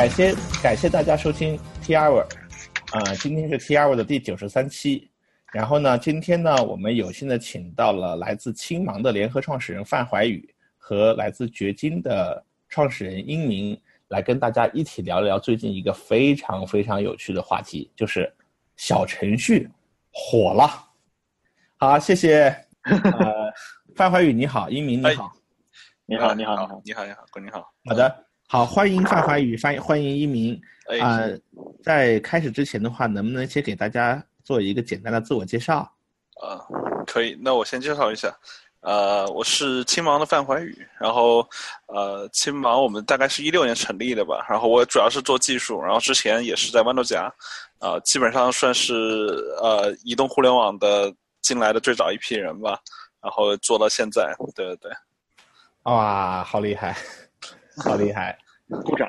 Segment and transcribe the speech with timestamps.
[0.00, 2.22] 感谢感谢大家收听 T Hour，
[2.90, 5.10] 啊，今天是 T Hour 的第九十三期。
[5.52, 13.78] 然后呢，今天呢，我们有幸的请到了来自青芒的联合创始人范怀宇和来自掘金的创始人英明，
[14.08, 18.32] 来跟大家一起聊聊最近一个非常非常有趣的话题，就是
[18.76, 19.68] 小程序
[20.10, 20.82] 火了。
[21.76, 22.44] 好，谢谢。
[22.84, 23.52] 呃，
[23.94, 25.30] 范怀宇你好，英明你好，
[26.06, 27.70] 你好你好你好你好你好哥你好。
[27.84, 30.60] 好的，好，欢迎范怀宇，欢迎欢迎一鸣。
[31.00, 31.20] 啊，
[31.84, 34.20] 在开始之前的话，能不能先给大家？
[34.42, 35.88] 做一个简单的自我介绍，
[36.42, 36.58] 啊，
[37.06, 37.38] 可以。
[37.40, 38.36] 那我先介绍一下，
[38.80, 41.48] 呃，我是青芒的范怀宇，然后，
[41.86, 47.32] 呃，青芒我们大概是一六年成立的吧，然后我主要是做技术，然后之前也是在豌豆荚，
[47.78, 48.92] 啊，基本上算是
[49.62, 52.76] 呃移动互联网的进来的最早一批人吧，
[53.22, 54.90] 然后做到现在，对对对，
[55.84, 56.96] 哇，好厉害，
[57.84, 58.36] 好厉害，
[58.68, 59.06] 鼓掌，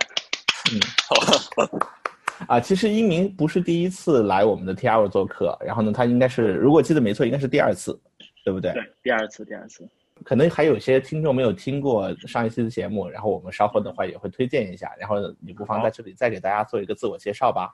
[0.72, 1.66] 嗯，好。
[2.47, 7.97] 啊，其实英明不是第一次来我们的 T R 做客，然后呢，他应该是如果记得没错，应该是第二次，
[8.44, 8.73] 对不对？
[8.73, 9.88] 对，第二次，第二次。
[10.23, 17.72] 可能还有些听众没有听过上一期的节目，然后我们稍后的话也会推荐一下，然后你不妨在这里再给大家做一个自我介绍吧。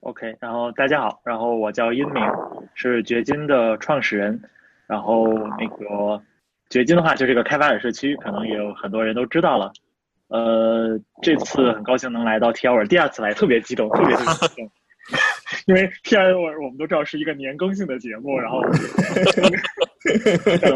[0.00, 2.22] OK，然后大家好，然后我叫英明，
[2.74, 4.38] 是掘金的创始人，
[4.86, 5.26] 然后
[5.58, 6.22] 那个
[6.68, 9.72] 掘金的话就这个开发者社区，可能也有很多人都知道了。
[10.28, 14.70] 呃，这次很高兴能来到 Tior，第二次来特别激动，特别特别激动，
[15.66, 18.60] 因为 Tior，我们都知道是一个年更性的节目，然后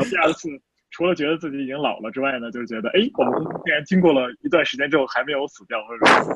[0.09, 0.49] 第二次，
[0.91, 6.35] 除了觉得自己已经老了之外呢，就觉得哎，我们竟然经过了一段时间之后还没有死掉，或者说，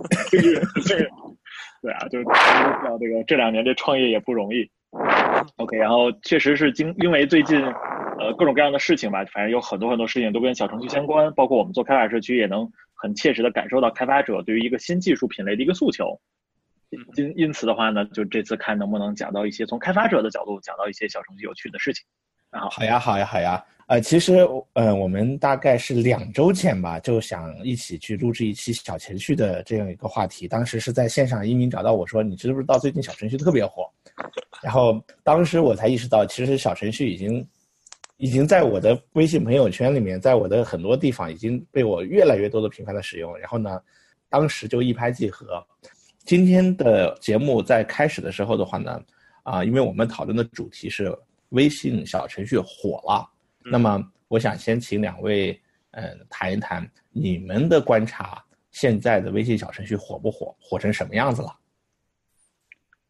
[1.83, 2.31] 对啊，就是知
[2.85, 4.71] 道这个这两年这创业也不容易。
[5.57, 12.71] OK，然后确实是经因为最近呃各种各样的事情吧，反正有很多很多事情都跟小程序相关，包括我们做开发社区也能。
[12.97, 16.19] 很切实的感受到开发者对于一个新技术品类的一个诉求，
[17.17, 22.05] 因因此的话呢，就这次看能不能讲到一些从开发者的角度讲到一些小程序有趣的事情。
[22.51, 23.63] 啊，好呀，好呀，好呀。
[23.87, 24.39] 呃，其实
[24.73, 30.49] 呃，我们大概是两周前吧，就想一起去录制一期小程序的这样一个话题。
[30.49, 33.89] 当时是在线上，一鸣找到我说：“你知不知道最近小程序特别火？”
[34.63, 37.47] 然后当时我才意识到，其实小程序已经。
[38.19, 43.37] 已经在我的微信朋友圈里面，在我的很多地方已经被我越来越多的频繁的使用。
[43.39, 43.81] 然后呢，
[44.29, 45.65] 当时就一拍即合。
[46.25, 49.01] 今天的节目在开始的时候的话呢，
[49.43, 51.17] 啊，因为我们讨论的主题是
[51.51, 53.29] 微信小程序火了，
[53.63, 55.53] 那么我想先请两位
[55.93, 61.55] 嗯谈一谈你们的观察，现在的微信小程序火不火，火成什么样子了？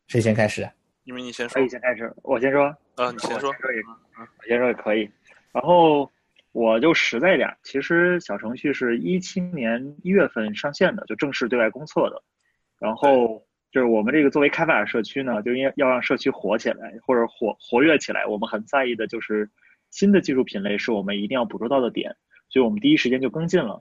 [0.09, 0.69] 谁先开始？
[1.07, 2.65] 因为你先说，可以先开始，我先说。
[2.97, 3.53] 啊，你先说。
[3.53, 3.77] 可以
[4.19, 5.09] 我先说也可以。
[5.53, 6.11] 然后
[6.51, 12.21] 我就实在点，其实小程序是一七年一月份上线的，就正式对外公测的。
[12.81, 18.27] 然后就是我们这个作为开发者社区呢，就应该要让社区火起来，或者活活跃起来。
[18.27, 19.49] 我们很在意的就是
[19.91, 22.17] 新的技术品类是我们一定要捕捉到的点，
[22.49, 23.81] 所以我们第一时间就跟进了。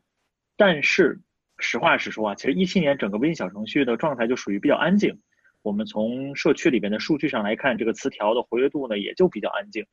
[0.56, 1.19] 但是
[1.58, 5.19] 实话实说啊，其实一七年整个微信小程序的状态就属于比较安静。
[5.66, 9.84] 我们从社区里边的数据上来看，这个词条的活跃度呢也就比较安静。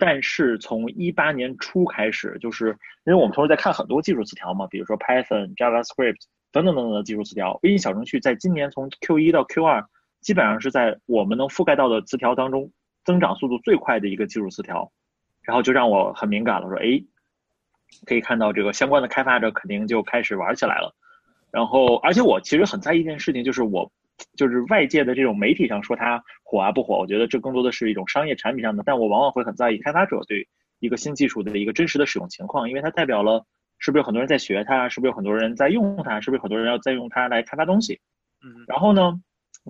[0.00, 2.70] 但是从一八年初开始，就是
[3.06, 6.16] 因为我们同时在看很多技术词条嘛，比如说 Python、JavaScript
[6.50, 7.60] 等等等等的技术词条。
[7.62, 9.86] 微信小程序在今年从 Q 一到 Q 二，
[10.20, 12.72] 基本上是在我们能覆盖到的词条当中
[13.04, 14.90] 增长速度最快的一个技术词条。
[15.42, 17.00] 然后就让我很敏感了，说哎，
[18.04, 20.92] 可以看到这个相关的开发者肯定就开始玩起来了。
[21.52, 23.92] 然后，而且我其实很在意一件事情，就是我。
[24.36, 28.82] 就是外界的这种媒体上说它火啊不火，我觉得这更多的是一种商业产品上的。
[28.84, 30.46] 但我往往会很在意开发者对
[30.78, 33.44] 一个新技术的一个真实的使用情况，因为它代表了
[33.78, 38.00] 是不是有很多人在学它，是不是有很多人在用它，是不是很多人要在用它来开发东西。
[38.44, 39.20] 嗯，然后呢，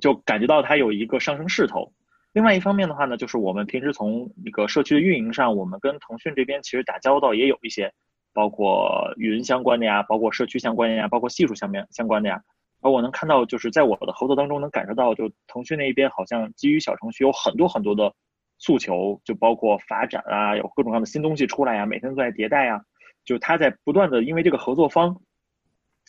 [0.01, 1.93] 就感觉到它有一个上升势头。
[2.33, 7.93] 另外一方面的话呢，就是我们平时从那个社区的运营上，我们跟腾讯这边其实打交道也有一些，
[8.33, 12.43] 包括云相关的呀，包括社区相关的呀，包括技术相面相关的呀。
[12.85, 18.13] 而我能看到，就是在我的合作当中能感受到，就腾讯那一边好像基于小程序有很多很多的
[18.59, 22.83] 诉求，就包括发展啊，有各种各样的新东西出来啊，每天都在迭代啊，
[23.25, 25.19] 就他在不断的因为这个合作方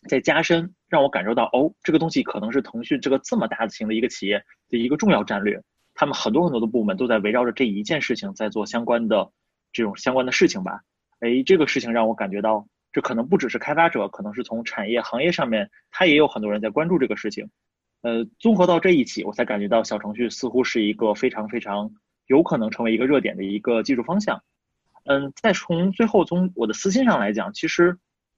[0.09, 5.63] 在加深，让我感受到哦，这个东西可能是腾讯这个这么大型的一个企业的一个重要战略，
[5.93, 9.31] 他们很多很多的部门都在围绕着这一件事情在做相关的
[9.71, 10.81] 这种相关的事情吧，
[11.21, 12.67] 哎，这个事情让我感觉到。
[12.95, 17.49] 这可能不只是开发者，可能是从产业行业上面，他也有很多人在关注这个事情。
[18.03, 21.91] 呃，综合到这一起，我才感觉到小程序似乎是一个非常非常
[22.27, 24.41] 有可能成为一个热点的一个技术方向。
[25.03, 27.97] 嗯，再从最后从我的私心上来讲，其实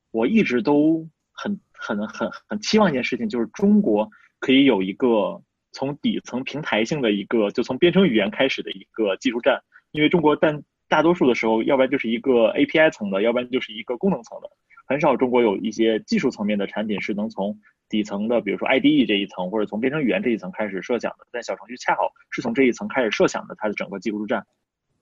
[0.09, 4.09] 我一直都很很很很期望一件事情，就是中国
[4.39, 5.39] 可以有一个
[5.71, 9.61] 从底层平台性的一个，就从编程语言开始的一个技术站。
[9.91, 14.49] 因为中国但大多数的时候，要不然就是一个 API 层的，要不然就是一个功能层的，
[14.87, 17.57] 很少中国有一些技术层面的产品是能从
[17.89, 21.27] 底层的，比如说 IDE 这一层或者从编程语言这一层开始设想的。
[21.31, 24.45] 但小程序恰好是从这一层开始设想的，它的整个技术站。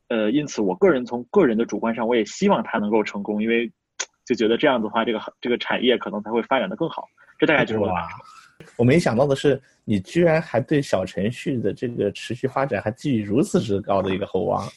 [0.07, 3.71] 呃，因此我个人从个人的主观上，我也希望它能够成功，因为。
[4.27, 7.07] 就觉得这样子的话，这个这个产业可能才会发展的更好。
[7.37, 7.93] 这大概就是我。
[8.75, 14.67] 我没想到的是，你居然还对小程序的这个持续发展还寄予如此之高的一个厚望。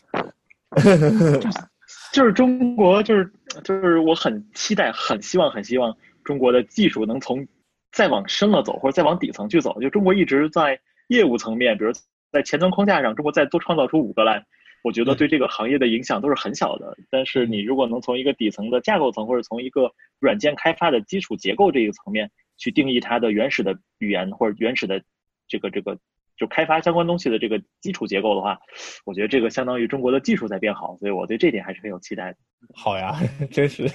[2.12, 3.30] 就是中国，就是
[3.64, 7.46] 就是我很期待，很希望，很希望中国的技术能从
[7.92, 9.80] 再往深了走，或者再往底层去走。
[9.80, 10.78] 就中国一直在
[11.08, 11.92] 业务层面，比如
[12.30, 14.44] 在前端框架上，中国再多创造出五个来。
[14.84, 25.02] 我觉得对这个行业的影响都是很小的，但是你如果能从一个底层的架构层，或者从一个软件开发的基础结构这个层面去定义它的原始的语言或者原始的
[25.48, 25.98] 这个这个
[26.38, 28.58] 就开发相关东西的这个基础结构的话，
[29.04, 32.38] 我觉得这个相当于中国的技术在变好，所以我对这点还是很有期待的。
[32.74, 33.18] 好呀，
[33.50, 33.90] 真是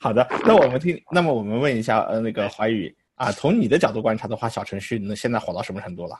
[0.00, 0.26] 好的。
[0.46, 6.16] 那我们听，那么我们问一下，呃，那个怀宇啊，从你的角度观察的话，小程序那现在火到什么程度了？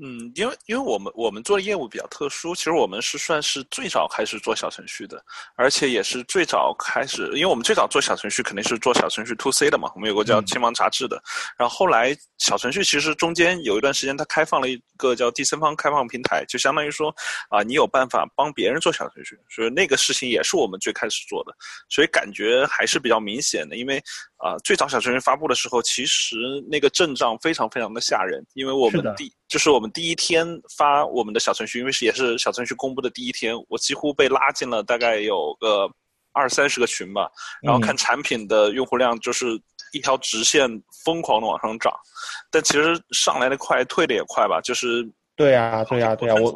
[0.00, 5.20] 嗯，因为因为我们我们做的业务比较特殊，其实我们是算是最早开始做小程序的，
[5.56, 11.20] 而且也是最早开始，因为我们最早做小程序肯定是做小程序 to C 的嘛，我们有个叫青芒杂志的，
[11.58, 17.12] 然后后来小程序其实中间有一段时间它开放了一个叫第三方开放平台，就相当于说
[17.50, 21.52] 啊，你有办法帮别人做小程序，所以那个事情也是我们最开始做的，
[21.88, 24.00] 所以感觉还是比较明显的，因为。
[24.38, 26.36] 啊，最早小程序发布的时候，其实
[26.70, 30.46] 那个阵仗非常非常的吓人，因为我们第就是我们第一天
[30.76, 35.90] 发我们的小程序，因为是也是小程序公布的第一天，我几乎被拉进了大概有个
[36.32, 37.28] 二三十个群吧，
[37.60, 39.60] 然后看产品的用户量就是
[39.92, 40.70] 一条直线
[41.04, 41.92] 疯狂的往上涨，
[42.48, 46.54] 但其实上来的快，退的也快吧，就是对呀对呀对呀，我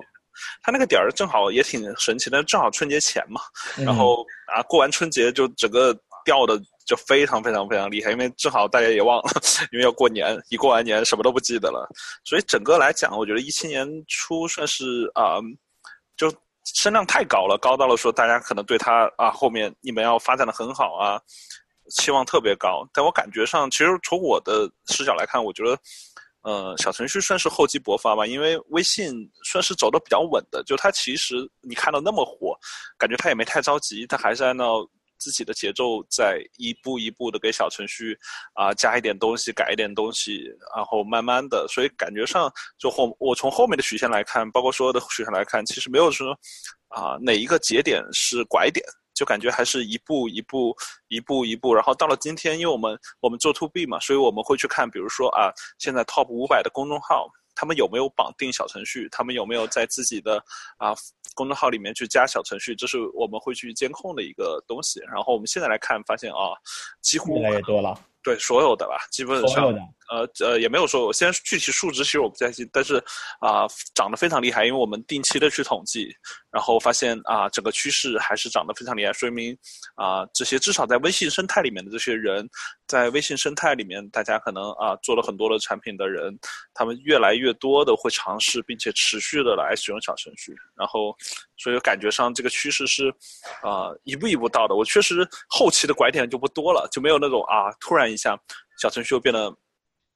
[0.62, 3.40] 他那个点儿正好也挺神奇的，正好春节前嘛，
[3.76, 4.24] 然后
[4.54, 5.92] 啊过完春节就整个
[6.24, 6.62] 掉的。
[6.84, 9.30] 就非常非常非常厉害，因为正好大家也忘了，
[9.70, 11.88] 因为要过年，一过完年什么都不记得了，
[12.24, 15.38] 所以整个来讲，我觉得一七年初算是啊，
[16.16, 16.32] 就
[16.64, 21.20] 声量太高了，高到了说大家可能对它啊后面你们要发展的很好啊，
[21.90, 22.84] 期望特别高。
[22.92, 25.78] 但我感觉上，其实从我的视角来看，我觉得
[26.42, 29.12] 呃小程序算是厚积薄发吧，因为微信
[29.44, 32.58] 算是走的比较稳的，就它其实你看到那么火，
[32.98, 34.84] 感觉它也没太着急，它还是按照。
[35.22, 38.18] 自己的节奏在一步一步的给小程序
[38.54, 40.42] 啊加一点东西，改一点东西，
[40.74, 46.32] 然后慢慢的，所以感觉上就后我从后面的曲线来看，包括所有的曲线来看，其实没有说
[46.88, 48.84] 啊哪一个节点是拐点，
[49.14, 50.74] 就感觉还是一步一步
[51.06, 57.30] 一步一步，然后到了今天，因为我们我们做 to B 嘛，所以我们会去看，比如说啊现在 top 五百的公众号。
[57.54, 59.06] 他们有没有绑定小程序？
[59.12, 60.42] 他们有没有在自己的
[60.78, 60.94] 啊
[61.34, 62.74] 公众号里面去加小程序？
[62.74, 65.00] 这是我们会去监控的一个东西。
[65.12, 66.52] 然后我们现在来看，发现啊，
[67.00, 67.98] 几乎越来越多了。
[68.22, 69.74] 对，所有的吧，基本上。
[70.12, 73.02] 呃呃，也没有说，我现在具体数值其实我不太记，但是
[73.40, 76.14] 啊，涨得非常厉害，因为我们定期的去统计，
[76.50, 79.56] 然后发现啊，整个趋势还是涨得非常厉害，说明
[79.94, 82.46] 啊，这些至少在微信生态里面的这些人，
[82.86, 86.38] 在微信生态里面，大家可能啊做了很多的产品的人，
[86.74, 91.16] 他们越来越多的会尝试并且持续的来使用小程序，然后
[91.56, 93.08] 所以感觉上这个趋势是
[93.62, 94.74] 啊一步一步到的。
[94.74, 98.38] 我确实后期的拐点就不多了，就没有那种啊突然一下
[98.78, 99.50] 小程序又变得。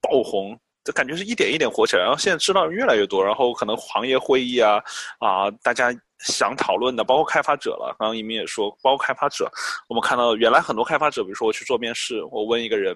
[0.01, 4.81] 爆红，就感觉是一点一点火起来，然后现在知道越来越多，然后可能行业会议啊
[5.19, 7.95] 啊，大家想讨论的，包括开发者了。
[7.99, 9.51] 刚刚一鸣也说，包括开发者，
[9.89, 12.95] 我们看到原来很多开发者，比如说我去做面试，我问一个人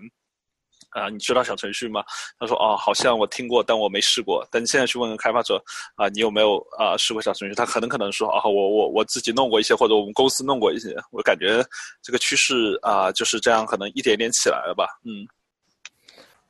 [0.92, 2.04] 啊，你知道小程序吗？
[2.40, 4.46] 他说哦，好像我听过，但我没试过。
[4.52, 5.62] 但你现在去问个开发者
[5.96, 7.54] 啊，你有没有啊试过小程序？
[7.56, 10.96] 他可能可能说啊，我我我自己弄过一些，或者我们公司弄过一些。
[11.12, 11.64] 我感觉
[12.02, 15.28] 这个趋势啊就是这样，可能一点点起来了吧，嗯。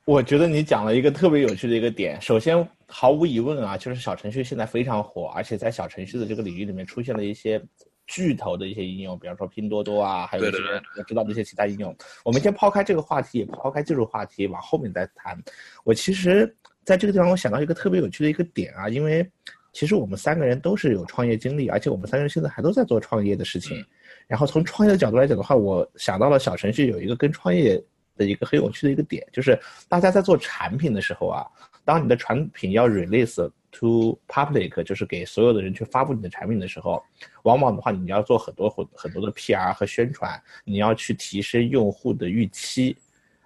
[0.04, 2.20] 我觉得你讲了一个特别有趣的一个点。
[2.20, 7.62] 首先，毫无疑问啊，就是小程序现在非常火，而且在小程序的这个领域里面出现了一些
[8.08, 10.58] 巨头的一些应用，比方说拼多多啊，还有一些
[10.98, 11.96] 我知道的一些其他应用。
[12.24, 15.40] 我们先抛开这个话题，也抛开技术话题，往后面再谈。
[15.84, 19.24] 我其实在这个地方，我想到一个特别有趣的一个点啊，因为
[19.72, 23.80] 其实我们三个人都是有创业经历，而且我们三个人现在还都在做创业的事情。
[24.26, 27.80] 然后从创业的角度来讲的话，我想到了小程序有一个跟创业。
[28.16, 31.46] 的一个很有趣的一个点，就是大家在做产品的时候啊，
[31.84, 37.02] 当你的产品要 release to public，就是给所有的人去发布你的产品的时候，
[37.44, 42.96] 往往的话你要做很多很很多的 PR 和宣传，你要去提升用户的预期，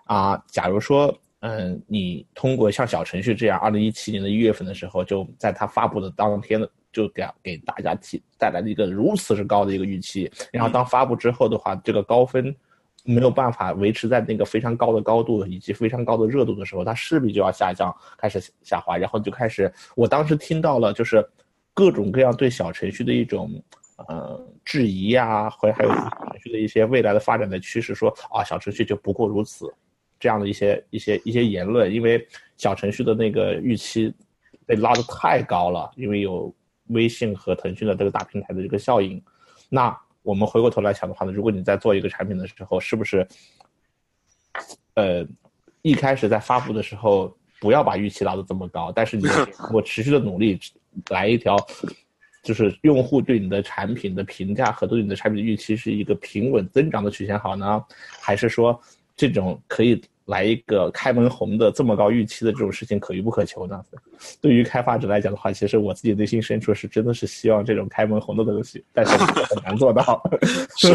[0.04, 12.54] 啊，假如说，嗯，你通过像小程序这样，二零一七年的一月份的时候，就在它发布的当天的，就给给大家提带来了一个如此之高的一个预期，然后当发布之后的话，这个高分
[13.06, 21.26] 没有办法维持在那个非常高的高度以及非常高的热度的时候，它势必就要下降，开始下滑，然后就开始，我当时听到了就是
[21.72, 23.50] 各种各样对小程序的一种。
[24.08, 29.72] 呃，质疑呀，或者还有小程序的一些未来的发展的趋势，说啊，小程序就不过如此，
[30.20, 34.12] 这样的一些一些一些言论，因为小程序的那个预期
[34.66, 36.54] 被拉得太高了，因为有
[36.88, 39.18] 微信和腾讯的这个大平台的这个效应。
[39.70, 43.26] 那我们回过头来想的话呢，如果你在做一个产品的时候，是不是
[44.94, 45.24] 呃
[45.82, 49.22] 一开始在发布的时候不要把预期拉得这么高，但是你
[49.56, 50.58] 通过持续的努力
[51.10, 51.56] 来一条。
[52.42, 57.84] 就是用户对你的产品的评价和对你的产品的预期是一个平稳增长的曲线好呢，
[58.20, 58.80] 还是说
[59.16, 63.82] 这种可以来一个开门红的这么高预期的这种事情可遇不可求呢？
[64.40, 70.22] 对于开发者来讲的话，其实我自己内心深处是真的是希望这种开门红的东西，但是很难做到。
[70.76, 70.90] 是，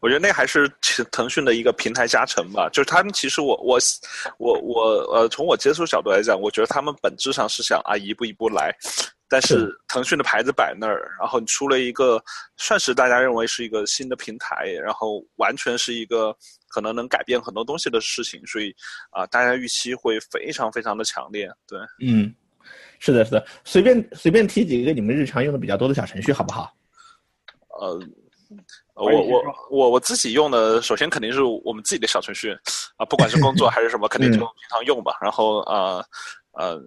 [0.00, 0.70] 我觉得那还是
[1.10, 2.68] 腾讯的一个平台加成吧。
[2.72, 3.78] 就是他们其实我我
[4.38, 4.82] 我我
[5.14, 8.72] 呃，从我接触角度来讲，我觉得他们本质上是想啊一步一步来。
[9.32, 12.22] 但是腾讯的牌子摆那儿，然后你出了一个
[12.58, 16.36] 算是大家认为是一个新的平台，然后完全是一个
[16.68, 18.70] 可能能改变很多东西的事情，所以
[19.08, 21.50] 啊，大家预期会非常非常的强烈。
[21.66, 22.34] 对，嗯，
[22.98, 26.70] 是的，是的，随便随便提几个你们日常用的比较多的小程序，好不好？
[27.80, 27.98] 呃，
[28.96, 32.54] 我我我我自己用的，首先肯定是我们自己的小程序
[32.98, 35.16] 啊，不管是工作 还是什么，肯定就经常用吧。
[35.22, 36.04] 然后啊
[36.52, 36.78] 呃，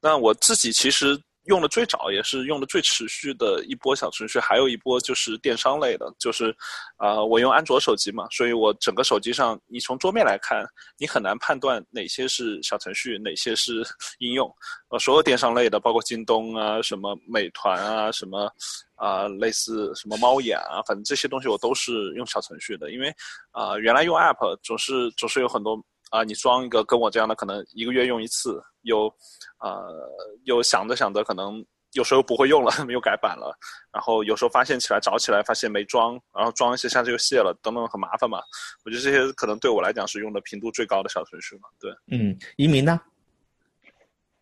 [0.00, 1.16] 那我自己其实。
[1.46, 6.54] 用的最早也是用的最持续的一波小程序，还有一波就是电商类的，就是，
[6.96, 10.64] 啊，我用安卓手机嘛，所以我整个手机上，你从桌面来看，
[10.98, 13.84] 你很难判断哪些是小程序，哪些是
[14.18, 14.48] 应用。
[14.88, 18.50] 呃，所有电商类的，包括京东啊，什么美团啊，什么，
[18.96, 23.12] 啊，类似什么猫眼啊，反正这些东西我都是用小程序的，因为，
[23.52, 25.80] 啊，原来用 App 总是总是有很多。
[26.10, 29.12] 啊，你装一个跟我这样的，可能一个月用一次，又，
[29.58, 30.10] 呃，
[30.44, 33.52] 又想着想着，可能有时候不会用了， 又改版了，
[33.92, 38.38] 然后有时候发现起来找起来发现没装，然后装一些下次又卸了，等等很麻烦嘛。
[38.84, 41.68] 我觉得这些可能对我来讲是用的频度最高的小程序嘛。
[41.80, 43.00] 对，嗯，移民呢？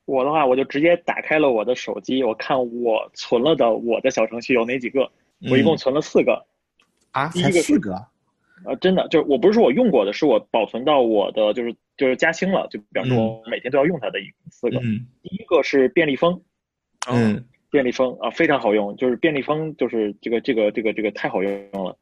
[0.04, 5.10] 我的话，我就直接打开了我的手机，我看我存了的我的小程序有哪几个，
[5.50, 6.46] 我一共存了四个。
[7.12, 8.06] 啊，一个四个。
[8.64, 14.80] 呃，真的就是我不是说我用过的，是我保存到我的就是就是加清了，就表示我每天都要用它的一四个。
[15.22, 16.40] 第一个是便利蜂，
[17.10, 21.96] 嗯，便利蜂啊非常好用，就是便利蜂就是这个这个这个这个太好用了，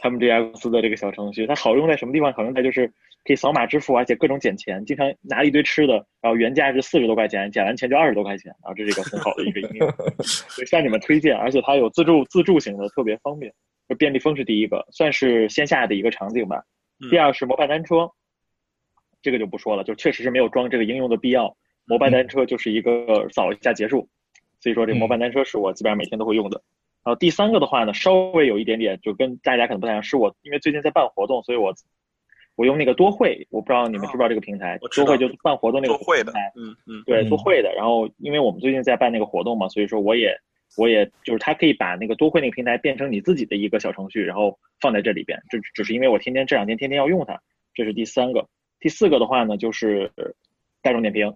[0.00, 2.32] 他们这家公司的这个小程序，它好用在什么地方？
[2.32, 2.86] 好用在就是
[3.24, 9.90] 可以扫码支付，而且各种捡钱，经常拿一堆吃的，然后原价是四十多块钱，捡完钱就二十多块钱，然后这是一个很好的一个应用，
[10.22, 13.52] 所以向你们推荐，而且它有自助自助型的，特别方便。
[13.88, 16.62] 就便利蜂是第一个，算是线下的一个场景吧。
[17.10, 18.10] 第二是摩拜单车，
[19.22, 21.56] 这个就不说了，就确实是没有装这个应用的必要。
[21.86, 24.08] 摩拜单车就是一个扫一下结束，
[24.60, 26.60] 所以说这摩拜单车是我基本上每天都会用的。
[27.04, 31.72] 然后第三个的话呢，稍微有一点点就跟大家可能不太一样，是我因为最近在办活动，所以我
[32.56, 34.76] 我用那个多会，我不知道你们知不知道这个平台？
[34.94, 37.72] 多会就办活动那个平台，嗯嗯，对，多会的。
[37.74, 40.36] 然后因为我们最近在办那个活动嘛，所以说我也。
[40.78, 45.42] 我也就是它可以把那个多亏那个平台变成你自己的一个小程序，然后放在这里边。
[45.50, 47.42] 这只是因为我天天这两天天天要用它，
[47.74, 48.48] 这是第三个。
[48.78, 50.12] 第四个的话呢，就是
[50.80, 51.34] 大众点评。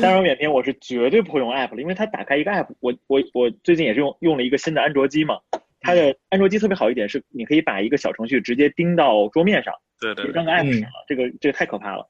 [0.00, 5.40] 大众点评我是绝对不会用 app 了，因为它打开一个 app，我我我最近也是用用了一个新的安卓机嘛，
[5.80, 12.08] 它的安卓机特别好一点是你可以把一个小程序直接钉到桌面上，对对，装个 app 上了，这个这个太可怕了。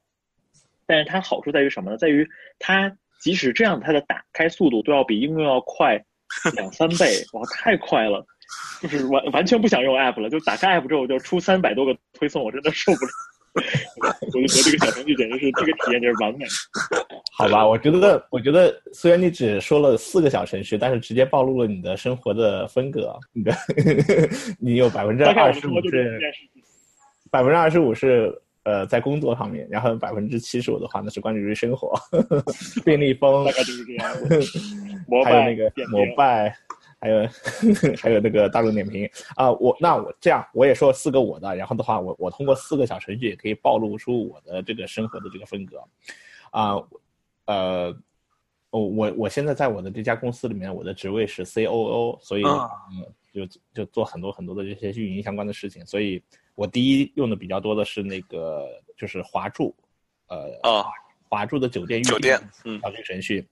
[0.85, 1.97] 但是它好处在于什么呢？
[1.97, 2.29] 在于
[2.59, 2.95] 它。
[3.19, 6.01] 即使这样，它的打开速度都要比应用要快
[6.55, 8.25] 两三倍，哇，太快了！
[8.81, 13.11] 就是完完全不想用 app 了，就打开 app 之后就出三百多个推送，我真的受不了。
[14.21, 16.45] 我就觉得这个小程序简直是这个体验就是完美。
[17.35, 23.19] 好吧，我觉得我觉得虽然你只说了四个小程序，但是直接暴露了你的生活的风格。
[23.33, 23.51] 你的
[24.59, 26.19] 你有百分之二十五是
[27.29, 28.39] 百分之二十五是。
[28.63, 31.93] 呃，在工作上面，然后百分之七十五的话呢是关于生活，
[32.83, 34.09] 便利蜂，大概就是这样。
[35.25, 36.55] 还有那个摩拜，
[36.99, 37.27] 还有
[37.97, 39.51] 还有那个大众点评啊。
[39.53, 45.81] 我那我这样我也说四个我的，然后的话我我通过四个小程序也可以暴露出我的这个生活的这个风格
[46.51, 46.75] 啊。
[47.45, 47.97] 呃，
[48.69, 56.21] 我我我现在在我的这家公司里面，我的职位是 C O O，所以嗯就就做很多很多的这些运营相关的事情，所以
[56.55, 59.75] 我第一用的比较多的是那个就是华住，
[60.27, 60.85] 呃啊，
[61.29, 63.47] 华住的酒店酒店嗯小程程序。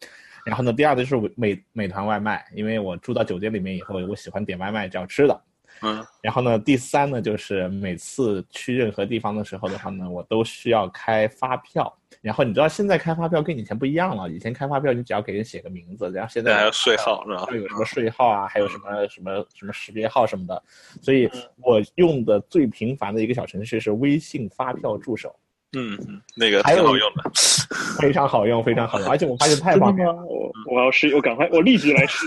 [0.45, 5.41] 然后呢，第二个就是美美团外卖，因为我住到酒店里面以后，我喜欢点外卖叫吃的。
[5.81, 11.91] 嗯，然后呢，第三呢，就是每次去任何地方的时候的话呢，我都需要开发票。
[12.21, 17.53] 然后你知道现在开发票跟以前不一样了，以前开发票你只要给人写个名字，然后现在还有税号然后？
[17.53, 20.63] 有什么税号啊，还有什么什么什么识别号什么的。
[21.01, 21.29] 所以
[21.61, 25.35] 我用的最频繁的一个小程序是微信发票助手。
[25.77, 27.29] 嗯，那个挺好用的，
[28.01, 30.15] 非常好用，非常好用， 而且我发现太方便了。
[30.23, 32.25] 我我要试，我赶快，我立即来试。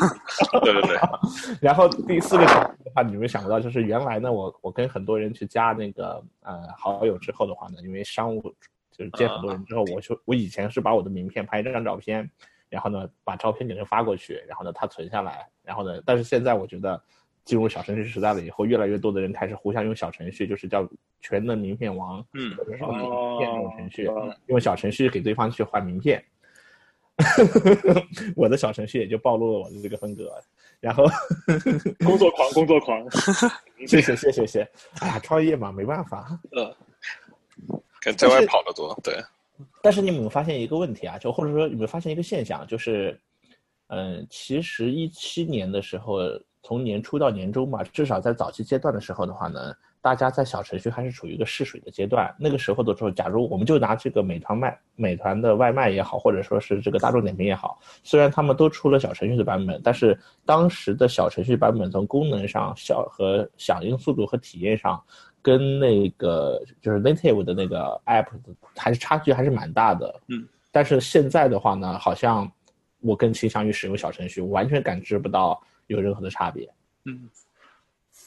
[0.62, 0.97] 对 对对。
[1.61, 8.40] 然后第四个小的话，你们想不到，就是原来呢，我我跟很多人去加那个呃好友之后的话呢，因为商务
[8.97, 12.30] 就是见很多人之后，我就我以前是把我的名片拍一张照片，
[12.69, 17.02] 然后呢把照片给人发过去，然后呢他存下来，然后呢，但是现在我觉得。
[17.50, 20.88] 进入小程序时代了以后，越来越多的人开始互相用小程序，就是叫
[21.21, 22.92] 全能名片王，嗯，或者是名
[23.38, 24.09] 片这种程序，
[24.47, 26.25] 用小程序给对方去换名片。
[28.37, 30.33] 我的小程序也就暴露了我的这个风格。
[30.78, 31.04] 然后，
[32.07, 33.04] 工作狂，工作狂，
[33.85, 34.61] 谢谢谢谢谢。
[35.00, 36.38] 哎呀，创业嘛，没办法。
[36.57, 36.73] 嗯，
[38.00, 39.21] 跟在外跑的多，对。
[39.83, 41.19] 但是你有没有发现一个问题啊？
[41.19, 42.64] 就或者说有没有发现一个现象？
[42.69, 43.19] 就是，
[43.88, 46.21] 嗯，其实一七年的时候。
[46.62, 52.33] 从年初到年终嘛，至少在早期阶段的时候的话呢，大家在小程序还是处于一个试水的阶段。
[52.38, 65.02] 那个时候的时候，假如我们就拿这个美团卖美团的外卖也好，或者说是这个大众点评也好，虽然他们都出了小程序的版本，但是当时的小程序版本从功能上、效和响应速度和体验上，
[65.40, 68.26] 跟那个就是 native 的那个 app
[68.76, 70.21] 还是差距还是蛮大的。
[70.29, 72.50] 嗯，但是现在的话呢，好像
[73.00, 75.58] 我更倾向于使用小程序，完全感知不到。
[75.95, 76.69] 有任何的差别，
[77.05, 77.29] 嗯，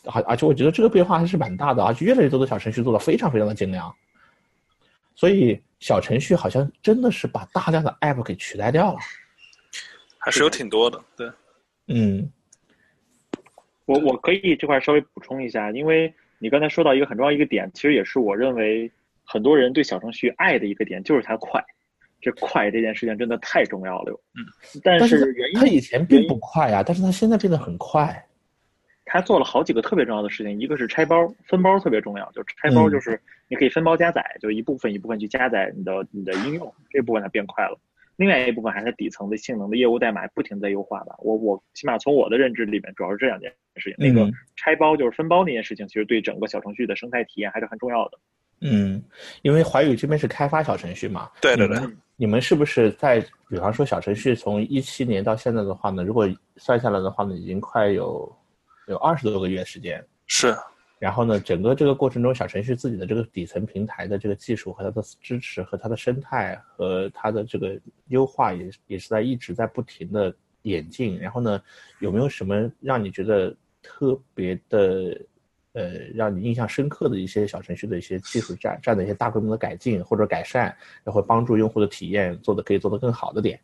[0.06, 3.94] 而而且我觉得这个变化还是蛮大的，而且越来越多的小程序做的非常非常的精良，
[5.16, 9.00] 所以小程序好像真的是把大量的 app 给取代掉了，
[10.18, 11.32] 还是有挺多的，对，
[11.88, 12.32] 嗯，
[13.86, 18.92] 我我可以这块稍微补充一下，因为你刚才说到一个很重要一个点，其实也是我认为
[19.24, 21.64] 很多人对小程序爱的一个点，就是它快。
[22.24, 28.26] 这快这件事情真的太重要了，嗯，但是原因他以前并不快呀，但是他现在变得很快。
[29.06, 37.78] 他做了好几个特别重要的事情，一个是拆包分包特别重要，就拆包就是你可以分包加载，就一部分一部分去加载你的你的应用，这部分它变快了。
[38.16, 41.16] 另外一部分还是底层的性能的业务代码不停在优化吧。
[41.20, 43.96] 我我起码从我的认知里面，主要是这两件事情。
[43.98, 48.18] 那个拆包就是分包那件事情，其实对整个小程序的生态体验还是很重要的。
[48.62, 49.04] 嗯，
[49.42, 51.78] 因为华宇这边是开发小程序嘛，对对对。
[52.16, 56.04] 你们是不是在，比方说小程序从一七年到现在的话呢？
[56.04, 58.32] 如果算下来的话呢，已经快有
[58.88, 60.06] 有二十多个月时间。
[60.28, 60.56] 是。
[61.00, 71.20] 然后呢，整个这个过程中，小程序自己的这个底层平台的这个技术和它的支持和它的生态和它的这个优化也也是在一直在不停的演进。
[71.20, 71.62] 然后呢，
[72.00, 75.20] 有没有什么让你觉得特别的？
[75.74, 83.60] 呃，让你印象深刻的一些小程序的一些技术站站的一些大规模的改进或者改善，然后帮助用户的体验做的可以做得更好的点。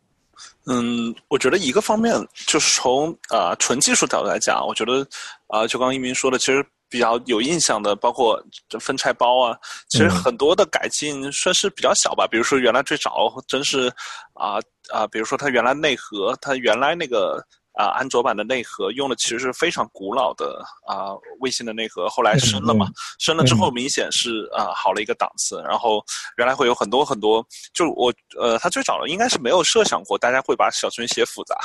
[0.66, 2.12] 嗯，我觉得一个方面
[2.46, 5.06] 就是从啊纯技术角度来讲，我觉得
[5.46, 9.56] 啊就刚刚一鸣说的，其实比较有印象的，包括这分拆包啊，
[9.88, 12.26] 其实很多的改进算是比较小吧。
[12.26, 13.86] 比如说原来最早真是
[14.32, 14.58] 啊
[14.90, 17.40] 啊，比如说它原来内核，它原来那个。
[17.80, 22.86] 啊，安卓版的内核用的其实是非常古老的啊，微信的内核，后来升了嘛，
[23.18, 25.62] 升了之后明显是啊好了一个档次。
[25.62, 26.04] 然后
[26.36, 31.56] 原来会有很多很多，就我呃，他最早的应该是没有设想过大家会把小程序写复杂，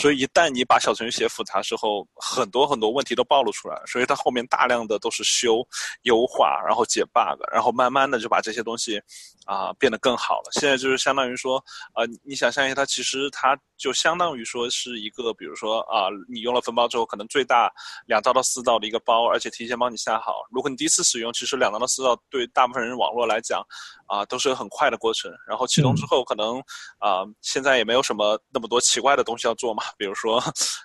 [0.00, 3.82] 所以一旦你把小程序写复杂之后，很多很多问题都暴露出来了。
[3.86, 5.62] 所以它后面大量的都是修、
[6.04, 8.98] 优化，然后解 bug，然后慢慢的就把这些东西
[9.44, 10.50] 啊变得更好了。
[10.52, 11.62] 现在就是相当于说，
[11.94, 15.57] 呃，你想象一下，它其实它就相当于说是一个比如。
[15.58, 17.70] 说啊，你用了分包之后，可能最大
[18.06, 20.46] 两兆到四兆的一个包，而且提前帮你下好。
[20.50, 23.60] 如果你第一次使用，其实两兆到四兆对大部分人网络来讲，
[24.08, 25.32] 啊，都是很快的过程。
[25.48, 26.58] 然后启动之后，可能
[26.98, 30.38] 啊，现在也没有什么那么多奇怪的东西要做嘛，比如说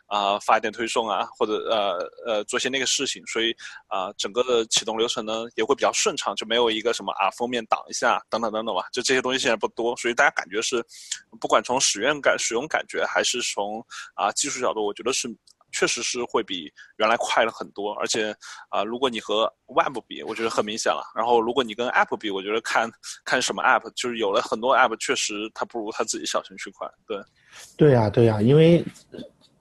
[0.08, 3.22] 啊，发一点推送啊，或者呃呃做些那个事情。
[3.28, 3.54] 所以
[3.88, 8.88] 啊，整个的启动流程呢也会比较顺畅，就没有一个什么啊封面挡一下等等等等吧。
[8.92, 10.84] 就这些东西现在不多，所以大家感觉是，
[11.40, 14.64] 不管从使用感、使用感觉，还是从啊技术。
[14.64, 15.28] 角度，我觉得是
[15.74, 18.34] 确实是会比原来快了很多，而且
[18.70, 21.04] 啊，如果你和 Web 比，我觉得很明显了。
[21.16, 22.90] 然后，如果你跟 App 比，我觉得看
[23.26, 26.88] 看什么 App，就是有了很多 App，确实它不如它自己小程序快。
[27.06, 27.18] 对，
[27.76, 28.86] 对呀，对呀，因为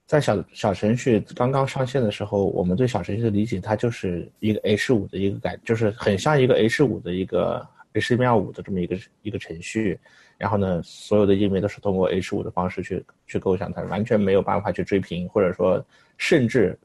[0.06, 9.98] 在小小程序刚刚上线的时候，我们对小程序的理解，它就是一个 H 五的一个改，就是很像一个 H 五的一个 HTML5 的这么一个一个程序。
[10.38, 15.84] 然后呢，所有的页面都是通过 H 五的方式去去构想，它完全没有办法去追平，或者说
[16.22, 16.78] 甚至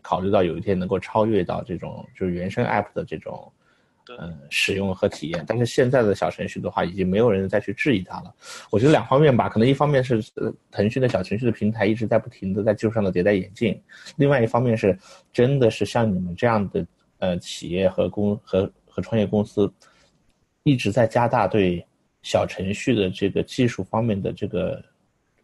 [0.00, 3.52] 考虑到有一天能够超越到这种就是原生 App 的这种。
[4.20, 8.34] 嗯，使用和体验，但是现在的小程序的话，已经没有人再去质疑它了。
[8.70, 10.22] 我觉得两方面吧，可能一方面是
[10.70, 13.80] 腾讯的小程序的平台一直在不停的在技术上的迭代演进，
[14.16, 14.94] 另外一方面是
[15.32, 16.86] 真的是像你们这样的
[17.18, 19.72] 呃企业和公和和创业公司，
[20.64, 21.82] 一直在加大对
[22.20, 24.84] 小程序的这个技术方面的这个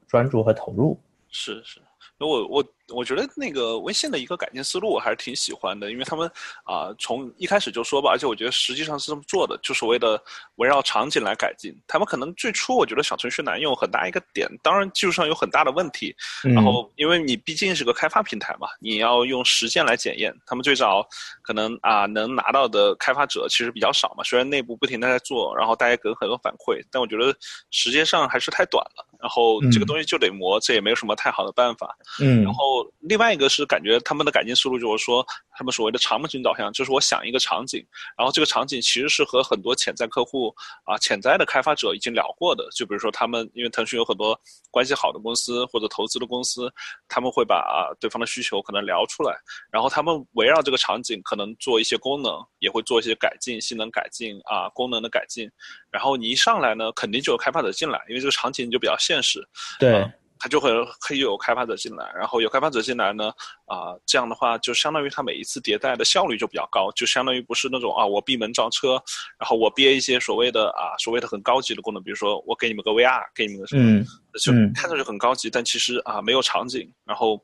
[0.06, 1.00] 专注和投入。
[1.30, 1.80] 是是，
[2.18, 2.64] 我我。
[2.92, 6.30] 我觉得那个微信的一个改进思路我还是挺喜欢的，因为他们
[6.64, 10.22] 啊从一开始就说吧，而且我觉得实际上是这么做的，就所谓的
[10.56, 11.74] 围绕场景来改进。
[11.86, 16.14] 他们可能最初我觉得小程序难用很大一个点，当然技术上有很大的问题。
[16.42, 20.34] 然后因为你毕竟是个开发平台嘛，你要用实践来检验。
[20.46, 21.06] 他们最早
[21.42, 27.34] 可能啊能拿到的开发者其实比较少嘛，虽然内部不停的在做，然后大家给很多反馈，但我觉得
[27.70, 29.06] 时间上还是太短了。
[29.20, 31.96] 然后这个东西就得磨，这也没有什么太好的办法。
[32.20, 32.79] 嗯，然后。
[33.00, 37.84] 另外一个是感觉他们的改进思路就是说，他们所谓的场景导向，就是我想一个场景，
[38.16, 42.68] 然后这个场景其实是和很多潜在客户啊、潜在的开发者已经聊过的。
[42.74, 44.38] 就比如说他们，因为腾讯有很多
[44.70, 46.72] 关系好的公司或者投资的公司，
[47.08, 49.34] 他们会把啊对方的需求可能聊出来，
[49.70, 55.50] 然后他们围绕这个场景可能做一些功能，也会做一些改进、性能改进啊、功能的改进。
[55.90, 59.46] 然后你一上来呢，肯定就有开发者进来，因为这个场景就比较现实。
[59.78, 60.10] 对。
[60.40, 63.30] 它就会可以有开发者进来，然后有开发者进来呢，
[63.66, 69.00] 啊，这样的话就相当于它每一次迭代的效率就比较高，就相当于不是那种啊，我闭门造车，
[69.38, 74.04] 然后我憋一些所谓的啊，所谓的很高级的功能，比如说我给你们个 VR，给你们个什么，
[74.40, 77.40] 就看上去很高级，但其实啊没有场景，然后。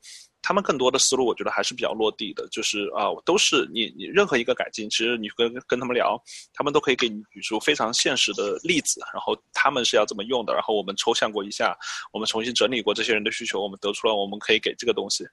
[0.47, 6.17] 他们更多的思路，我觉得还是比较落地的，就是啊，都是你你任何一个改进，其实你跟跟他们聊，
[6.55, 11.77] 他们都可以给你举出非常现实的例子，然后他们是要怎么用的，然后我们抽象过一下，
[12.13, 15.25] 我们重新整理过这些人的需求，我们得出了我们可以给这个东西，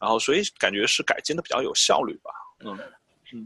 [0.00, 2.30] 然后所以感觉是改进的比较有效率吧，
[2.64, 2.78] 嗯。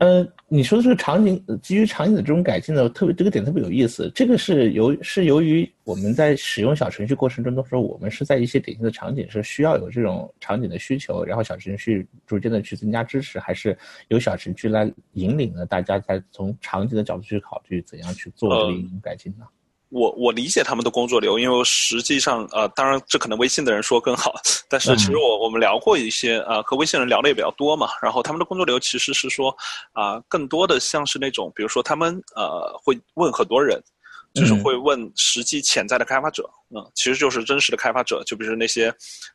[0.00, 4.10] 呃，你说的这个场景，基于场景的这种改进呢，特别这个点特别有意思。
[4.14, 13.76] 这个是由是由于我们在使用小程序过程中的时候，我们是在一些典型的场景是需要有这种场景的需求，然后小程序逐渐的去增加支持，还是
[14.08, 19.44] 由小程序来引领了大家在从场景的角度去考虑怎样去做这个应用改进呢？
[19.94, 24.34] 我我理解他们的工作流，因为实际上呃，当然这可能微信的人说更好，
[24.68, 27.90] 但是其实我我们聊过一些啊，和微信人聊的也比较多嘛。
[28.02, 29.56] 然后他们的工作流其实是说
[29.92, 33.80] 啊，更多的像是那种，比如说他们呃会问很多人，
[34.34, 36.42] 就是会问实际潜在的开发者，
[36.74, 38.92] 嗯，其实就是真实的开发者，就比如那些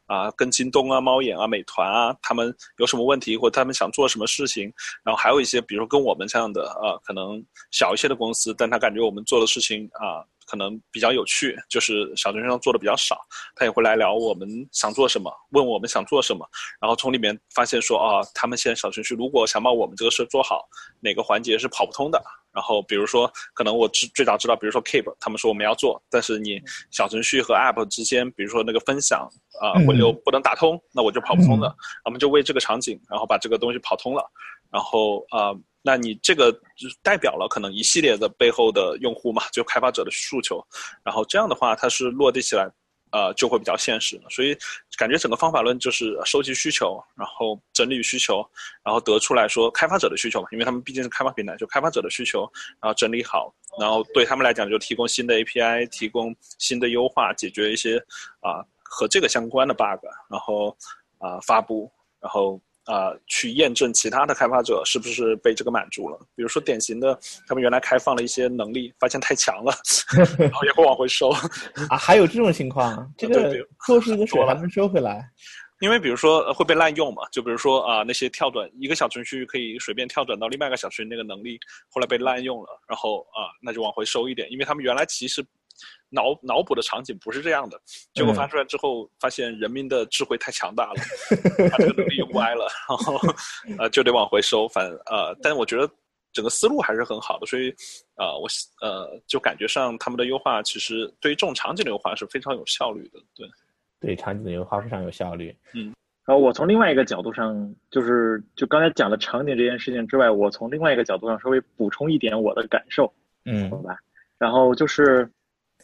[0.08, 4.64] 啊跟京东啊、猫眼啊、美团啊，他们有什么问题或他们想做什么事情，
[5.06, 7.42] 然后还有一些比如跟我们这样的呃可能
[7.72, 10.20] 小一些的公司，但他感觉我们做的事情啊。
[10.50, 13.16] 可能比较有趣，就是小程序上做的比较少，
[13.56, 16.44] 他也会来聊我们想做什么，问我们想做什么，
[16.82, 20.68] 然后从里面发现说啊，他们现在小程序如果想把我们这个事做好，
[21.02, 22.20] 哪个环节是跑不通的？
[22.52, 26.60] 然后比如说，可能我最最早知道，比如说 Keep，他们说我们要做，但是你
[26.90, 29.30] 小程序和 App 之间，比如说那个分享
[29.62, 31.74] 啊回流不能打通，那我就跑不通的。
[32.06, 34.28] 我们就为这个场景，然后把这个东西跑通了，
[34.72, 35.54] 然后啊。
[35.82, 40.62] 那你这个就代表了可能一系列的背后的用户嘛，就开发者的诉求，
[41.04, 42.70] 然后这样的话它是落地起来，
[43.12, 44.22] 呃，就会比较现实。
[44.30, 44.54] 所以
[44.98, 48.46] 感觉整个方法论就是收集需求，然后整理需求，
[48.84, 52.42] 然后得出来说开发者的需求嘛，因为他们毕竟是开发平台，就开发者的需求，
[52.82, 57.98] 然后整理好，然后对他们来讲就提供新的 API，提供新的优化，解决一些
[58.42, 60.76] 啊和这个相关的 bug，然后
[61.20, 61.90] 啊发布，
[62.20, 62.62] 然后。
[62.90, 66.18] 啊，去验证其他的开发者是不是被这个满足了？
[66.36, 69.72] 比如说典型的，他们原来开放了一些能力，发现太强了，
[70.40, 71.30] 然后也会往回收。
[71.30, 73.08] 啊，还有这种情况？
[73.16, 75.24] 这个做是一个 水还能收回来？
[75.82, 85.46] 因为比如说会被滥用嘛，就比如说啊，那些跳转一个小程序可以随便跳转到另外一个小程序那个能力，后来被滥用了，然后啊，那就往回收一点，因为他们原来其实。
[86.10, 87.80] 脑脑补的场景不是这样的，
[88.14, 91.02] 结果发出来之后，发现人民的智慧太强大了，
[91.70, 93.16] 把这个能力用歪了，然后
[93.78, 94.68] 呃就得往回收。
[94.70, 95.88] 反呃，但我觉得
[96.34, 97.72] 整个思路还是很好的，所以
[98.16, 98.48] 呃我
[98.82, 103.20] 呃就感觉上他们的优化其实对于这种场景的优化是非常有效率的。
[103.36, 103.48] 对，
[104.00, 105.56] 对场景的优化非常有效率。
[105.76, 105.94] 嗯，
[106.26, 113.14] 然后我从另外一个角度上，就是就刚才讲的场景这件事情之外，我从另外一个角度上稍微补充一点我的感受。
[113.46, 113.96] 嗯，好吧。
[114.40, 115.30] 然后就是。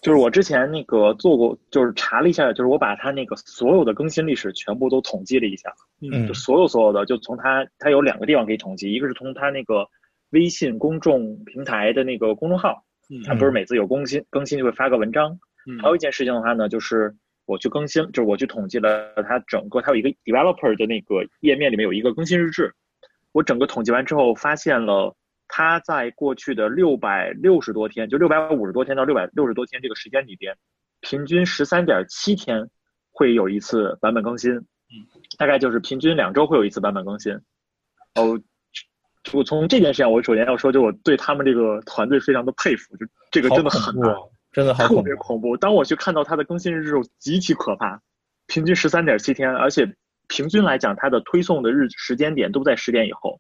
[0.06, 9.88] 就是我之前那个做过，就是查了一下，就是我把它那个所有的更新历史全部都统计了一下，嗯就所有所有的，就从它它有两个地方可以统计，一个是从它那个
[10.30, 17.16] 微信公众平台的那个公众号，嗯它不是每次有更新更新就会发个文章，嗯还有一件事情的话呢，就是
[17.48, 22.76] 我去更新，就是我去统计了它整个，它有一个 developer 的那个页面里面有一个更新日志，
[23.32, 25.16] 我整个统计完之后发现了。
[25.48, 30.58] 它在过去的六百六十多天，就六百五十多天到六百六十多天这个时间里边，
[31.02, 32.70] 平均十三点七天
[33.12, 35.06] 会有一次版本更新，嗯，
[35.38, 37.34] 大概就是平均两周会有一次版本更新。
[38.16, 38.42] 哦，
[39.34, 44.14] 我从这件事上，我首先要说，就我对他们这个团队非常的佩服，就这个真的很难，
[44.52, 45.02] 真的好特。
[45.02, 45.56] 别恐怖。
[45.56, 48.02] 当我去看到它的更新日之后，极其可怕，
[48.48, 49.96] 平均十三点七天，而且
[50.28, 53.40] 平均来讲，它的推送的日时间点都在十点以后，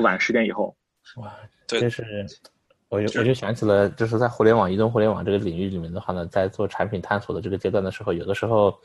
[0.00, 0.76] 晚十点以后。
[1.16, 1.32] 哇，
[1.66, 2.26] 对这是
[2.88, 8.76] 我就我就想起了，就是在互联网、移动互联网这个领域里面的话呢，在做产品探索的这个阶段的时候，有的时候，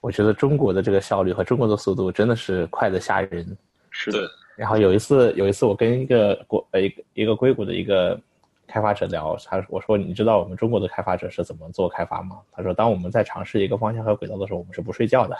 [0.00, 3.56] 我觉得中国的这个效率和中国的速度真的是快的吓人。
[3.90, 8.18] 是的对，然后有一次，有一次我跟一个国呃一个一个硅谷的一个
[8.66, 12.38] 开发者聊，他我说你知道我们中国的开发者是怎么做开发吗？
[12.52, 15.36] 他说当我们在尝试一个方向和轨道的时候，我们是不睡觉的。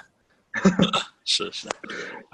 [1.26, 1.68] 是是，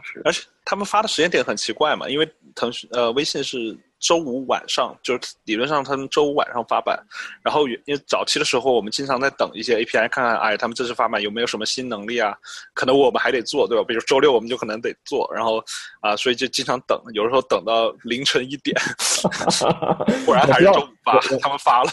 [0.04, 7.02] 是而且他们发的时间点很奇怪嘛，因为腾讯呃微信是周五晚上，就是理论上他们周五晚上发版，
[7.42, 12.36] 然后因为早期的时候我们经常在等一些 API 看看，哎，他们这次发版有没有什么新能力啊？
[12.74, 13.84] 可能我们还得做，对吧？
[13.86, 15.64] 比如周六我们就可能得做，然后
[16.00, 18.76] 啊、所以就经常等，有的时候等到凌晨一点，
[20.26, 21.90] 果然还是周五发，他们发了，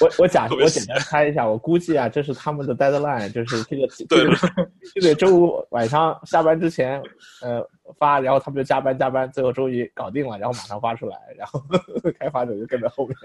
[0.00, 7.02] 我我我假 我简单猜一下，我估计啊，这是他们的 deadline，就是这个 对这个就得周五晚上下班之前，
[7.42, 7.66] 呃
[7.98, 11.62] 发，然后他们就加班加班，最后终于搞定了，然后马上发出来，然后
[12.18, 13.16] 开发者就跟在后面。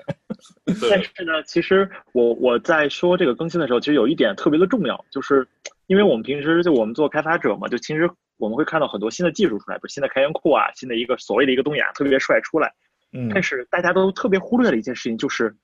[0.90, 5.48] 但，是呢，其实我我在说这个更新的时候，其实有一点特别的重要，就是
[5.88, 12.74] 因为我们平时就我们做开发者嘛，就其实我们会看到很多新的技术出来，比如新的开源库啊，新的一个所谓的一个东西啊，特别帅出来。
[13.12, 15.56] 嗯但是大家都特别忽略了一件事情，就是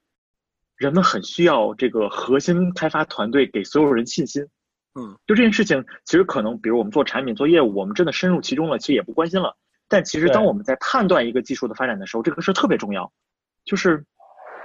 [0.77, 4.47] 人们很需要这个核心开发团队给所有人信心。
[4.95, 9.58] 嗯，就这件事情，其实可能，比如我们做产品、做业务，我们真的深入其中了，其实也不关心了。
[9.88, 13.12] 但其实当我们在判断一个技术的发展的时候，这个事特别重要。
[13.65, 14.06] 就是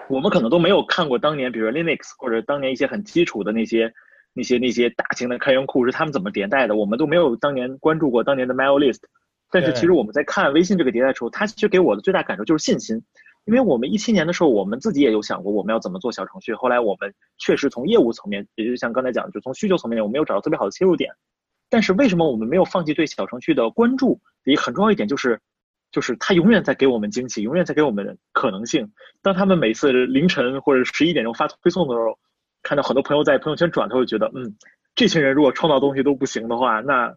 [0.08, 3.92] 我们可能都没有看过当年，比如 Linux 或者当年一些很基础的那些、
[4.34, 9.00] 那些、那些大型的开源库是他们怎么迭代的，我们都没有当年关注过当年的 MailList。
[9.50, 13.02] 但是其实我们在看微信这个迭代的时候，它其实给我的最大感受就是信心。
[13.44, 16.52] 因为我们一七年的时候，我们自己也有想过我们要怎么做小程序。
[16.52, 21.10] 后来我们确实从业务层面，也就像刚才讲的，就从需求层面，我们没有找到特别好的切入点。
[21.70, 24.20] 但是为什么我们没有放弃对小程序的关注？
[24.44, 25.40] 一个很重要一点就是，
[25.90, 28.90] 就是它永远在给我们惊喜，永远在给我们可能性。
[29.22, 32.18] 当他们每次凌晨或者十一点钟发推送的时候，
[32.62, 34.56] 看到很多朋友在朋友圈转，他会觉得，嗯，
[34.94, 37.14] 这群人如果创造东西都不行的话，那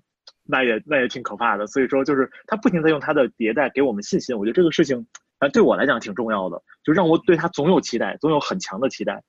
[0.52, 1.66] 那也那也挺可怕的。
[1.66, 4.38] 所以说，就是他不停在用他的迭代给我们信心。
[4.38, 5.08] 我觉得这个事情，
[5.40, 9.24] 啊，对我来讲挺重要的，就让我对他总有期待，总有很强的期待。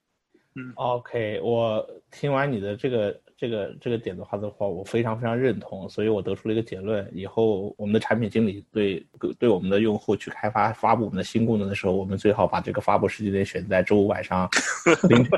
[0.55, 9.05] 嗯 OK，我听完你的这个这个这个点的话的话，我非常非常认同，所以我得出了一个结论：以后我们的产品经理对
[9.37, 14.49] 对我们的用户去开发发布我们的新功能的时候，我们最好把这个发布时间点选在周五晚上
[15.11, 15.33] 凌晨，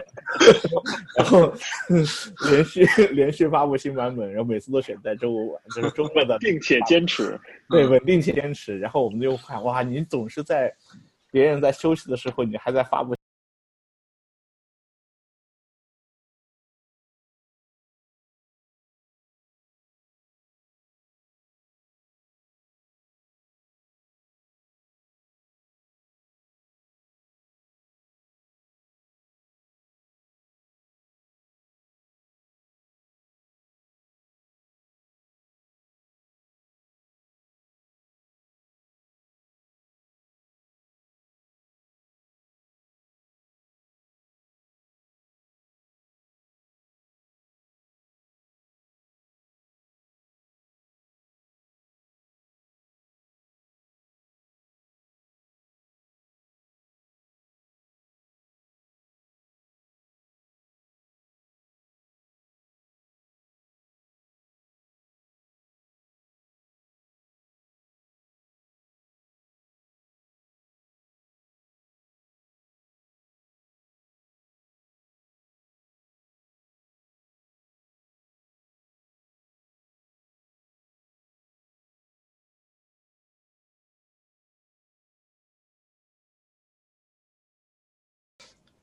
[1.17, 1.51] 然后
[1.89, 2.05] 嗯
[2.51, 7.41] 连续连续发布新版本，然后每次都选在周五晚，就是周末的 并且坚持。
[7.71, 8.79] 对，稳定且坚持。
[8.79, 10.71] 然后我们就看，哇，你总是在
[11.33, 13.15] 别人在休息的时候，你还在发布。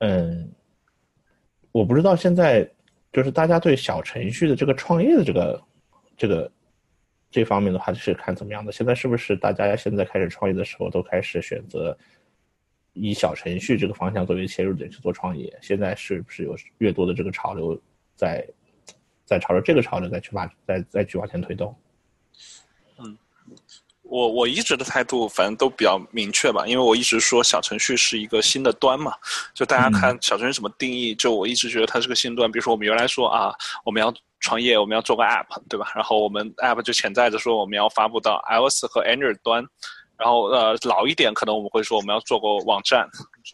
[0.04, 0.52] 嗯，
[1.70, 2.68] 我不知道现在
[3.12, 5.62] 就是大家对小程序的这个创业的这个
[6.16, 6.52] 这个
[7.30, 8.72] 这方面的话是看怎么样的？
[8.72, 11.96] 现在是不是大家现在开始创业的时候都开始选择
[12.94, 15.56] 以小程序这个方向作为切入点去做创业？
[15.62, 17.80] 现在是不是有越多的这个潮流
[18.16, 18.44] 在
[19.24, 21.72] 在朝着这个潮流再去把再再去往前推动？
[22.98, 23.16] 嗯。
[24.12, 29.14] 我我一直的态度反正都比较明确吧，因为我一直说小程序是一个新的端嘛，
[29.54, 32.52] 就大家看小程序怎么定义，就我一直觉得它是个新端。
[32.52, 33.54] 比如说我们原来说啊，
[33.86, 35.90] 我们要创业，我们要做个 app，对吧？
[35.94, 39.64] 然后我们 app 就潜在着说我们要发布到 iOS 和 Android 端。
[40.18, 43.08] 然后呃老一点可能我们会说我们要做个网站，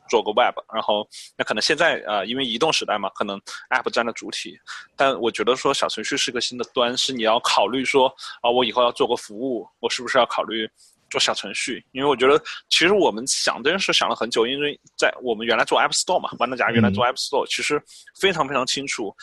[0.09, 4.59] 做个 web，然后那可能现在呃因为移动时代嘛，可能 app 占了主体，
[4.97, 8.09] 但我觉得说小程序是个新的端，是你要考虑说
[8.43, 10.69] 啊我以后要做个服务，我是不是要考虑
[11.11, 11.85] 做小程序？
[11.93, 17.83] 因为我觉得其实我们想这件事想了很久，因为在我们原来做 App Store 嘛，万能家原来做 App Store，其实
[18.21, 19.15] 非常非常清楚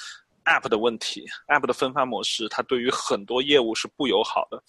[0.46, 4.62] app 的问题，app 的分发模式它对于很多业务是不友好的。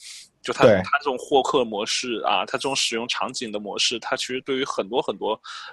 [0.46, 5.32] 就它它这种获客模式啊，它这种使用场景的模式，它其实对于很多很多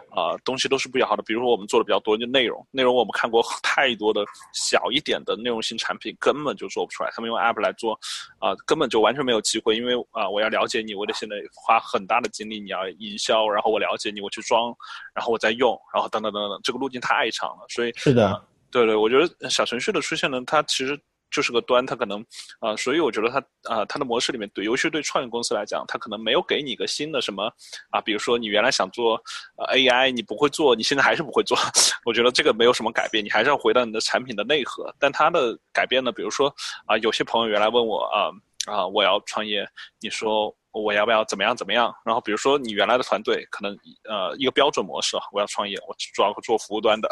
[0.09, 1.21] 啊东西都是不友好的。
[1.21, 7.93] 比如说我们做的比较多就内容，内容我们看过 太多的小一点的内容型产品根本就做不出来，他们用 app 来做
[8.39, 9.77] 啊，根本就完全没有机会。
[9.77, 14.75] 因为啊，我要了解你，我得现在花很大的精力，你要营销，然后我了解你，我去装，
[15.13, 17.65] 然后我再用，然后等等等等，这个路径太长了。
[17.69, 20.99] 所以是的，对对，我觉得小程序的出现呢，它其实。
[21.33, 22.23] 就是个端，它可能
[22.59, 23.39] 啊，所以我觉得它
[23.73, 27.51] 啊，它的模式里面对，尤其对创业公司来讲，它可能没有给你一个新的什么
[27.89, 29.21] 啊，比如说你原来想做
[29.57, 31.57] 呃 AI，你不会做，你现在还是不会做，
[32.05, 34.93] 我觉得这个没有什么改变，你还是要回到你的产品的内核。
[34.99, 36.53] 但它的改变呢，比如说
[36.85, 38.29] 啊，有些朋友原来问我啊
[38.71, 39.67] 啊，我要创业，
[39.99, 40.55] 你说。
[40.73, 41.93] 我要不要怎么样怎么样？
[42.03, 43.77] 然后比如说你原来的团队可能
[44.09, 47.07] 呃一个标准模式，我要创业，我主要做服务端的，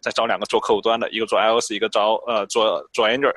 [0.00, 3.34] 再找两个做客户端的，一个做 iOS，一个招呃做做 Android，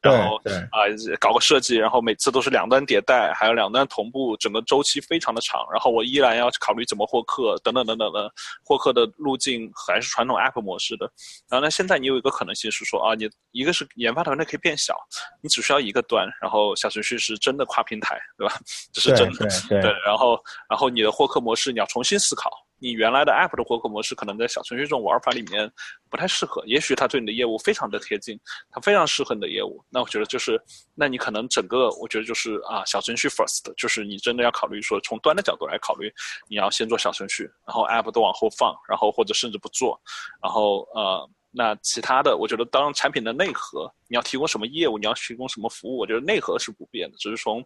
[0.00, 0.88] 然后啊
[1.20, 5.66] 搞个设计，然后每次都是两端迭代，还有两端同步，整个周期非常的长。
[5.70, 8.32] 然后我依然要考虑怎么获客等等等等的，
[8.64, 11.10] 获客的路径还是传统 App 模式的。
[11.50, 14.96] 然后呢，现在你有一个可能性是说啊，你一个是研发团队可以变小，
[15.42, 18.58] 你只需要一个端，然后小程序是真的跨平台，对吧？
[18.90, 19.09] 就是。
[19.16, 25.70] 真的对， 然后然后你的获客模式你要重新思考，你原来的 App 的获客模式可能在小程序这种玩法里面
[26.08, 28.38] 不太适合，也许它对你的业务非常的贴近，
[28.70, 29.84] 它非常适合你的业务。
[29.88, 30.60] 那我觉得就是，
[30.94, 36.12] 那你可能整个我觉得就是啊，小程序 first，就是你真的要考虑说从端的角度来考虑，
[36.48, 40.00] 你要先做小程序，然后 App 都往后放，然后或者甚至不做，
[40.42, 41.28] 然后呃。
[41.52, 47.60] 那其他的，我觉得当产品的内核，你要提供什么业务，你要提供什么服务，我觉得内核是不变的，只是从，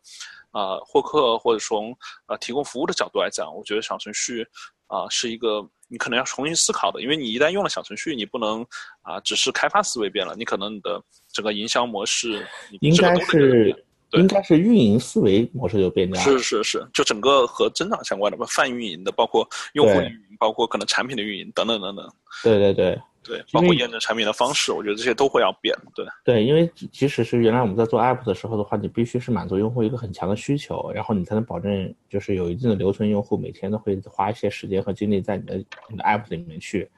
[0.53, 1.95] 啊获客或者从
[2.25, 4.43] 啊提供服务的角度来讲，我觉得小程序
[4.87, 8.65] 啊是一个你可能要重新思考的，因为你一旦用了小程序，你不能
[9.03, 10.99] 啊只是开发思维变了，你可能你的
[11.31, 12.47] 整个营销模式
[12.81, 22.11] 应该是应该是运营思维模式就变掉了，是是是，就整个和增长相关的吧，泛运营的，包括用户运营，包括可能产品的运营等等等等，
[22.43, 22.99] 对对对。
[23.25, 25.75] 对，包括验证产品的方式，我觉得这些都会要变。
[25.95, 35.57] 对，对，因为即使是原来我们在做 app 的时候的话，你必须是满足用户一个很强的需求，然后你才能保证就是有一定的留存用户，每天都会花一些时间和精力在你的
[35.89, 36.89] 你的 app 里面去。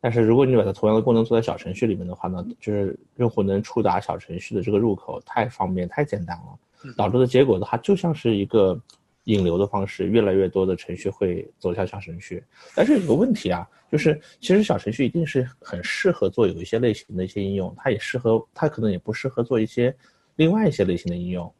[0.00, 8.80] 但是如果你把它同样的功能做在小程序里面的话呢，就是用户能触达小程序的这个入口太方便、太简单了，导致的结果的话，就像是一个。
[9.26, 12.42] 引流的方式，越来越多的程序会走向小程序，
[12.76, 19.92] 但是有个问题啊，就是其实小程序一定是很适合做有一些类型的一些应用，它也适合，它可能也不适合做一些
[20.36, 21.52] 另外一些类型的应用。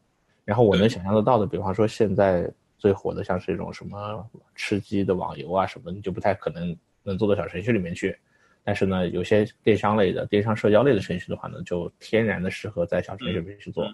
[0.45, 2.49] 然后我能想象得到的，比方说现在
[2.79, 4.25] 最火的像是一种什么
[4.55, 8.17] 吃鸡的网游啊什么，你就不太可能能做到小程序里面去。
[8.63, 13.93] 但是呢，有些电商类的、电商社交类的程序的话呢，就天然的适合在小程序里面去做。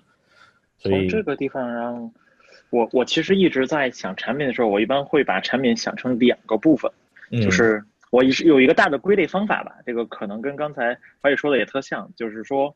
[0.77, 2.13] 所以这个地方让。
[2.73, 6.91] 我我其实一直在想产品的时候，我一般会把产品想成两个部分，
[7.43, 9.75] 就是我是有一个大的归类方法吧。
[9.85, 12.75] 这个可能跟刚才华宇说的也特像，就是说，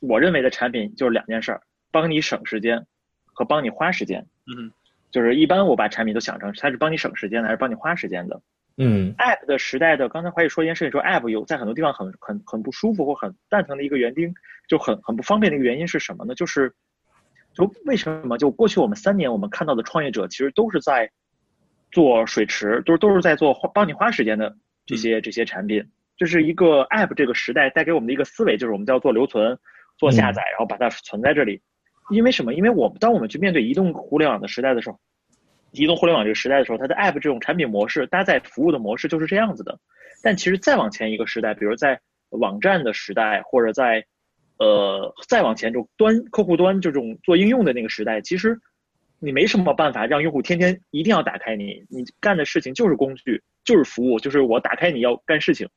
[0.00, 1.60] 我认为的产品就是两件事儿：
[1.92, 2.84] 帮你省时间
[3.24, 4.26] 和帮你花时间。
[4.46, 4.72] 嗯，
[5.12, 8.42] 就是一般我把产品都想成它是帮你省时间的，还是帮你花时间的。
[8.78, 14.34] 嗯，App 的时代的，刚才怀宇说一件事情，说 App 有在很多地方很很很不舒服或很蛋疼的一个园丁，
[14.66, 16.34] 就很很不方便的一个原因是什么呢？
[16.34, 16.74] 就是。
[17.54, 18.36] 就为什么？
[18.36, 21.10] 就过去我们三年，我们看到的创业者其实都是在
[21.92, 25.84] 做水池，都都是在做花帮你花时间的这些这些产品。
[26.16, 29.58] 这是一个 App 这个时代带给我们的一个思维，就是我们叫做留存、
[29.98, 31.62] 做下载，然后把它存在这里。
[32.10, 32.54] 因为什么？
[32.54, 35.00] 因为我们当我们去面对移动互联网的时代的时候，
[35.72, 39.78] 移动互联网这个时代的时候，它的 App 这种产品模式搭载服务的模式就是这样子的。
[40.22, 42.00] 但其实再往前一个时代，比如在
[42.30, 44.04] 网站的时代，或者在
[44.58, 48.58] 呃再往前就端客户端这种做应用的那个时代，其实
[49.18, 55.68] 你没什么办法让用户天天一定要打开你，你干的事情就是工具，就是服务，就是我打开你要干事情，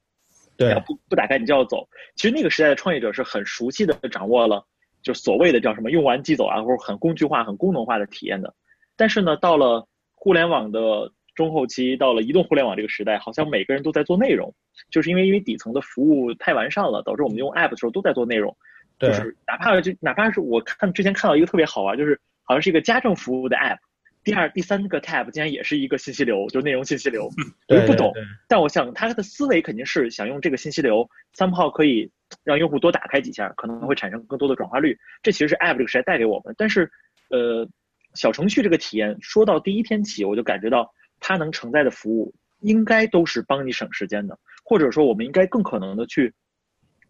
[0.57, 1.87] 对，不不打开你就要走。
[2.15, 4.65] 其实那个时代的创业者是很熟悉的掌握了，
[5.01, 8.53] 就所谓的叫什么用完即走啊，或者很工具化、很功能化的体验的。
[8.95, 14.53] 但是呢，到了互联网的中后期，到了移动互联网这个时代，好像每个人都在做内容，
[14.89, 18.55] 就是因为因为底层的服务太完善了，导致我们用 App 的时候都在做内容。
[18.99, 23.77] 就是哪怕就哪怕是我看之前看到一个特别好玩，就是好像是一个家政服务的 App，
[24.23, 27.29] 第二第三个 tab 竟然也是一个信息流，就是内容信息流。
[27.67, 28.11] 我不懂，
[28.47, 32.11] 但我想他的思维肯定是想用这个信息流三炮可以
[32.43, 34.97] 让用户多打开几下，可能会产生更多的转化率。
[35.21, 36.53] 这其实是 App 这个时代带给我们。
[36.57, 36.89] 但是，
[37.29, 37.67] 呃。
[38.13, 46.33] 小程序这个体验，说到第一天起，我就感觉到它能承载的服务，应该都是帮你省时间的，或者说，我们应该更可能的去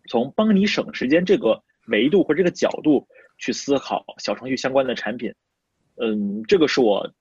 [0.09, 5.33] 从帮你省时间这个维度或这个角度去思考小程序相关的产品。
[5.95, 7.11] 嗯，这个是我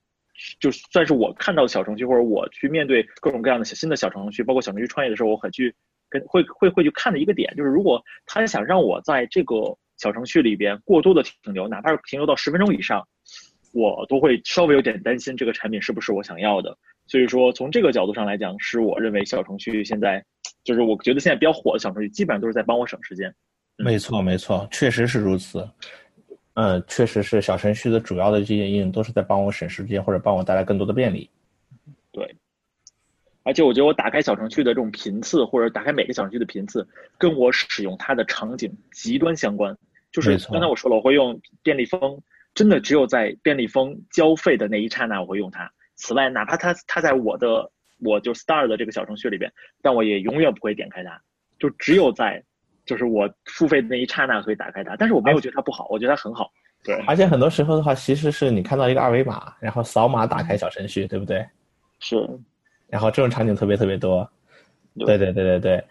[0.59, 5.73] 就算是我看到小程序，或者我去面对各种各样的新的小程序，包括小程序创业的时候，我很去
[6.09, 9.55] 跟会会会去看的一个点，就是如果他想让我在这个
[9.97, 13.07] 小程序里边过多的停留，哪怕是停留到十分钟以上。
[13.73, 16.75] 我都会稍微有点担心这个产品是不是我想要的，
[17.07, 20.23] 所以说从这个角度上来讲，是我认为小程序现在
[20.63, 23.33] 就是我觉得现在比较火的小程序，基本上都是在帮我省时间。
[23.77, 25.67] 没错，没错，确实是如此。
[26.55, 31.29] 嗯，确实是小程序的主要的这些应用都是在帮我省时间或者帮我带来更多的便利。
[32.11, 32.35] 对，
[33.43, 36.87] 而且我觉得我打开小程序的这种频次，或者打开每个小程序的频次，
[37.17, 39.77] 跟我使用它的场景极端相关。
[40.11, 42.21] 就是刚才我说了，我会用便利蜂。
[42.55, 45.71] 真的只有在便利蜂交费的那一刹那，我会用它。
[45.97, 47.69] 此外，哪怕它它在我的
[47.99, 51.21] 我就 Star 的这个小程序里边，但我也永远不会点开它。
[51.59, 52.41] 就只有在
[52.85, 54.95] 就是我付费的那一刹那，可以打开它。
[54.95, 56.49] 但是我没有觉得它不好，我觉得它很好。
[56.83, 61.45] 对，而且很多时候的话，其实是你看到一个二维码，然后扫码打开小程序，对不对？
[61.99, 62.15] 是。
[62.87, 64.29] 然后这种场景特别特别多。
[64.99, 65.83] 对对对对对。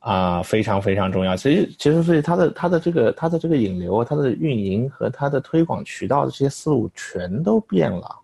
[0.00, 1.36] 啊，非常非常重要。
[1.36, 8.18] 其实，其实，所以它的它的这个它的这个引流、它的运营和它的推广渠道的这些思路全都变了。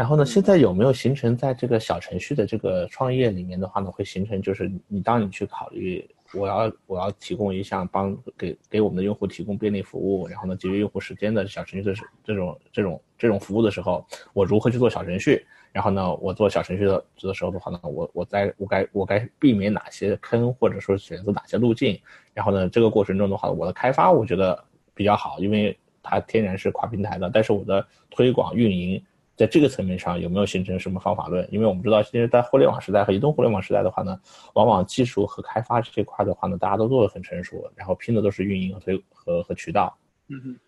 [0.00, 11.94] 然后呢，现在有没有形成在这个小程序的这个创业里面的话呢，会形成就是你当你去考虑我要我要提供一项帮给给我们的用户提供便利服务，然后呢节约用户时间的小程序的
[12.24, 15.44] 这种这种这种服务的时候，我如何去做小程序？
[15.70, 22.00] 然后呢，我做小程序的的时候的话呢，我我在我该我该避免哪些坑，或者说选择哪些路径。
[22.32, 27.28] 然后呢，这个过程中的话，我的开发我觉得比较好，因为它天然是跨平台的。
[27.30, 29.02] 但是我的推广运营
[29.40, 31.48] 在这个层面上有没有形成什么方法论？
[31.50, 34.20] 因为我们知道，其实，在互联网时代和移动互联网时代的话呢，
[34.52, 39.96] 往往技术和开发这块的话呢，大家都做得很成熟，然后拼的都是运营和推和和渠道。
[40.28, 40.58] 嗯哼。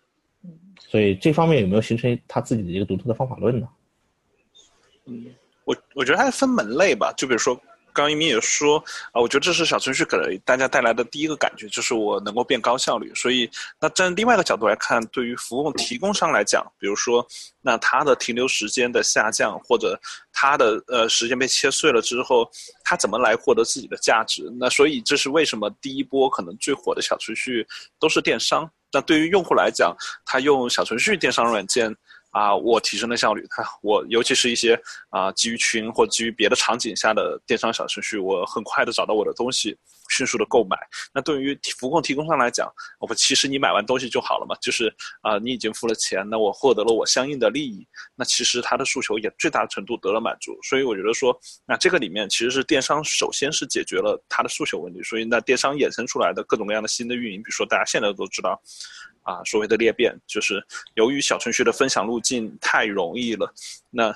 [0.79, 3.69] 所以这方面有没有形成他自己的一个独特的方法论呢？
[5.05, 5.23] 嗯，
[5.65, 7.55] 我我觉得它分门类吧，就比如说，
[7.93, 13.13] 刚一鸣也说啊，我觉得这是小程序给大家带来的第一个感觉，就是我能够变高效率。
[13.13, 17.25] 所以，那站另外一个角度来看，对于服务提供商来讲，比如说，
[17.61, 19.99] 那它的停留时间的下降，或者
[20.31, 22.49] 它的呃时间被切碎了之后，
[22.83, 24.51] 它怎么来获得自己的价值？
[24.59, 27.65] 那所以这是为什么第一波可能最火的小程序
[27.99, 28.69] 都是电商。
[28.91, 31.95] 那对于用户来讲，他用小程序电商软件。
[32.33, 33.45] 啊，我提升了效率。
[33.49, 34.77] 看 我，尤其是一些
[35.09, 39.77] 啊基于群或基于别的场景下的电商小程序，我很快的找到我的东西，
[40.09, 40.75] 迅速的购买。
[41.13, 42.67] 那对于服务提供商来讲，
[42.99, 50.57] 我其实你买完东西就好了嘛，就是啊你已经付了钱，那我获得了我相应的利益，那其实他的诉求也最大程度得了满足。
[50.63, 58.59] 所以我觉得说，那这个里面其实是电商首先是解决了他的诉求问题，所以那电商衍生出来的各种各样的新的运营，比如说大家现在都知道。
[59.23, 60.63] 啊，所谓的裂变，就是
[60.95, 63.51] 由于小程序的分享路径太容易了，
[63.89, 64.09] 那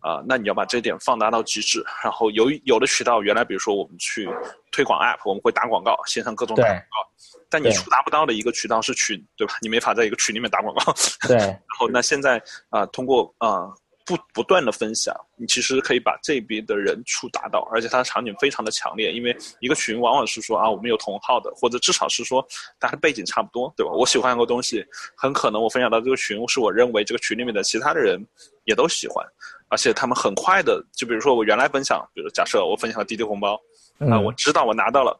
[0.00, 1.82] 啊，那你要把这点放大到极致。
[2.02, 4.28] 然后，由于有的渠道原来，比如说我们去
[4.70, 7.10] 推广 App，我们会打广告，线上各种打广告，
[7.48, 9.54] 但你触达不到的一个渠道是群，对吧？
[9.62, 10.94] 你没法在一个群里面打广告。
[11.28, 11.36] 对。
[11.38, 13.72] 然后，那现在啊，通过啊。
[14.04, 22.46] 不不断的分享，你其实可以把这边的人触达到，而且它的场景非常的强烈，因为一个群往往是说啊，我们有同号的，或者至少是说
[22.78, 23.92] 大家背景差不多，对吧？
[23.92, 24.84] 我喜欢一个东西，
[25.16, 28.22] 很可能我分享到这个群，是我认为这个群里面的其他的人
[28.64, 29.24] 也都喜欢，
[29.68, 33.54] 而且他们很快的，就比如说我原来分享，比如假设我分享了滴滴红包，
[34.00, 35.18] 啊，我知道我拿到了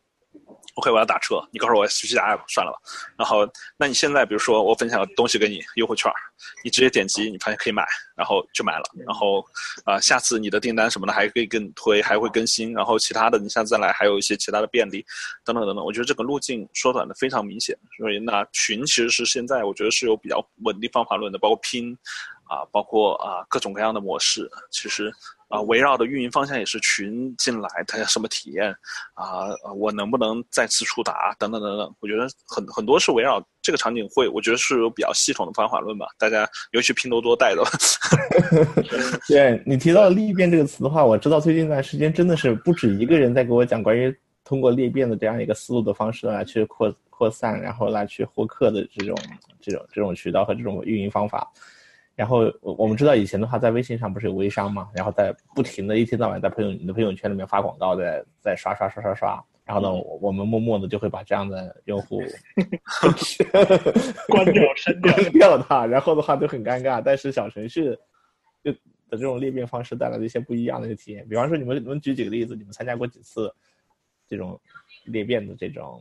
[0.77, 2.79] OK，我要打车，你告诉我去加 app 算了吧。
[3.17, 6.11] 然后，那你现在比如说我分享东西给你优惠券，
[6.65, 8.83] 你直接点击，你发现可以买，然后就买了。
[9.07, 9.45] 然后，
[9.85, 12.73] 啊，下次你的订单什么的还可以更推，还会更新。
[12.73, 15.07] 然后其他的你下次再来还有一些其他的便利，
[15.45, 15.85] 等等等等。
[15.85, 17.79] 我觉得这个路径缩短的非常明显。
[17.97, 21.97] 所以那群其实是现在我觉得是有比较稳定方法论的，包括拼，
[22.49, 25.13] 啊，包括啊各种各样的模式，其实。
[25.49, 28.75] 啊，围绕的运营方向也是群进来，它什么体验
[29.15, 29.49] 啊？
[29.77, 31.95] 我能不能再次触达等等等等？
[32.01, 36.07] 我觉得很很多是围绕这个场景会，我觉得是有比较系统的方法论吧。
[36.19, 37.63] 大家尤其拼多多带的。
[39.29, 44.15] 对你提到裂变这个词的话，我知道最近一段时间真的是不止一个人在给我讲关于
[44.45, 49.17] 通过裂变的这样一个思路的方式来去扩扩散，然后来去获客的这种
[49.61, 51.51] 这种这种渠道和这种运营方法。
[52.17, 62.23] 然后我我们知道以前的话，在微信上不是有微商嘛，然后在不停的一天到晚在朋友你的朋友圈里面发广告，在在刷刷刷刷刷，然后呢，我们默默的就会把这样的用户
[64.29, 67.03] 关掉删掉 掉他，然后的话就很尴尬。
[67.05, 67.99] 但是小程序
[68.63, 68.79] 就的
[69.11, 73.53] 这种裂变方式带来的一些不一样的一个体验，比方说你们你们举几个例子，你们参加过几次
[74.29, 74.61] 这种
[75.07, 76.01] 裂变的这种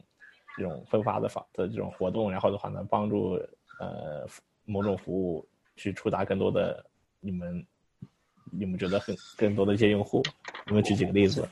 [0.56, 3.32] 这种分发的法的这种活动，然后的话呢，帮助
[3.80, 4.28] 呃
[4.66, 5.44] 某种服务。
[5.76, 6.84] 去触达更多的
[7.20, 7.66] 你们，
[8.52, 10.22] 你们觉得很更多的一些用户，
[10.68, 11.48] 你们举几个例子？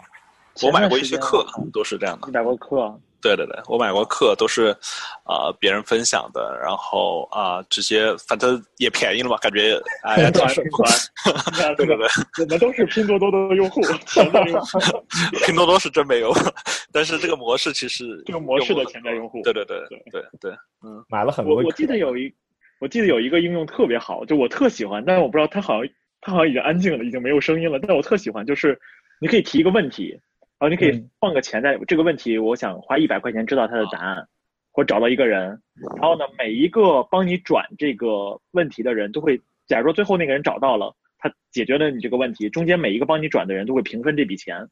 [0.63, 2.27] 我买过一些课，都是这样的。
[2.27, 2.99] 你买过课？
[3.21, 4.75] 对对对，我买过课，都是
[5.23, 12.07] 啊别人分享的，然后啊直接反正也便宜了嘛，感觉哎呀， 团团，对对对，
[12.41, 13.79] 我们都是拼多多的用户，
[15.45, 16.33] 拼多多是真没有，
[16.91, 20.51] 但是这个模式其实这个模式的潜在用户，对对对对对对，
[20.83, 21.55] 嗯，买了很多。
[21.63, 22.33] 我记得有一。
[22.81, 27.77] 我记得有一个应用特别好，就我特喜欢，但是我不知道它好像它好像已经安静了，已经没有声音了。
[27.79, 28.77] 但我特喜欢，就是
[29.21, 30.19] 你可以提一个问题，
[30.57, 34.27] 然后你可以放个钱在这个问题，我想花一百块钱知道它的答案，
[34.71, 35.61] 或找到一个人，
[35.95, 44.67] 然后呢，每一个帮你转这个问题的人都会，假如说最后那个人找到了，他解决了你这个问题，中间每一个帮你转的人都会平分这笔钱。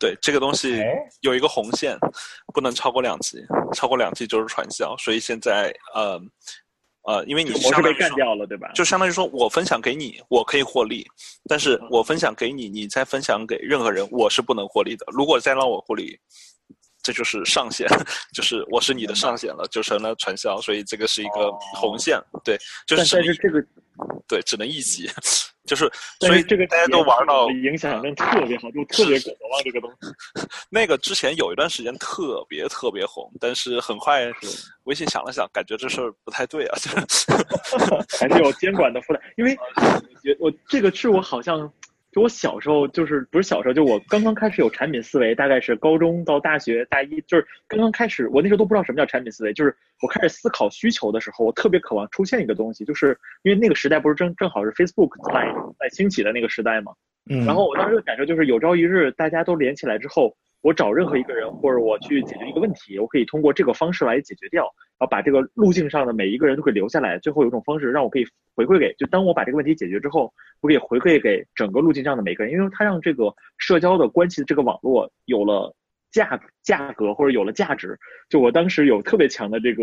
[0.00, 0.82] 对，这个东西
[1.20, 1.96] 有一个红线，
[2.52, 3.38] 不能超过两级，
[3.72, 6.20] 超过两级就是传销，所以现在呃。
[7.04, 8.70] 呃，因为你模式被干掉了，对吧？
[8.74, 11.06] 就相当于说我分享给你，我可以获利，
[11.48, 15.04] 但是我分享给你，你再分享给任何人，我是不能获利的。
[15.12, 16.18] 如果再让我获利，
[17.02, 17.86] 这就是上限，
[18.32, 23.60] 就是我是你的上限了，就成了传销，所以这个是一个红线，对，就是但是这个，
[24.28, 25.10] 对，只能一级。
[25.64, 25.88] 就是，
[26.18, 29.96] 所以这个大家都玩到影响力特别好，就特别广啊，这个东西。
[30.68, 34.28] 那个之前有一段时间特别特别红，但是很快
[34.84, 36.78] 微信想了想，感觉这事儿不太对啊，
[38.18, 39.22] 还是 有监管的负担。
[39.36, 39.56] 因为
[40.40, 41.72] 我这个是我好像。
[42.12, 56.92] 就我小时候，就是不是小时候，就我刚刚开始有产品思维，大概是高中到大学大一，就是刚刚开始，我那时候都不知道什么叫产品思维，就是我开始思考需求的时候，我特别渴望出现一个东西，就是因为那个时代不是正正好是 Facebook 在在兴起的那个时代嘛，
[57.30, 60.36] 嗯，然后我当时的感受就是有朝一日大家都连起来之后。
[60.62, 64.62] 我找任何一个人，或者我去解决一个问题，我可以通过这个方式来解决掉，
[64.98, 67.18] 然后把这个路径上的每一个人都可以留下来。
[67.18, 75.74] 最后有一种方式让我可以回馈给，就当我把这个问题解决之后，我可以回馈给整个路径上的每个人，因为它让这个社交的关系的这个网络有了
[76.10, 77.98] 价价格或者有了价值。
[78.28, 79.82] 就我当时有特别强的这个。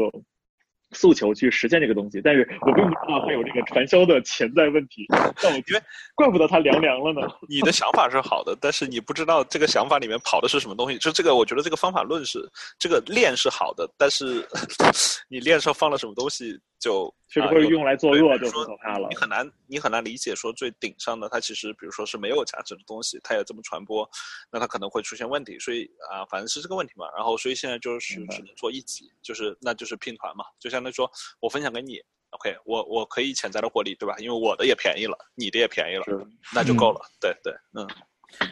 [0.92, 5.06] 诉求去实现这个东西，但是我并不知道它有这个传销的潜在问题。
[5.42, 5.84] 但我觉得，
[6.16, 7.28] 怪不得它凉凉了呢。
[7.48, 10.98] 你的想法是好的，但是你不知道这个想法里面跑的是什么东西。
[10.98, 12.40] 就这个，我觉得这个方法论是
[12.78, 14.48] 这个链是好的，但是
[15.30, 16.60] 你链上放了什么东西？
[16.80, 19.08] 就其实会用来作恶，就可怕了。
[19.10, 24.10] 你很难，你很难理解说最顶上的它其实，比如说是没有价值的东西，它也这么传播，
[24.52, 25.60] 那它可能会出现问题。
[25.60, 27.06] 所以啊，反正是这个问题嘛。
[27.16, 32.02] 然后，所以现在就是只能做一级，就是那就是拼团嘛，就相当于说我分享给你
[32.32, 34.16] ，OK，我我可以潜在的获利，对吧？
[34.20, 36.06] 因为我的也便宜了，你的也便宜了，
[36.54, 37.02] 那就够了。
[37.20, 37.86] 对对，嗯。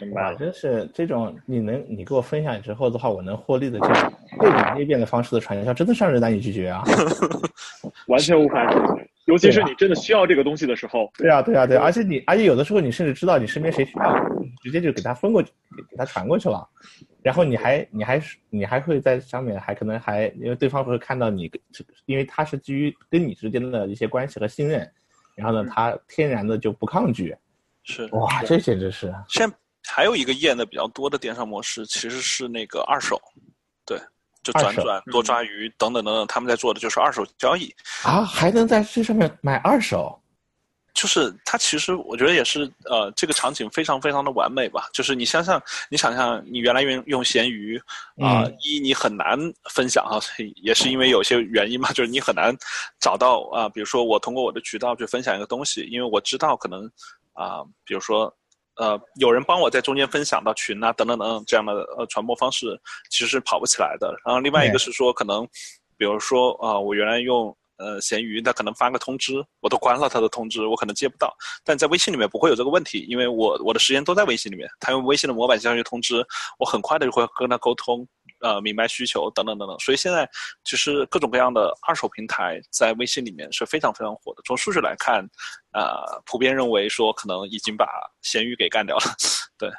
[0.02, 6.84] 明白，真是这种你能你给我分享之后的话，我能获利的这种这种裂变的方式的传销，真的让人难以拒绝啊！
[8.08, 11.10] 完全无法拒绝，尤其是你真的需要这个东西的时候。
[11.18, 14.16] 对啊，对啊，对，而且你而且有的时候你甚至知道你身边谁需要，
[14.62, 15.52] 直接就给他分过去，
[15.90, 16.68] 给他传过去了，
[17.22, 21.50] 然后你还你还你还会在上面还可能还因为对方会看到你，
[22.06, 24.90] 因为他是基于跟你之间的一些关系和信任，
[25.36, 27.36] 然后呢，他天然的就不抗拒。
[27.84, 29.50] 是哇，这简直是现。
[29.88, 33.20] 还有一个验的比较多的电商模式，其实是那个二手，
[33.86, 34.00] 对，
[34.44, 37.74] 就转转、多抓鱼等等等等，他们在做的就是二手交易。
[38.04, 40.20] 啊，还能在这上面买二手，
[40.94, 44.90] 就是它其实我觉得也是呃，这个场景非常非常的完美吧。
[44.94, 47.80] 就是你想想，你想想，你原来用用闲鱼
[48.20, 49.38] 啊，一你很难
[49.70, 50.20] 分享啊，
[50.56, 52.56] 也是因为有些原因嘛，就是你很难
[53.00, 56.90] 找到啊，比如说我通过我的渠道去分享一个东西，因为我知道可能
[57.34, 58.36] 啊，比如说
[58.78, 64.16] 呃，有人帮我在中间分享到群啊，等等等这样的呃传播方式，其实是跑不起来的。
[64.26, 65.46] 然后另外一个是说，可能
[65.98, 67.56] 比如说啊，我原来用。
[67.80, 71.32] 呃，闲鱼他可能发个通知，我都关了他的通知，我可能接不到。
[71.64, 76.26] 但在微信里面不会有这个问题，因为我我的时间都在微信里面，他用微信的模板相当于通知，
[76.58, 78.04] 我很快的就会跟他沟通，
[78.42, 79.78] 呃，明白需求等等等等。
[79.80, 80.30] 所以现在
[80.64, 84.42] 其实各种各样的二手平台在微信里面是非常非常火的。
[84.46, 85.28] 从数据来看，
[85.74, 87.86] 呃，普遍认为说可能已经把
[88.22, 89.04] 闲鱼给干掉了。
[89.58, 89.70] 对，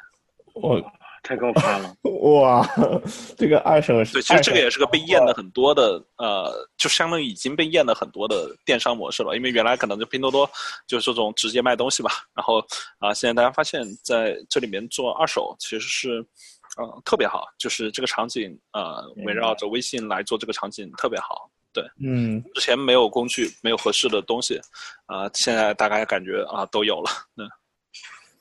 [0.54, 0.80] 我。
[1.24, 1.92] 太高攀了！
[2.30, 2.64] 哇，
[3.36, 9.36] 这个二手对，其实这个也是个被验的很多的，呃，就相当于已经被验的很多的电商模式了。
[9.36, 10.48] 因为原来可能就拼多多
[10.86, 12.60] 就是这种直接卖东西吧，然后
[12.98, 16.24] 啊，现在大家发现在这里面做二手其实是，
[16.78, 21.50] 呃，特别好，就是这个场景呃，围绕着微信来做这个场景特别好。
[21.72, 24.58] 对，嗯，之前没有工具，没有合适的东西，
[25.06, 27.46] 啊，现在大概感觉啊都有了，嗯。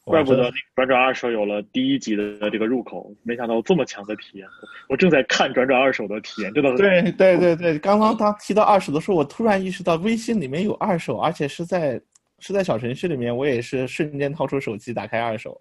[0.06, 4.48] 怪不得转转二手有了第一集的这个入口，没想到这么强的体验。
[4.88, 6.74] 我正在看转转二手的体验，真的。
[6.78, 12.02] 对对对对，刚刚他提到二手的时候，我突然意识到微信里面有二手，而且是在
[12.40, 15.60] 是在小程序里面，我也是瞬间掏出手机打开二手。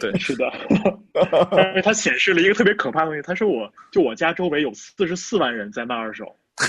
[0.00, 0.50] 对， 是的。
[1.50, 6.24] 但是它显示了一个特别可怕的东西，它是我就我家周围有四十四万人在卖二手。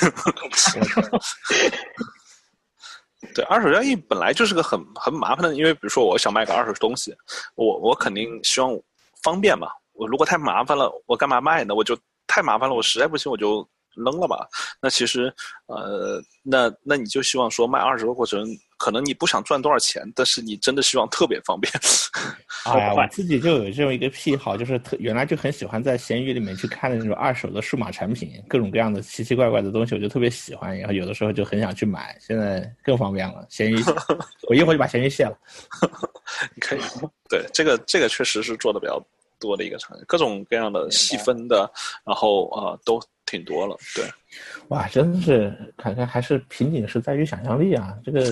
[3.34, 7.15] 对，二手交易本来就是个很很麻烦的，因为比如说我想卖个二手东西，
[7.55, 8.78] 我我肯定希望
[9.23, 9.67] 方便嘛。
[9.93, 11.73] 我如果太麻烦了，我干嘛卖呢？
[11.75, 11.97] 我就
[12.28, 13.67] 太麻烦了，我实在不行我就。
[13.98, 14.48] 扔了吧？
[14.82, 15.34] 那其实，
[15.66, 21.72] 呃，那那你就希望说卖二手的过程，可能你不想赚多少钱，但是你真的希望特别方便。
[22.66, 30.78] 哎呀，我自己就有这么一个癖好，就是特原来就很喜欢在闲鱼里面去看那种二手的数码产品，各种各样的奇奇怪怪的东西，我就特别喜欢。
[30.78, 33.45] 然后有的时候就很想去买，现在更方便了。
[33.50, 33.78] 闲鱼，
[34.50, 35.38] 我一会儿就把闲鱼卸了。
[36.56, 36.80] 你可以，
[37.30, 39.02] 对这个这个确实是做的比较
[39.39, 41.71] 多的一个场景，各种各样的细分的，
[42.05, 43.01] 然后啊都。
[43.29, 44.09] 挺多了，对，
[44.69, 48.23] 哇，真的是感觉还是瓶颈是在于想象力啊，这个，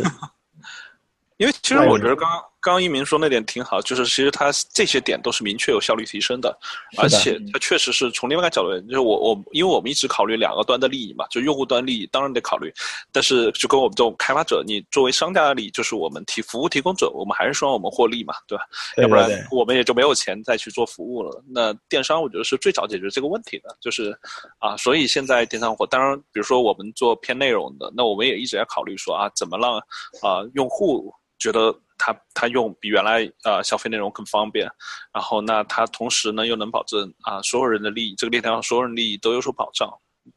[1.35, 2.41] 因为其实我觉得刚刚。
[2.66, 6.57] 刚刚一鸣说那点挺好，就是其实它这些点都是明确有效率提升的，
[6.97, 12.74] 而且它确实是从另外一个角度，就是我我因为我们一直考虑两个端的利益嘛，就用户端利益当然得考虑，
[13.11, 18.63] 但是就跟我们这种开发者，你作为商家的利益，就是我们提服务提供者，我们还是希望我们获利嘛，对吧？
[18.97, 21.43] 要不然我们也就没有钱再去做服务了。
[21.47, 24.18] 那电商我觉得是最早解决这个问题的，就是
[24.57, 29.78] 啊，所以现在电商火，当然比如说我们做偏内容的，那我们也一直在考虑说啊，怎么让
[30.24, 31.72] 啊用户觉得。
[31.97, 34.69] 他他用比原来呃消费内容更方便，
[35.13, 39.89] 然后那他同时呢又能保证啊所有人的利益，这个链条上所有人利益都有所保障。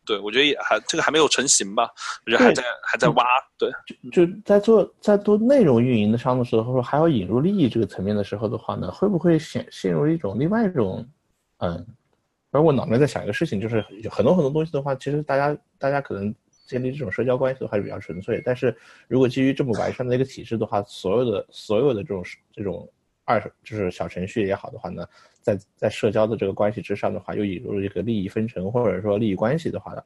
[0.04, 1.90] 对我觉得也还这个还没有成型吧，
[2.26, 3.24] 我觉得还在还在挖。
[3.56, 3.70] 对，
[4.10, 11.06] 就就在做在做内容运营的商的时候，还要引入利益这个层面的时候的话呢，会不会陷陷入一种另外一种
[11.58, 11.86] 嗯？
[12.50, 16.34] 而我脑袋在想一个事情，就是有很多很多东西的话，其实大家大家可能。
[16.68, 18.76] 建立这种社交关系的话是比较纯粹，但是
[19.08, 22.86] 如果基于这么完善的一个体制的话，所有的所有的这种这种
[23.24, 25.06] 二手就是小程序也好的话呢，
[25.40, 30.02] 在在社交的这个关系之上的话，又引入了一个利益分成或者说利益关系的话呢，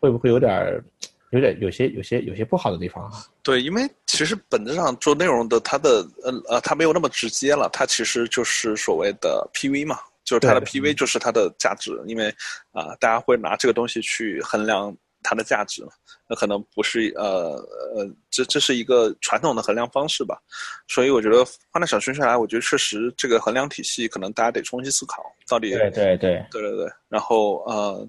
[0.00, 0.82] 会不会有点
[1.30, 3.12] 有点有些有些有些不好的地方啊？
[3.44, 12.34] 对，因为其实本质上做内容的，它的呃呃，它没有那么直接了，它其实就是所谓的 PV 嘛，就是它的 PV 就是它的价值，因为
[12.72, 14.96] 啊，大家会拿这个东西去衡量。
[15.22, 15.82] 它的价值，
[16.28, 17.56] 那可能不是呃
[17.94, 20.40] 呃，这这是一个传统的衡量方式吧，
[20.88, 28.08] 所以我觉得放在小程序来，我觉得确实这个衡量体系可能大家得重新思考，到底对对对对对对，然后呃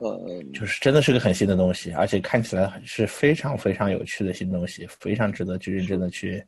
[0.00, 6.44] 呃，就是真的是个很新的东西，而且看起来是非常非常有趣的新东西，非常值得去认真的去。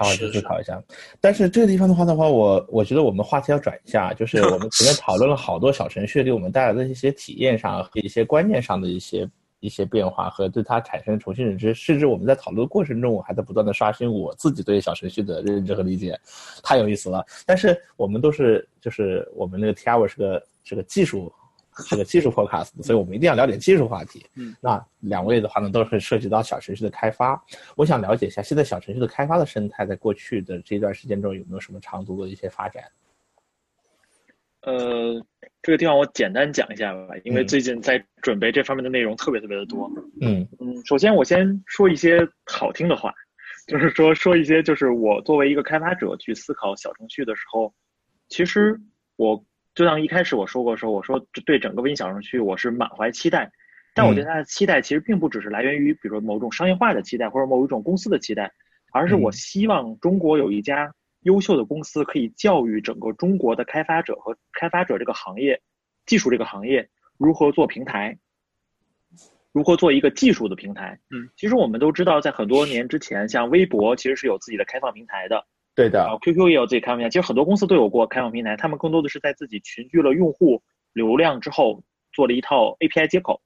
[0.00, 0.82] 好好去思考一下，
[1.20, 9.28] 但是这个地方的话的话，我我觉得我们话题要转一下，就是我们前面讨论了好多小程序给我们带来的一些体验上和一些观念上的一些
[9.60, 16.18] 一些变化和对它产生重新认知，甚至我们在讨论的过程中，我还在不断的刷新我自己对小程序的认知和理解，
[16.62, 17.22] 太有意思了。
[17.44, 21.30] 但是我们都是就是我们那个 T R 是个是个技术。
[21.80, 24.24] 是个技术 podcast，所以我们一定要聊点技术话题。
[24.36, 27.42] 嗯，那两位的话呢，都是涉及到小程序的开发。
[27.76, 32.84] 我想了解一下，现在小程序的开发的生态，在过去的这段时间中有没有什么长足的一些发展？
[34.62, 35.24] 呃，
[35.62, 39.90] 这个地方我简单讲一下吧，因为最近在准备这方面的内容特别特别的多。
[40.20, 43.10] 嗯嗯，首先我先说一些好听的话，
[43.66, 47.72] 就是说说一些就是我作为一个开发者去思考小程序的时候，
[48.28, 48.78] 其实
[49.16, 49.42] 我
[49.74, 53.50] 就像一开始我说过说，我说对整个微信小程序我是满怀期待，
[53.94, 58.52] 但我对它的期待其实并不只是来源于比如说某种商业化的期待或者某一种公司的期待，
[58.92, 60.94] 而是我希望中国有一家。
[61.24, 65.60] 优秀的公司可以教育整个中国的开发者和开发者这个行业、
[66.06, 68.16] 技术这个行业如何做平台，
[69.52, 70.98] 如何做一个技术的平台。
[71.10, 75.44] 嗯，其实我们都知道，在很多年之前，像微博其实是有自己的开放平台的，
[75.74, 76.18] 对的。
[76.22, 80.62] QQ 也有自己开放平台，其实很多公司都有过开放平台，他们更多的是在自己群聚了用户
[80.92, 83.40] 流量之后，做了一套 API 接口。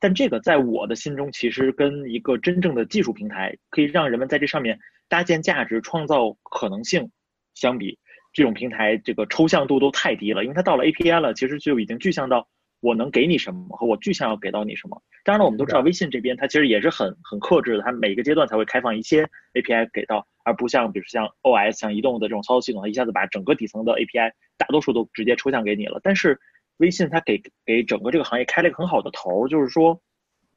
[0.00, 4.78] 但这个在我的心中，其实跟一个真正的技术平台，可以让人们在这上面。
[5.06, 7.10] 搭建价值、创造可能性，
[7.54, 7.98] 相比
[8.32, 10.42] 这种平台，这个抽象度都太低了。
[10.42, 12.48] 因为它到了 API 了，其实就已经具象到
[12.80, 15.00] 我能给你什么和我具象要给到你什么。
[15.22, 25.98] 当然了，我们都知道微信这边它其实也是很很克制的，它每个阶段才会开放一些 API 给到，而不像比如像 OS、像移动的这种操作系统，它一下子把整个底层的 API 大多数都直接抽象给你了。
[26.02, 26.38] 但是
[26.76, 30.00] 微信它给给整个这个行业开了一个很好的头，就是说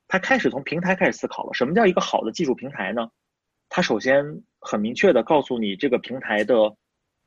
[0.08, 1.54] 它开始从平台开始思考了。
[1.54, 3.10] 什么叫一个好的技术平台呢？
[3.70, 6.76] 它首先很明确的告诉你这个平台的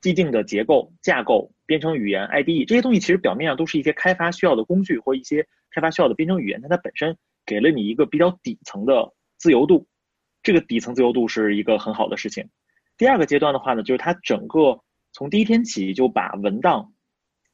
[0.00, 9.86] 既定的结构、架构、编程语言、IDE 这些东西，其实表面上都是一些开发需要的工具或一些开发需要的编程语言，但它本身给了你一个比较底层的自由度，
[10.42, 12.48] 这个底层自由度是一个很好的事情。
[12.96, 14.80] 第二个阶段的话呢，就是它整个
[15.12, 16.92] 从第一天起就把文档、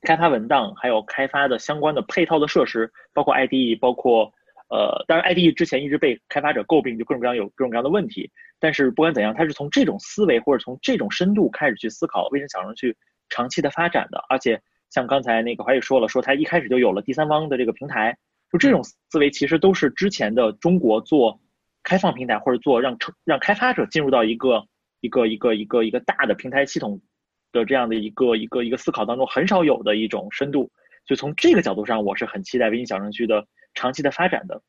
[0.02, 4.32] 开发文档还有开发的相关的配套的设施，包括 IDE，包括。
[4.68, 8.28] 呃，当然，IDE 之前一直被开发者诟病，就各种各样有各种各样的问题。
[8.58, 12.96] 但是不管怎样，它是从这种思维或者从这种深度开始去思考微信小程序
[13.28, 14.24] 长期的发展的。
[14.28, 14.60] 而且
[14.90, 18.18] 像刚才那个华宇说了，说他一开始就有了第三方的这个平台，
[18.50, 21.38] 就这种思维其实都是之前的中国做
[21.86, 24.66] 开放平台或者做让让开发者进入到一个
[25.00, 27.00] 一个一个一个一个大的平台系统
[27.52, 30.70] 的这样的一个一个一个思考当中很少有的一种深度。
[31.06, 33.46] 就从这个角度上，我是很期待微信小程序的。
[33.78, 34.62] 长期的发展的，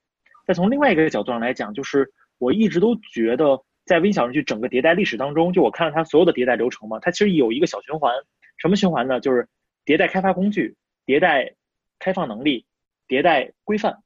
[0.46, 8.14] 再从另外一个角度上来讲，就是我一直都觉得，在微信小程序整个迭代历史当中，就我看了它所有的迭代流程嘛，它其实有一个小循环，
[8.58, 9.22] 什么循环呢？
[9.22, 9.48] 就是
[9.86, 11.56] 迭代开发工具、迭代
[12.00, 12.66] 开放能力、
[13.08, 14.04] 迭代规范。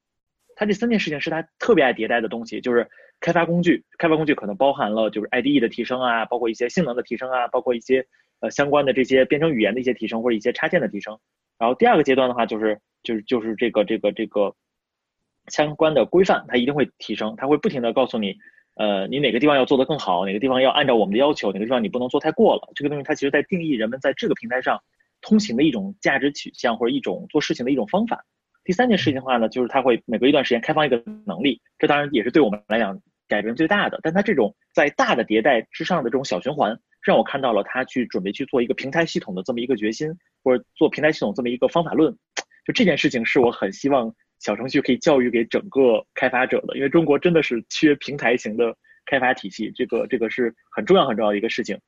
[0.62, 2.88] 它这三件事情是它特别爱迭代的东西，就是
[3.20, 8.06] 开发工具，开发工具可能包含了就是 IDE 的提升啊，包括一些性能的提升啊，包括一些
[8.42, 11.18] 呃相关的这些编程语言的一些提升或者一些插件的提升。
[11.58, 14.56] 然后第二个阶段的话，就是就是就是这个这个这个。
[15.48, 18.38] 相关的规范，它一定会提升，它会不停的告诉你，
[18.76, 22.72] 呃，你哪个地方要做得更好，哪个地方要按照我们的要求，哪个地方你不能做太过了。
[22.76, 24.80] 这个东西它其实在定义人们在这个平台上
[25.20, 28.24] 通行的一种价值取向或者一种做事情的一种方法。
[28.64, 34.00] 第三件事情的话呢，就是它会每隔一段时间开放一个能力，这当然也是对我们来讲改变最大的。
[34.04, 40.12] 但它这种在大的迭代之上的这种小循环，让我看到了它去准备去做一个平台系统的这么一个决心，
[40.44, 42.16] 或者做平台系统这么一个方法论。
[42.66, 44.14] 就这件事情是我很希望。
[44.44, 51.80] 小程序可以教育给整个开发者的，因为中国真的是缺平台型的开发体系，这个这个是很重要很重要的一个事情。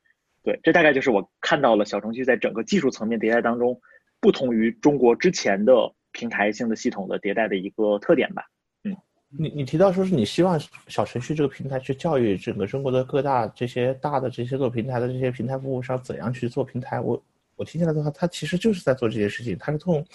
[0.44, 3.82] 对，这大概就是我看到了小程序在整个技术层面迭代当中，
[4.22, 5.74] 不同于中国之前的
[6.14, 8.50] 平台性的系统的迭代的一个特点吧。
[8.84, 8.96] 嗯，
[9.28, 10.58] 你你提到说是你希望
[10.88, 17.02] 小程序这个平台去教育整个中国的各大这些大的这些做平台的这些平台服务商怎样去做平台。
[17.02, 17.22] 我
[17.58, 20.06] 我听起来的话，他其实就是在做这些事情，他是通，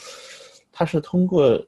[0.73, 1.63] 他是通过。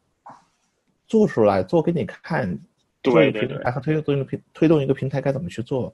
[1.07, 2.57] 做出来做给你看，
[3.03, 5.93] 对对对，然后推动一个平推动一个平台该怎么去做，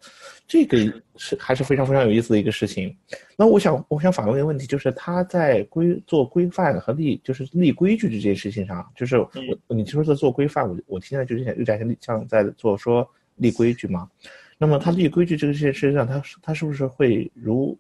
[0.49, 0.77] 这个
[1.17, 2.97] 是还是非常非常有意思的一个事情。
[3.37, 9.31] 那我想我想反问一个问题，就是他在规做规范和立就是立规矩这件事情上，就是我
[9.69, 14.11] 你说在做规范，我我听起来就是有点像像在做说立规矩嘛。
[14.59, 17.79] 那么他立规矩这个事情上，他他是不是会如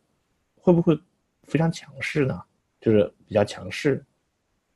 [0.54, 0.96] 会不会
[1.42, 2.40] 非常强势呢？
[2.80, 4.04] 就是比较强势。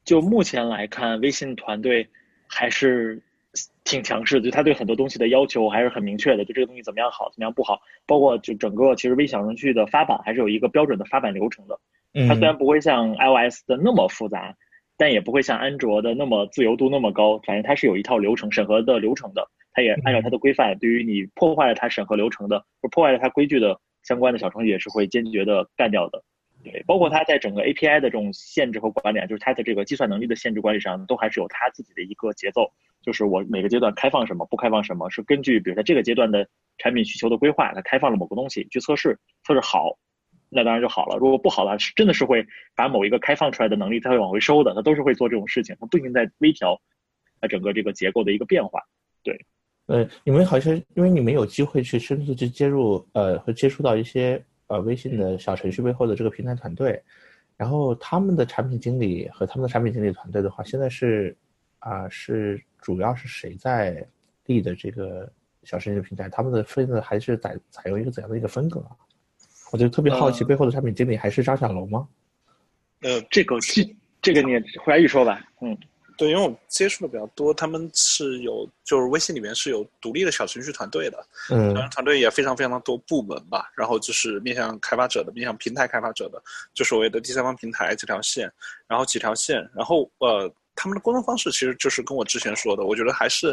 [0.04, 2.08] 就目前来看，微信团队。
[2.52, 3.22] 还是
[3.84, 11.78] 挺强势的，就他对很多东西的要求还是很明确的，就这个东西怎么样好，怎么样不好，包括就整个其实微小程序的发版还是有一个标准的发版流程的。
[12.28, 14.56] 它虽然不会像 iOS 的那么复杂，
[14.96, 26.22] 但也不会像安卓的那么自由度那么高，反正它是有一套流程审核的流程的，它也按照它的规范，对于你破坏了它审核流程的或破坏了它规矩的相关的小程序也是会坚决的干掉的。
[26.62, 32.70] 对，包括它在整个 API 的这种限制和管理，就是它的这个计算能力的限制管理上，都还是有它自己的一个节奏。
[33.02, 36.46] 就是我每个阶段开放什么，不开放什么，是根据比如在这个阶段的
[36.78, 39.96] 产品需求的规划，它开放了某个东西去测试，测试好，
[40.48, 41.16] 那当然就好了。
[41.16, 46.80] 如果不好的话，是真的是会把某一个开放出来的能力，它会往回收的，它都是会做这种事情，它不停在微调，
[47.40, 48.80] 它整个这个结构的一个变化。
[49.22, 49.38] 对，
[49.86, 57.02] 呃，你们好像因为你们有机会去深度去接入，呃，会接触到一些呃微信的小程序背后的这个平台团队，
[57.56, 61.36] 然后他们的产品经理和他们的产品经理团队的话，现在是
[61.80, 64.06] 啊是主要是谁在
[64.46, 65.30] 立的这个？
[65.62, 68.96] 小程序平台，他们的分的还是采采用一个怎样的一个风格啊？
[69.70, 72.08] 我就特别好奇，背后的产品经理还是张小龙吗？
[73.02, 75.38] 呃，这个这这个你回来一说吧。
[75.60, 75.76] 嗯，
[76.16, 83.70] 对，因为我接触的比较多，他们是有就是微信里面是有独立的小程序团队的，嗯，团队也非常非常多部门吧。
[83.76, 88.50] 然后就是面向开发者的，面向平台开发者的，就所谓的第三方平台这条线，
[88.86, 90.50] 然后几条线，然后呃。
[90.82, 93.48] 他们的沟通方式其实就是跟我之前说的，我觉得还是，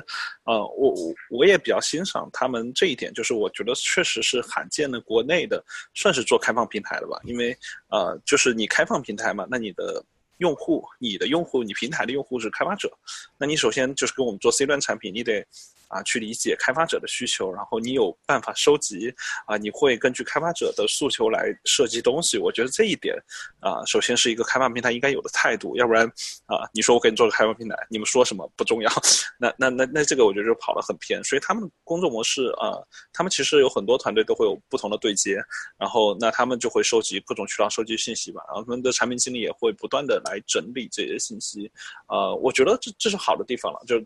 [0.45, 5.61] 呃，我我我也比较欣赏他们这一点，就是我觉得确实是罕见的国内的，
[5.93, 7.53] 算是做开放平台的吧，因为
[7.89, 10.01] 呃，就是你开放平台嘛，那你的
[10.37, 12.89] 用户，你的用户，你平台的用户是开发者，
[13.37, 15.45] 那你首先就是跟我们做 C 端产品，你得。
[15.87, 19.13] 啊，去理解开发者的需求，然后你有办法收集
[19.45, 22.37] 啊，你会根据开发者的诉求来设计东西。
[22.37, 23.15] 我觉得这一点
[23.59, 26.05] 啊，首先是一个开发平台应该有的态度，要不然
[26.45, 28.91] 啊，你说我给你做个开发平台，你们说什么不重要，
[29.39, 31.23] 那那那那这个我觉得就跑得很偏。
[31.23, 32.75] 所以他们工作模式啊，
[33.13, 35.41] 他们其实有很多团队都会有不同的对接，
[35.77, 41.71] 然后那他们就会收集各种渠道收集信息吧，然后他们的产品经理也会不断的来整理这些信息。
[42.07, 44.03] 呃，我觉得这这是好的地方了，就。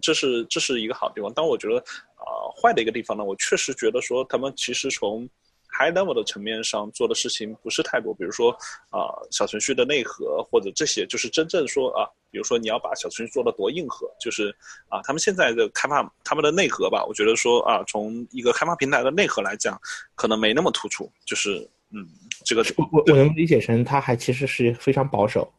[0.00, 1.78] 这是这是一个好地方，但我觉得，
[2.16, 2.24] 啊，
[2.60, 5.28] 坏的一个地方呢，我确实觉得说他们其实从
[5.76, 8.52] high level 的层面上做的事情不是太多，比如说
[8.90, 14.54] 啊，小程序的内核或者这些，就是真正说啊，比如说你要把小程序做的多硬核，就是
[14.88, 19.80] 啊，他们现在的开发他们的内核吧，我觉得说啊，从一个开发平台的内核来讲，
[20.14, 22.06] 可能没那么突出，就是嗯，
[22.44, 25.52] 这个我我能理解成他还其实是非常保守。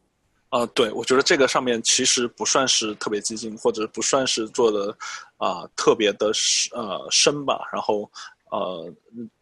[0.56, 4.96] 啊，对，我觉得这个上面其实不算是特别激进，或者不算是做的
[5.36, 6.32] 啊特别的
[6.72, 7.60] 呃深吧。
[7.70, 8.10] 然后
[8.50, 8.90] 呃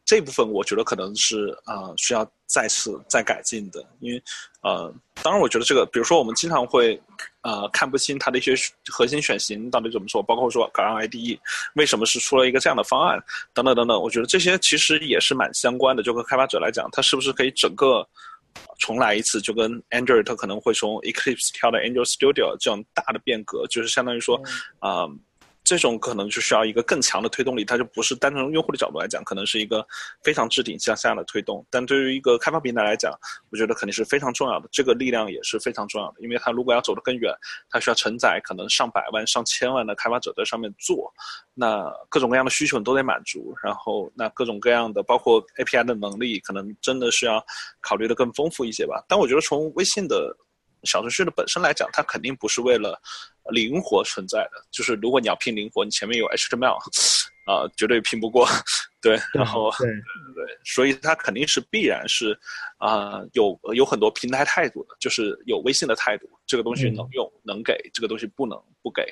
[0.05, 4.21] 这部分我觉得可能是啊需要再次再改进的，因为
[4.63, 4.93] 呃
[5.23, 7.01] 当然我觉得这个，比如说我们经常会
[7.43, 8.53] 啊看不清它的一些
[8.91, 11.39] 核心选型到底怎么做，包括说搞上 IDE
[11.77, 16.03] 为什么是出了一个这样的方案等等等等，我觉得这些其实也是蛮相关的。
[16.03, 18.05] 就和开发者来讲，它是不是可以整个。
[18.79, 24.41] 重来一次，就跟 Android 它可能会从 Eclipse 跳到 Android Studio 这种大的变革，就是相当于说，
[24.79, 25.07] 啊。
[25.65, 29.85] 这种可能就需要一个更强的推动力，它就不是单纯用户的角度来讲，可能是一个
[30.23, 31.65] 非常置顶向下的推动。
[31.71, 33.11] 但对于一个开发平台来讲，
[33.51, 37.35] 我觉得肯定是非常重要的，这个力量也是非常重要的，因为它如果要走得更远，
[37.71, 41.11] 它需要承载可能上百万、上千万的开发者在上面做，
[41.55, 47.43] 那各种各样的需求你都得满足，然后那各种各样的包括 API 的能力，可能真的是要
[47.81, 49.03] 考虑的更丰富一些吧。
[49.09, 50.37] 但我觉得从微信的。
[50.85, 53.01] 小程序的本身来讲，它肯定不是为了
[53.51, 54.65] 灵活存在的。
[54.71, 56.79] 就是如果你要拼灵活，你前面有 HTML，
[57.45, 58.47] 啊，绝对拼不过。
[59.01, 59.87] 对，然后对。
[60.35, 62.37] 对，所以它肯定是必然是
[62.79, 69.05] 啊，有有很多平台态度的，就是有微信的态度，这个东西能用能给，这个东西不能不给，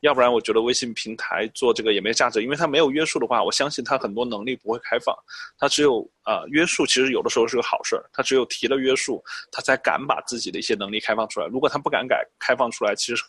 [0.00, 5.16] 要不然我觉得微信平台做这个也没价值，因为它没有约束的话，我相信它很多能力不会开放，
[5.56, 9.22] 它只有啊约束，其实有的时候是个好事儿，它只有提了约束，
[9.52, 13.22] 它才敢把自己的一些能力开放出来，如果它不敢改开放出来，其实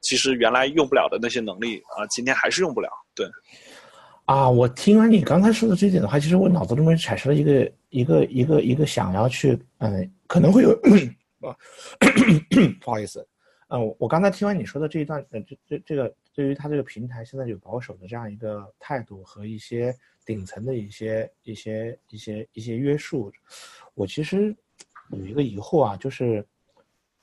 [0.00, 3.30] 其实原来用不了的那些能力啊，今天还是用不了，对。
[4.32, 10.70] 啊，我听完你刚才说的这点的话，其实我脑子里面产生了一个一个一个一个想要去，嗯，可能会有，
[11.40, 11.54] 啊，
[12.80, 13.28] 不好意思，
[13.68, 23.30] 嗯，我刚才听完你说的这一段，呃，这这这个对于他这个平台现在有保守的这样一个态度和一些顶层的一些一些一些一些约束，
[23.92, 24.56] 我其实
[25.10, 26.42] 有一个疑惑啊，就是，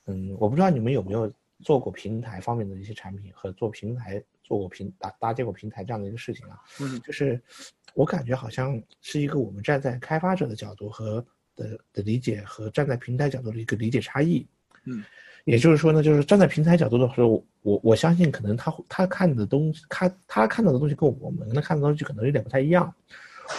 [0.06, 1.32] 嗯，我不知道你们有没有
[1.64, 4.24] 做过平台方面的一些产品和做平台。
[4.50, 7.40] 做过平搭搭建过平台这样的一个事情啊，嗯，就是
[7.94, 11.24] 我感觉好像是一个我们站在开发者的角度和
[11.56, 14.44] 的的理解和站在平台角度的一个理解差异，
[14.86, 15.04] 嗯，
[15.46, 22.92] 也就是说呢，就是站在平台角度的时候，我我相信可能他他看的东西，他他看到的东西跟我们能看的东西可能有点不太一样，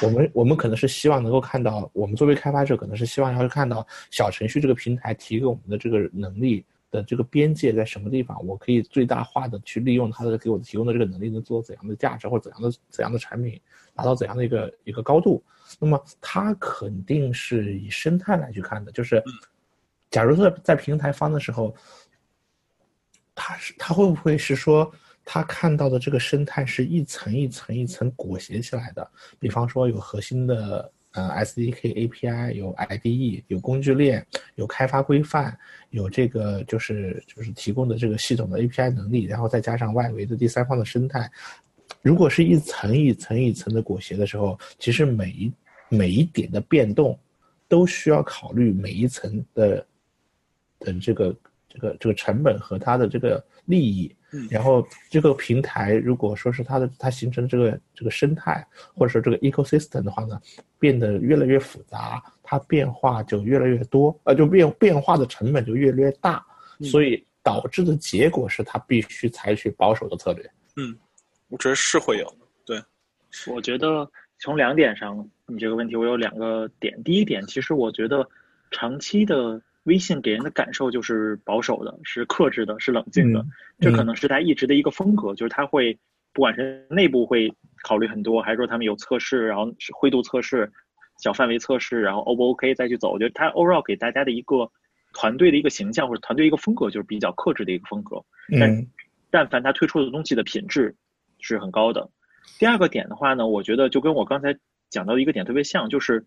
[0.02, 6.64] 我们我们可能是希望能够看到，我们作为开发者可能是希望要去看到小程序这个平台提给我们的这个能力。
[6.90, 8.44] 的这个边界在什么地方？
[8.46, 13.60] 我可以最大化的去利用它的给我提供的这个能力，能做怎样的价值或者怎样的怎样的产品，
[13.94, 15.42] 达到怎样的一个一个高度？
[15.78, 18.90] 那么它肯定是以生态来去看的。
[18.90, 19.22] 就是，
[20.10, 21.74] 假如说在平台方的时候，
[23.34, 24.92] 它是它会不会是说，
[25.24, 29.08] 他看到的这个生态是一层一层一层裹挟起来的？
[29.38, 35.56] 比方说有核心的呃 SDK API，有 IDE，有工具链，有开发规范，
[35.90, 41.30] 有这个就是就是提供的这个系统的 API 能力，然后再加上外围的第三方的生态。
[42.02, 45.52] 如果是一层一层一层的裹挟的时候，其实每一
[45.88, 47.18] 每一点的变动，
[47.68, 49.84] 都需要考虑每一层的
[50.78, 51.36] 的这个
[51.68, 54.14] 这个这个成本和它的这个利益。
[54.48, 58.64] 然后这个平台如果说是它的它形成这个这个生态
[58.94, 60.40] 或者说这个 ecosystem 的话呢，
[60.78, 66.44] 变得越来越复杂，它变化就越来越多，呃，就变变化的成本就越来越大，
[66.82, 70.50] 所以导致的结果是它必须采取保守的策略。
[70.76, 70.96] 嗯，
[71.48, 72.36] 我觉得是会有的。
[72.64, 72.82] 对，
[73.52, 74.08] 我觉得
[74.38, 77.02] 从两点上，你这个问题我有两个点。
[77.02, 78.28] 第一点，其实我觉得
[78.70, 79.60] 长期的。
[79.90, 83.44] 微信给人的感受就是保守的，是克制的，是冷静的。
[83.80, 85.98] 这可能是他一直的一个风格，就是他会
[86.32, 90.70] 不管是内部会考虑很多，还是说他们有测试，然后是灰度测试、
[91.18, 93.10] 小范围测试，然后 O 不 OK 再去走。
[93.10, 94.70] 我觉得他 overall 给大家的一个
[95.12, 98.24] 团队的一个形象或者团队一个风格就是比较克制的一个风格。
[98.60, 98.86] 但
[99.30, 100.94] 但凡他推出的东西的品质
[101.40, 102.08] 是很高的。
[102.60, 104.56] 第二个点的话呢，我觉得就跟我刚才
[104.88, 106.24] 讲到的一个点特别像，就是。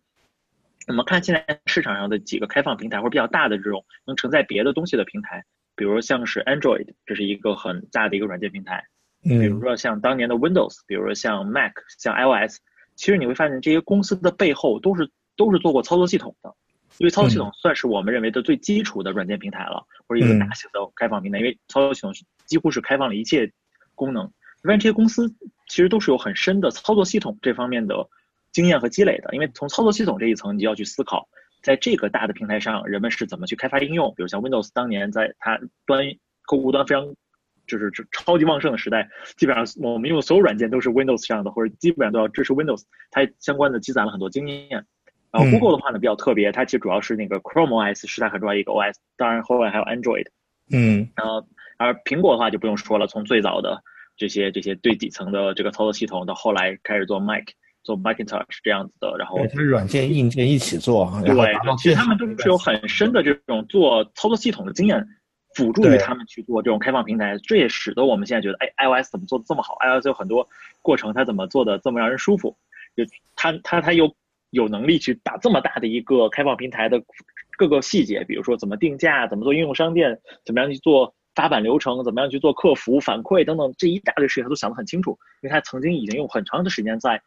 [0.88, 5.44] 我们看现在市场上的几个开放平台或者比较大的这种能承载别的东西的平台，
[5.76, 8.84] 比如像是 Android，这是一个很大的一个软件平台。
[9.24, 9.40] 嗯。
[9.40, 12.58] 比如说像当年的 Windows，比如说像 Mac，像 iOS，
[12.96, 16.54] 其实你会发现这些公司的背后都是都是做过操作系统的，
[16.98, 22.12] 因为操作系统算是我们认为的最基础的软件平台了，或者一个大型的开放平台，因为操作系统
[22.46, 23.50] 几乎是开放了一切
[23.96, 24.30] 功能。
[24.64, 25.34] 发现这些公司
[25.68, 27.96] 其实都是有很深的操作系统这方面的。
[28.54, 31.28] 经验和积累的，因为从操作系统这一层，你就要去思考，
[31.62, 34.14] 在这个大的平台上，人们是怎么去开发应用。
[34.16, 36.06] 比如像 Windows 当年在它端
[36.44, 37.14] 客户端非常
[37.66, 44.86] 就是超级旺盛的时代，基本上我们用的所有软件都是 Windows 上的，或者基本上都要支持 Windows，它相关的积攒了很多经验。
[45.32, 50.28] 然后 Google 的话呢比较特别，它其实主要是那个 Chrome OS 是它很重要一个 OS，当然后来还有 Android。
[50.72, 51.48] 嗯，然后
[51.78, 53.82] 而苹果的话就不用说了，从最早的
[54.16, 57.46] 这些这些最底层的这个操作系统，到后来开始做 Mac。
[57.84, 65.06] 做 Macintosh 这样子的，然后它软件硬件一起做，对，其实他们都是有很深的这种做操作系统的经验，
[65.54, 70.48] 辅助于他们去做这种开放平台，这也使得我们现在觉得，哎，iOS 怎么做的这么好？iOS 有很多
[70.82, 72.56] 过程，它怎么做的这么让人舒服？
[72.96, 73.04] 就
[73.36, 74.16] 它它它有
[74.52, 77.04] 有能力去把这么大的一个开放平台的
[77.58, 87.22] 各个细节，比如说怎么定价，怎么做应用商店，怎么样去做发版流程，怎么样去做客服反馈等等，这一大堆事情他都想得很清楚，因为他曾经已经用很长的时间在。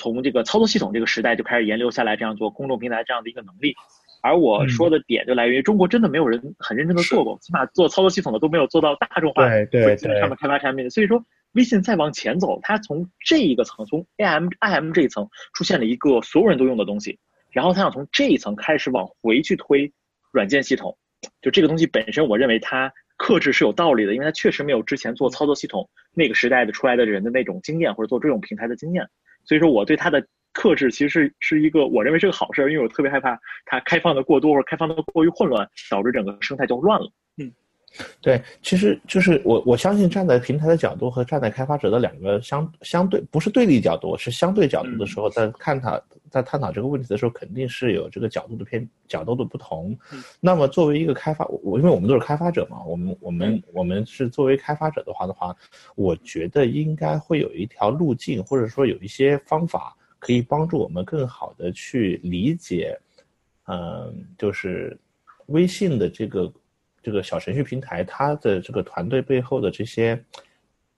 [0.00, 3.74] 从这个操作系统这个时代就开始沿流下来，这样做公众平台这样的一个能力。
[4.22, 10.90] 而我说的点就来源于中国真的没有人很认真的做过，起码做操作系统的都没有做到大众化，对对对，上面开发产品的。
[10.90, 11.22] 所以说，
[11.52, 17.18] 微信再往前走，它从这一个层，从 AM IM 这一层出现了一个所有人都用的东西，
[17.50, 19.92] 然后它想从这一层开始往回去推
[20.32, 20.96] 软件系统。
[21.42, 29.08] 就这个东西本身，我认为它克制是有道理的，因为它确实没有之前做操作系统那个时代的出来的人的那种经验，或者做这种平台的经验。
[29.50, 33.36] 所以说，我对它的克制其实是是一个我认为是个好事，因为我特别害怕
[33.66, 37.10] 它开放的过多或者开放的过于混乱，导致整个生态就乱了。
[37.98, 49.98] 嗯，对，其实就是我我相信站在平台的角度和站在开发者的两个相相对不是对立角度，是相对角度的时候，在看它在探讨这个问题的时候，肯定是有这个角度的偏角度的不同。
[50.38, 55.54] 那么作为一个开发，我因为我们都是开发者嘛，我们我们我们是作为开发者的话的话，
[55.96, 62.96] 我觉得应该会有一条路径，或者说有一些方法可以帮助我们更好的去理解，
[63.66, 64.96] 嗯，就是
[65.46, 66.52] 微信的这个
[67.02, 70.22] 这个小程序平台，它的这个团队背后的这些。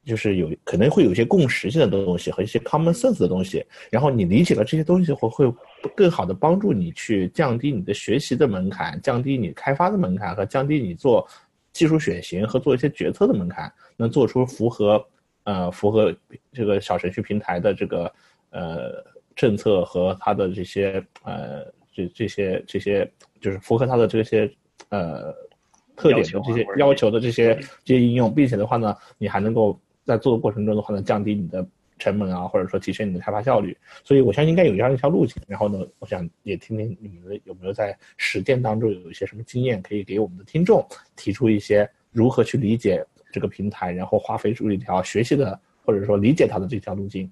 [0.05, 5.49] 就是有可能会有一些共识性的东西和一些 common sense 的东西，然后你理解了这些东西后，会
[5.95, 11.25] 更好的帮助你去降低你的学习的门槛，降低你开发的门槛和降低你做
[11.73, 15.07] 技术选型和做一些决策的门槛，能做出符合
[15.45, 16.13] 呃符合
[16.53, 18.13] 这个小程序平台的这个
[18.51, 19.05] 呃
[19.37, 23.09] 政策和它的这些呃这这些这些
[23.41, 24.53] 就是符合它的这些
[24.89, 25.33] 呃
[25.97, 29.79] 特点的这些要求的这些这些应用，并且的话呢，你还能够。
[30.05, 31.65] 在做的过程中的话呢，降低你的
[31.97, 35.41] 成本啊，或者说提升你的开发效率，所以我相信应该有这样一条路径。
[35.47, 40.85] 然后呢，我想也听听你们有没有在实践当中有一些什么经验，可以给我们的听众
[41.15, 47.31] 提出一些如何去理解这个平台，然后花费出一条学习的或者说理解它的这条路径。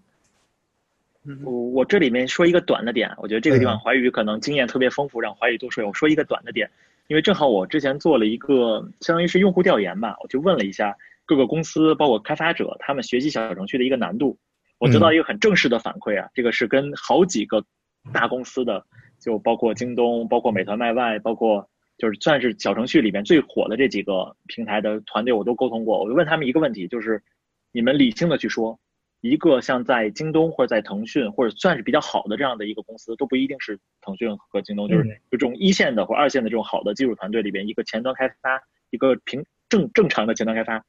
[1.24, 5.84] 嗯我我这里面说一个短的点，我觉得这个地方怀宇可能经验特别丰富，让怀宇多说。
[5.84, 6.70] 我说一个短的点，
[7.10, 10.96] 因为正好我之前做了一个相当于是用户调研吧，我就问了一下。
[11.26, 14.36] 各个公司包括开发者，他们学习小程序的一个难度，
[14.78, 17.64] 我得到一个很正式的反馈啊，这个是跟好几个
[18.12, 18.84] 大公司的，
[19.20, 26.00] 就包括京东、包括美团外卖外、包括就是算是小程序里面最火的这几个平台的团队，我都沟通过。
[26.00, 27.22] 我就问他们一个问题，就是
[27.70, 28.76] 你们理性的去说，
[29.20, 40.84] 一个像在京东或者在腾讯或者算是比较好的这样的一个公司，都不一定是腾讯和京东，就是就这种一线的或二线的这种好的技术团队里边，一个前端开发，一个平正正常的前端开发，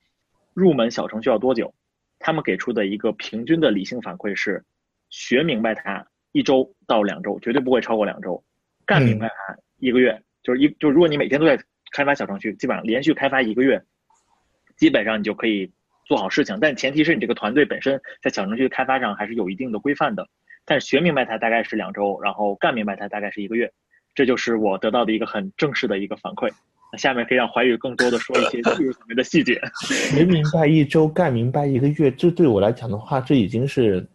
[0.54, 1.74] 入门小程序要多久？
[2.20, 4.64] 他们给出的一个平均的理性反馈是，
[5.10, 8.42] 学明白它一周到两周，绝对不会超过两周；
[8.86, 11.60] 干明白它一个月，就是一就如果你每天都在
[11.92, 13.84] 开发小程序，基本上连续开发一个月，
[14.78, 15.72] 基本上你就可以
[16.06, 16.58] 做好事情。
[16.62, 20.28] 但前提是你这个团队本身在小程序开发上还是有一定的规范的。
[20.64, 23.72] 但是学明白它大概是两周，然后干明白它大概是一个月，
[24.14, 26.50] 这就是我得到的一个很正式的一个反馈。
[26.94, 29.60] 那下面可以让怀宇更多的说一些技术层面的细节。
[29.88, 34.06] 学明白一周，干明白一个月，这对我来讲的话，这已经是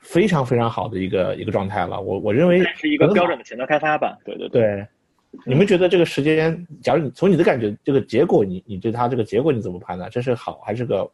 [0.00, 2.00] 非常非常好的一个一个状态了。
[2.00, 4.18] 我我认为是一个标准的前端开发吧。
[4.24, 4.86] 对对对。
[5.44, 10.10] 你们觉得这个时间，假如你从你的感觉，这个结果，你你对它这个结果你怎么判断？
[10.10, 11.10] 这是好还是个？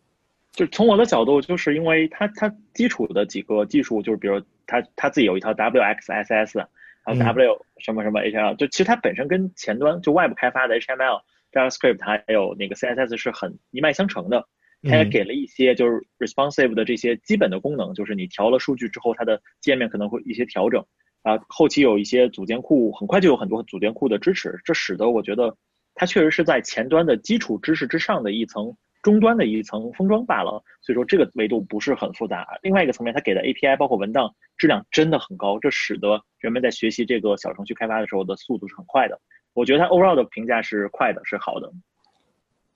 [0.52, 6.64] 就从我的角度，就是因为它它基础的几个技术，就是比如它它自己有一套 WXSS。
[7.02, 14.46] 还有 W 什么什么 HTML，就其实它本身跟前端就外部开发的 HTML、JavaScript 还有那个 CSS 是很一脉相承的。
[14.82, 20.84] 它也给了一些就是 responsive 的这些基本的功能，就是你调了数据之后，它的界面可能会一些调整。
[21.22, 25.56] 啊，后期有一些组件库，很快就有很多组件库的支持，这使得我觉得
[25.94, 28.76] 它确实是在前端的基础知识之上的一层。
[29.02, 32.46] 终端的一层封装罢了，所以说这个维度不是很复杂。
[32.60, 39.18] 另外一个层面，它给的 API 包括文档质量真的很高，这使得人们在学习这个小程序开发的时候的速度是很快的。
[39.54, 41.72] 我觉得它 overall 的评价是快的，是好的。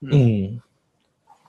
[0.01, 0.59] 嗯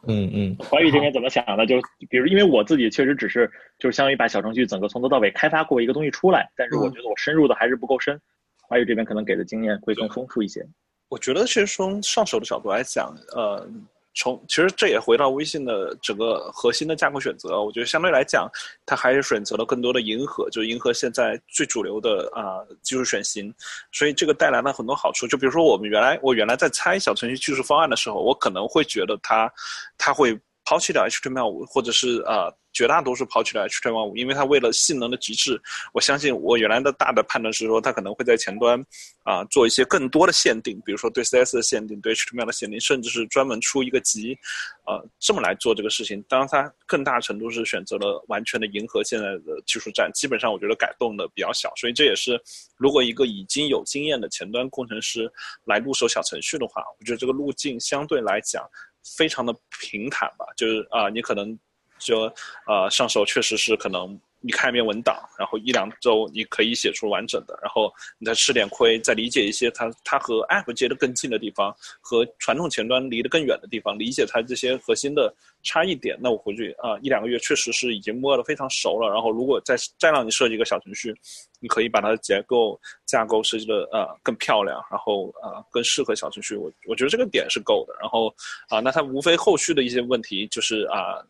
[0.08, 1.66] 嗯嗯，华宇这边怎么想的？
[1.66, 1.76] 就
[2.10, 3.50] 比如，因为我自己确实只是
[3.80, 8.20] 就是相当于把小程序整个从头到尾开发过一个东西出来，但是我觉得我深入的还是不够深。
[8.62, 10.66] 华宇这边可能给的经验会更丰富一些。
[11.10, 13.68] 我觉得其实从上手的角度来讲，呃。
[14.16, 18.50] 从其实这也回到微信的整个核心的架构选择，我觉得相对来讲，
[18.86, 23.54] 它还是选择了更多的迎合，就迎合现在最主流的啊技术选型，
[23.92, 25.28] 所以这个带来了很多好处。
[25.28, 29.52] 就比如说我们原来我原来在猜小程序技术方案的时候，我可能会觉得它
[29.98, 32.52] 它会抛弃掉 HTML5，或者是啊。
[32.76, 35.60] 绝大多数抛弃了 HTML5，因为它为了性能的极致，
[35.94, 38.78] 我相信我原来的大的判断是说，它可能会在前端
[39.24, 44.38] 啊做一些更多的限定，比如说对 CS 的限定，对 HTML 的限定，甚至是专门出一个级，
[44.86, 46.22] 呃，这么来做这个事情。
[46.28, 51.74] 当然，它更大程度是选择了完全的迎合现在的技术栈，基本上我觉得改动的比较小。
[51.78, 52.38] 所以这也是，
[52.76, 55.32] 如果一个已经有经验的前端工程师
[55.64, 58.70] 来入手小程序的话，我觉得这个路径相对来讲
[59.18, 61.58] 非常的平坦吧，就是啊，你可能。
[62.00, 62.22] 就
[62.68, 75.34] 呃上手确实是可能你看一遍文档，然后一两周你可以写出完整的，然后你再吃点亏，再理解一些它它和 App 接得更近的地方，和传统前端离得更远的地方，理解它这些核心的
[75.64, 76.16] 差异点。
[76.22, 79.10] 那我回去啊一两个月确实是已经摸得非常熟了。
[79.12, 81.12] 然后如果再再让你设计一个小程序，
[81.60, 86.56] 你可以把它的结构架构设计的呃更漂亮，然后呃更适合小程序。
[86.56, 87.96] 我我觉得这个点是够的。
[88.00, 88.32] 然后
[88.70, 91.26] 啊那它无非后续的一些问题就是啊。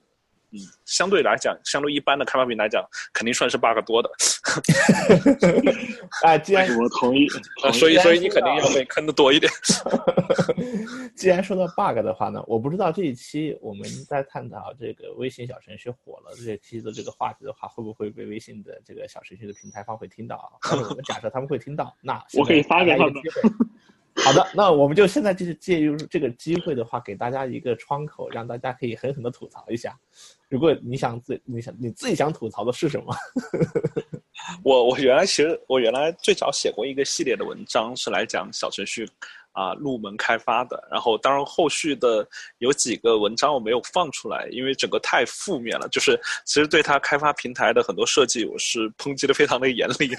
[0.86, 2.84] 相对来讲，相对一般的开发品来讲，
[3.14, 4.10] 肯定算是 bug 多的。
[6.24, 7.28] 啊， 既然我同意，
[7.74, 9.52] 所以所以你肯定要被坑的多一点。
[11.16, 20.60] 既然说到 bug 的话呢，我不知道这一期我们在探讨这个微信小程序火了这期的这个话题的话，会不会被微信的这个小程序的平台方会听到？
[20.72, 23.14] 我们假设他们会听到，那我可以发给他们。
[24.24, 29.98] 好的，那我们就现在就是借用这个机会的话，给大家一个窗口，让大家可以狠狠的吐槽一下。
[30.50, 33.14] 如果你想自你想你自己想吐槽的是什么？
[34.64, 39.08] 我我原来其实我原来最早写过一个系列的文章，是来讲小程序。
[39.56, 42.28] 啊，入门开发的，然后当然后续的
[42.58, 45.88] 有几个文章我没有放出来，因为整个太负面了。
[45.88, 50.10] 就是其实对它开发平台的很多设计，我是抨击的非常的严厉。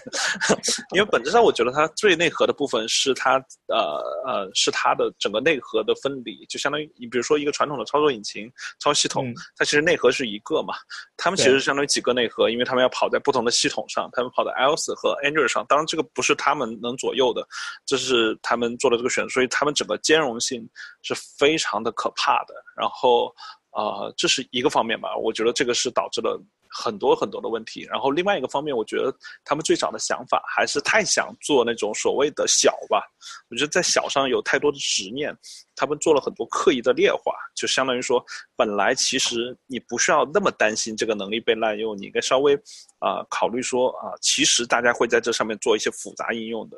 [0.97, 3.35] 因为本质上我觉得它最内核的部分是它
[3.69, 8.49] 呃呃是它的整个内核的分离，就相当于你比如说一个传统的操作引擎、
[8.81, 10.73] 操作系统，它其实内核是一个嘛。
[11.19, 15.63] 他们其实相当于几个内核，因为他们要跑在不同的系统上，他们跑在 iOS 和 Android 上。
[15.69, 17.47] 当然这个不是他们能左右的，
[17.85, 19.26] 这是他们做的这个选。
[19.29, 20.69] 所以他们整个兼容性
[21.03, 22.55] 是非常的可怕的。
[22.77, 23.35] 然后，
[23.71, 25.17] 啊，这是一个方面吧。
[25.17, 27.87] 我觉得这个是导致了很多很多的问题。
[27.91, 33.03] 然后另外一个方面，我觉得他们最早的想法还是太想做那种所谓的小吧。
[33.51, 35.37] 我觉得在小上有太多的执念，
[35.75, 38.25] 他们做了很多刻意的劣化，就相当于说，
[38.57, 42.55] 本来其实你不需要那么担心这个能力被滥用，你应该稍微
[42.99, 46.77] 啊考虑说啊，其实大家会在这上面做一些复杂应用的。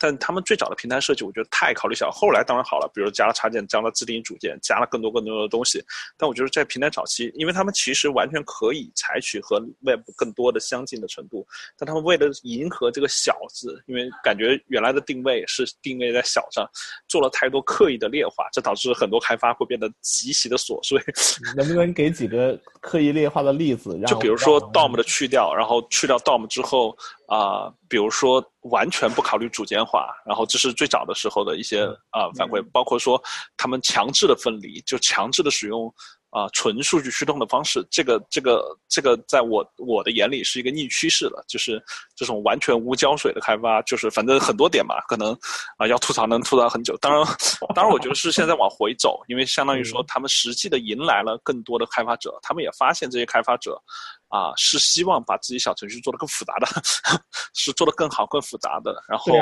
[0.00, 2.10] 但他们最早的平台设计，我觉得太考虑小。
[2.10, 5.84] 后来当然好了，比如加了插件，加了自定义组件，加了更多更多的东西。
[6.16, 11.46] 但我觉得在平台早期，因为他们其实完全可以采取和 Web 更多的相近的程度，
[11.76, 16.66] 但他们为了迎合这个小字，因为感觉原来的定位是定位在小上，
[17.06, 20.98] 做了太多刻意的劣化，这导致很多开发会变得极其的琐碎。
[21.54, 24.00] 能不能给几个刻意劣化的例子？
[24.08, 26.96] 就比如说 DOM 的去掉，然后去掉 DOM 之后。
[27.30, 33.22] 啊，比如说完全不考虑组件化，然后这是最早的时候的一些啊反馈，包括说
[33.56, 35.94] 他们强制的分离，就强制的使用。
[36.30, 41.44] 啊，纯数据驱动的方式，这个、这个、这个，在我我的眼里是一个逆趋势了。
[41.48, 41.82] 就是
[42.14, 45.36] 这种完全无胶水的开发，就是反正很多点吧，可能
[45.76, 46.96] 啊要吐槽能吐槽很久。
[46.98, 47.20] 当然，
[47.74, 53.76] 当然，我觉得是现在往回走，因为相当于说他们实际的迎来了更多的开发者，他们也发现这些开发者
[54.28, 56.66] 啊是希望把自己小程序做得更复杂的，
[57.54, 59.02] 是做得更好、更复杂的。
[59.08, 59.34] 然后，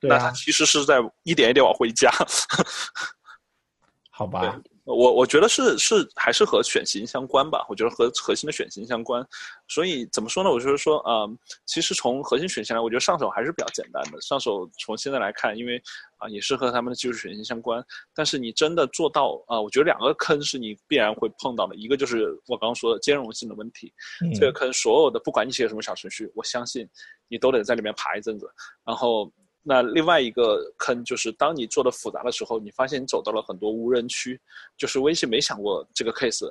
[0.00, 2.08] 那他其实是在一点一点往回加。
[4.10, 4.56] 好吧。
[4.86, 9.26] 我我觉得是是还是和选型相关吧，我觉得和核心的选型相关，
[9.66, 10.50] 所以怎么说呢？
[10.50, 11.36] 我就是说，嗯，
[11.66, 14.20] 其实从核心选型来，我觉得上手还是比较简单的。
[14.20, 15.82] 上手从现在来看，因为
[16.18, 17.84] 啊也是和他们的技术选型相关，
[18.14, 23.92] 但是你真的做到啊，我觉得两个坑是你必然会碰到的，一个就是我刚刚说的兼容性的问题，
[24.34, 26.88] 这个坑所有的不管你写什么小程序，我相信
[27.28, 28.48] 你都得在里面爬一阵子，
[28.84, 29.32] 然后。
[29.68, 34.40] 那另外一个坑就是，当你做的复杂的时候，你发现你走到了很多无人区。
[34.78, 36.48] 就是微信没想过这个 case，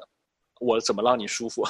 [0.60, 1.64] 我怎么让你舒服？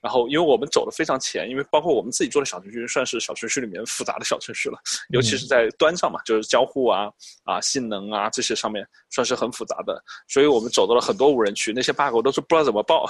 [0.00, 4.78] 然后，因为我们走的非常前，因为包括我们自己做的小程序，算是小程序里面复杂的小程序了。
[5.10, 7.10] 尤其是在端上嘛，就是交互啊、
[7.44, 10.02] 啊性能啊这些上面，算是很复杂的。
[10.28, 13.06] 所以我们走到了很多无人区，那些 bug 我都是不知道怎么报，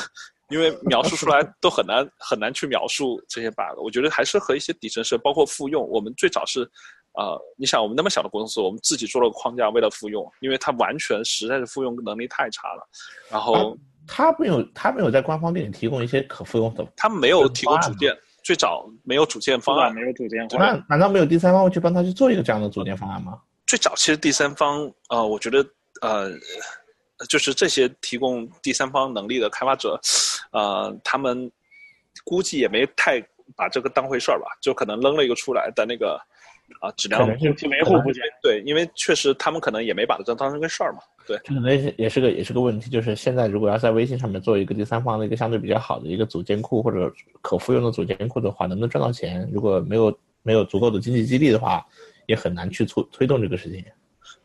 [0.48, 3.78] 因为描述出来都很难很难去描述这些 bug。
[3.82, 6.66] 我觉得还是和一些底层设包括复用，我们最早是。
[7.16, 12.86] 啊，你想我们那么小的公司，我们自己做了个框架，为了复用，因为它完全实在是复用能力太差了。
[13.30, 13.74] 然后
[14.06, 18.14] 他没有，他没有在官方给你提供一些可复用的，他没有提供组件，
[18.44, 20.46] 最早没有组件方案，没有组件。
[20.50, 23.40] 那难道没有第三方去帮他去做一个这样的组件方案吗？
[23.66, 25.66] 最早其实第三方，呃，我觉得，
[26.02, 26.30] 呃，
[27.30, 29.98] 就是这些提供第三方能力的开发者，
[30.52, 31.50] 呃，他们
[32.24, 33.18] 估计也没太
[33.56, 36.20] 把这个当回事儿吧，就可能扔了一个出来的那个。
[36.80, 38.22] 啊，质量去维护不行。
[38.42, 40.98] 对，因为确实他们可能也没把这当成个事儿嘛。
[41.26, 49.48] 对，可能也是个也是个问题，就是现在如果要在微信上面做一个第三方的一个相对比较好的一个组件库或者可复用的组件库的话，能不能赚到钱？
[49.52, 51.84] 如果没有没有足够的经济激励的话，
[52.26, 53.84] 也很难去促推动这个事情。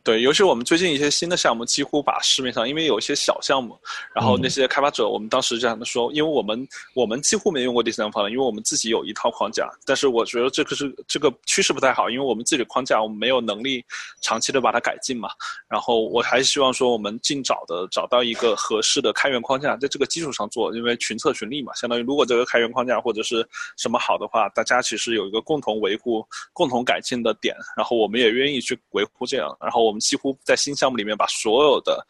[0.03, 3.77] 对，尤其我们最近一些新的项目，几乎把市面上，因为有一些小项目，
[4.15, 9.69] 然后那些开发者，我们当时这样的说，因为我们我们几乎没用过第三方的，因为我们自己有一套框架。
[9.85, 13.85] 但是我觉得这个是这个趋势不太好，因为我们自己的框架，我们没有能力
[14.21, 15.29] 长期的把它改进嘛。
[15.67, 23.47] 然后我还是希望说，我们尽早的找到一个合适的开源框架，在这个基础上做，因为群策群力嘛，相当于如果这个开源框架或者是
[23.77, 29.90] 什么好的话，大家其实有一个共同维护、共同改进的点，然后我们也愿意去维护这样，然后。
[29.91, 32.01] 我们几乎在新项目里面把所有的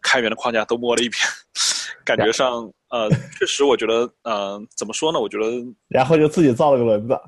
[0.00, 1.20] 开源的框架都摸了一遍，
[2.06, 5.18] 感觉上，呃，确实，我觉得，呃，怎么说呢？
[5.18, 5.50] 我觉得，
[5.88, 7.18] 然后就自己造了个轮子。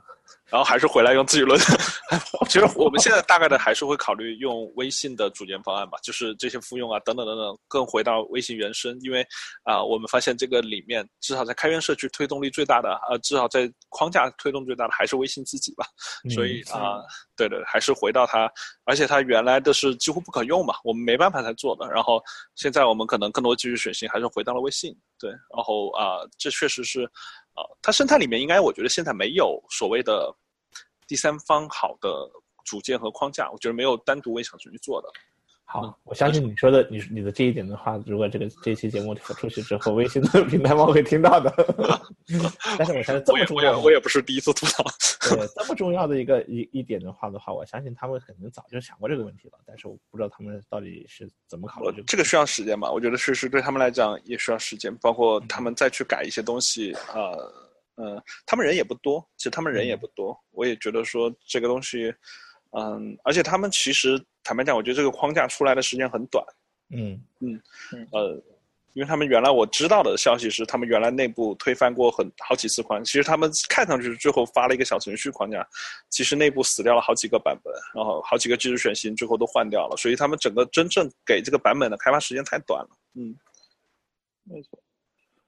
[0.51, 1.59] 然后还是回来用自己轮。
[2.49, 8.97] 其实我们现在大概的还是会考虑用微信的组件方案吧，就是这些复用啊，等等等等，更回到微信原生。
[9.03, 9.27] 因为
[9.65, 15.85] 啊，我们发现这个里面至少在开源社区推动力最大的，呃，至少在框架推动最大的还是微信自己吧。
[16.31, 17.03] 所以啊，
[17.37, 18.49] 对对，还是回到它，
[18.85, 21.91] 而且它原来的是几乎不可用嘛，我们没办法才做的。
[21.91, 22.23] 然后
[22.55, 24.97] 现在我们可能更多继续选型还是回到了微信。
[25.19, 27.11] 对，然后啊，这确实是。
[27.57, 30.33] 啊，它生态里面应该，我觉得现在没有所谓的
[31.09, 32.31] 第三方好的
[32.65, 35.09] 组件和框架，我觉得没有单独为小程序做的。
[35.69, 41.53] 好，我相信你说的，你你的这一点的话，如果这个这期节目出去之后，微信的平台方会听到的。
[42.79, 44.85] 但是我相信这么重要，我也不是第一次吐槽。
[45.29, 52.01] 对，这么重要的一个一一点的话的话，我相信他们可能早就想过这个问题了，但是我不知道他们到底是怎么考虑。
[52.07, 52.89] 这个需要时间吧？
[52.93, 57.53] 我觉得是是对他们来讲也需要时间，包括他们再去改一些东西呃，
[57.97, 62.15] 嗯，他们人也不多，其实他们人也不多，我也觉得说这个东西。
[62.73, 66.45] 嗯，而且他们其实坦白讲，我觉得这个框架出来的时间很短。
[66.91, 67.61] 嗯嗯
[68.13, 68.41] 呃，
[68.93, 75.67] 因为他们原来我知道的消息是，他们原来内部推翻过很好几次框，其实他们看上去最后发了一个小程序框架，
[76.11, 82.91] 其实内部死掉了好几个版本，然后好几个技术选型最后都换掉了，所以他们整个真正给这个版本的开发时间太短了。
[83.15, 83.35] 嗯，
[84.45, 84.79] 没错。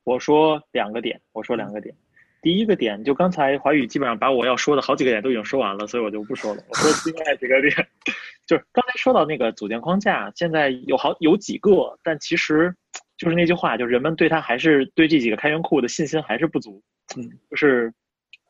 [0.05, 1.95] 我说两个点，我说两个点。
[2.41, 6.63] 第一个点，就刚才华宇基本上把我要说的好几个点都已经说完了，所以我就不说了。
[6.69, 7.73] 我说另外几个点，
[8.47, 12.75] 就是刚才说到那个组件框架，现在有好有几个，但其实
[13.17, 16.83] 就是那句话，就是人们对它还是对这几个开源库的信心还是不足，
[17.17, 17.93] 嗯，就是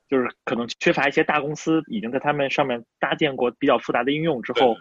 [0.09, 4.77] 就是可能缺乏一些大公司已经在他们上面搭建过比较复杂的应用之后，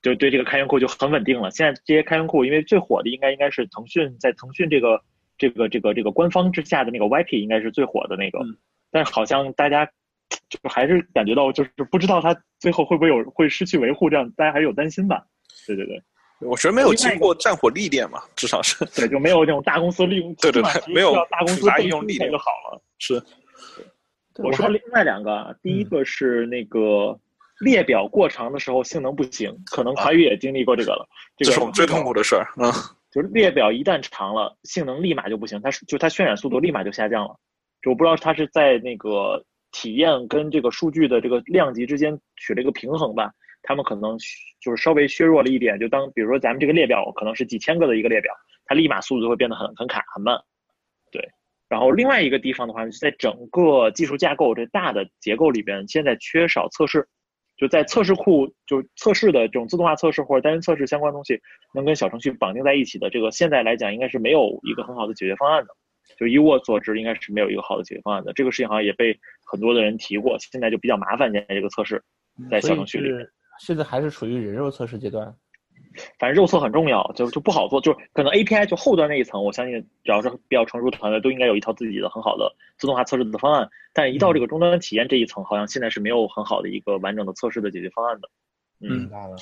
[0.00, 1.50] 就对这个开源库就很稳定了。
[1.50, 5.02] 现在这些开源库，因为最火的应该应该是腾讯在腾讯这个。
[5.38, 8.40] 这个这个这个官方之下的那个 YP 应该是最火的那个，
[8.90, 9.86] 但是好像大家
[10.50, 15.24] 就还是感觉到就是不知道它最后会不会有会失去维护，这样大家还是有担心吧？
[15.66, 16.02] 对对对，
[16.40, 22.82] 我觉得没有经过战火历练嘛，至少是对，就没有那种大公司利用对 对对，没有大公司利用历练就好了。
[22.98, 23.22] 是，
[24.36, 27.18] 我说另外两个，第一个是那个
[27.60, 32.72] 列表过长的时候性能不行，可能华宇也经历过这个了，这是我们最痛苦的事儿嗯。
[33.10, 37.36] 就是列表一旦长了，性能立马就不行，它就它渲染速度立马就下降了。
[37.82, 43.30] 就我不知道它是在那个体验跟这个数据的这个量级之间取了一个平衡吧。
[43.62, 44.16] 他们可能
[44.60, 45.78] 就是稍微削弱了一点。
[45.78, 48.32] 就当比如说咱们这个列表可能是几千个的一个列表，
[48.66, 50.38] 它立马速度就会变得很很卡很慢。
[51.10, 51.22] 对。
[51.68, 57.06] 然后另外一个地方的话，在整个技术架构这大的结构里边，现在缺少测试。
[57.58, 61.38] 就在测试库，就测试的这种自动化测试或者单元测试相关东西，
[61.74, 65.68] 能跟小程序绑定在一起的，这个现在来讲应该是没有一个很好的解决方案的。
[66.16, 68.32] 就以我所知，应该是没有一个好的解决方案的。
[68.32, 71.30] 这个事情好像也被很多的人提过，现在就比较麻烦。
[71.32, 72.02] 现在这个测试
[72.50, 73.10] 在小程序里，
[73.60, 75.34] 现在还是处于人肉测试阶段。
[76.18, 83.68] 反正肉测很重要，就就不好做，就是可能 API 就后端那一层，我相信只要是比较成熟团队，都应该有一套自己的很好的自动化测试的方案。
[83.92, 88.28] 但一到这个终端体验这一层，好像现在是没有很好的一个完整的测试的解决方案的。
[88.80, 89.36] 嗯，了。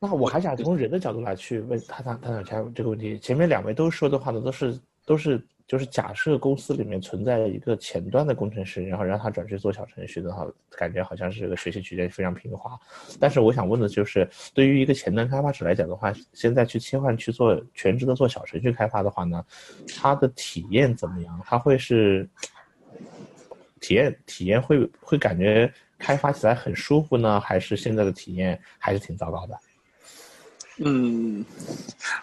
[0.00, 3.18] 那我还想从人的角度来去问他探探讨一下这个问题。
[3.18, 5.40] 前面两位都说的话呢，都是都是。
[5.72, 12.78] 就是假设公司里面存在一个前端的工程师，然后让他转去做小程序的话，感觉好像是这个学习曲线非常平滑。
[13.18, 19.42] 但是我想问的就是，对于一个前端开发者来讲的话，现在去切换去做全职的做小程序开发的话呢，
[19.96, 21.40] 他的体验怎么样？
[21.46, 22.28] 他会是
[23.80, 29.58] 体验体验会会感觉开发起来很舒服呢，还是现在的体验还是挺糟糕的？
[30.84, 31.42] 嗯，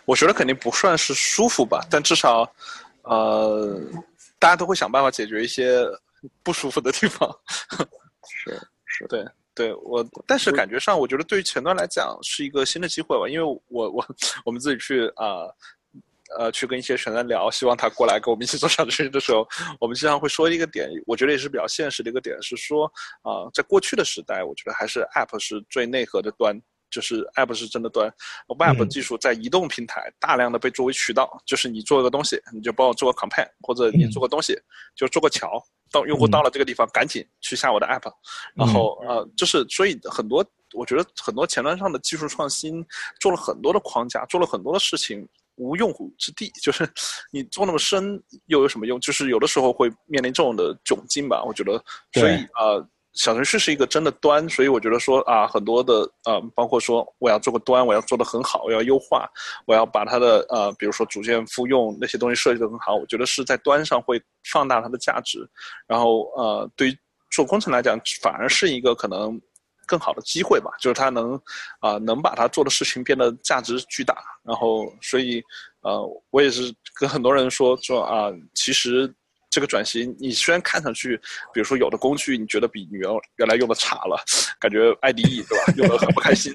[0.06, 2.48] 我觉得肯定不算是舒服吧，但至少。
[3.10, 3.82] 呃，
[4.38, 5.84] 大家都会想办法解决一些
[6.44, 7.30] 不舒服的地方。
[8.28, 9.26] 是是，对
[9.56, 14.06] 对，我但是感觉上，我觉得对于前端来讲是一个新的机会吧，因为我我
[14.46, 15.50] 我们自己去啊
[16.38, 19.48] 呃去跟一些前端聊，希望他过来跟我们一起做小程序的时候，
[19.80, 22.86] 我们经常会说一个点，我觉得也是比较现实的一个点，是说
[23.24, 26.56] 啊，在过去的时代，我觉得还是 App 是最内核的端。
[26.90, 28.12] 就是 App 是真的端
[28.48, 34.60] ，Web 技术在移动平台大量的被作为渠道，就是你做个东西，你就帮我做个 campaign，或者你做个东西，
[34.96, 38.12] 就做个桥，到用户到了这个地方，赶紧去下我的 App，
[38.56, 42.86] 然后呃，就是所以很多，我觉得很多前端上的技术创新
[43.20, 46.90] 做了很多的框架，做了很多的事情，无用武之地，就是
[47.32, 49.00] 你做那么深又有什么用？
[49.00, 51.84] 就是有的时候会面临这种的窘境吧，我觉得，
[52.14, 52.84] 所以啊。
[53.14, 59.28] 小程序是一个真的端，所以我觉得说啊，很多的呃，包括说我要做个端，我要做的很好，我要优化，
[59.66, 64.22] 我要把它的呃，比如说组件复用那些东西设计的很好，我觉得是在端上会
[64.52, 65.40] 放大它的价值。
[65.88, 66.98] 然后呃，对于
[67.32, 69.42] 做工程来讲，反而是一个可能
[69.88, 71.34] 更好的机会吧，就是它能
[71.80, 74.16] 啊，能把它做的事情变得价值巨大。
[74.44, 75.44] 然后所以
[75.82, 79.14] 呃，我也是跟很多人说说啊，其实。
[79.50, 81.18] 这个转型，你虽然看上去，
[81.54, 84.24] 比如说有的工具你觉得比原原来用的差了，
[84.60, 85.74] 感觉 IDE 对吧？
[85.78, 86.54] 用的很不开心。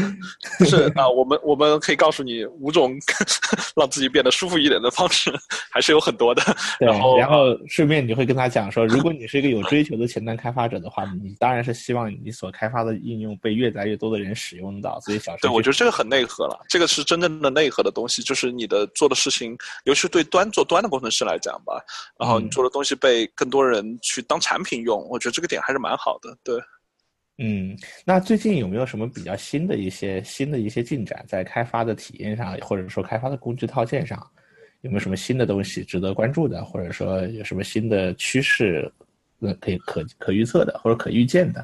[0.66, 2.96] 是啊，我们我们可以告诉你五种
[3.76, 5.32] 让自己变得舒服一点的方式，
[5.70, 6.42] 还是有很多的。
[6.80, 14.98] 然后然后顺便你会跟他讲说，如果你是一个有追求的前端开发者的话，你当然是希望你所开发的应用被越来越多的人使用到。
[15.00, 21.80] 所以小对，我觉得这个很内核了，这个是真正的内核的东西，就是你的做的事情，尤其对端做端的工程师来讲吧。
[22.24, 26.34] 然后你做的东西被更多人去当产品用，我觉得这个点还是蛮好的。
[26.42, 26.58] 对，
[27.36, 34.18] 嗯，那最近有没有什么比较新的一些新的一些进展，在开发的体验上，或者说开发的工具套件上，
[34.80, 38.90] 有没有什么新的东西值得关注的，或者说有什么新的趋势，
[39.40, 41.62] 呃，可以可可预测的或者可预见的？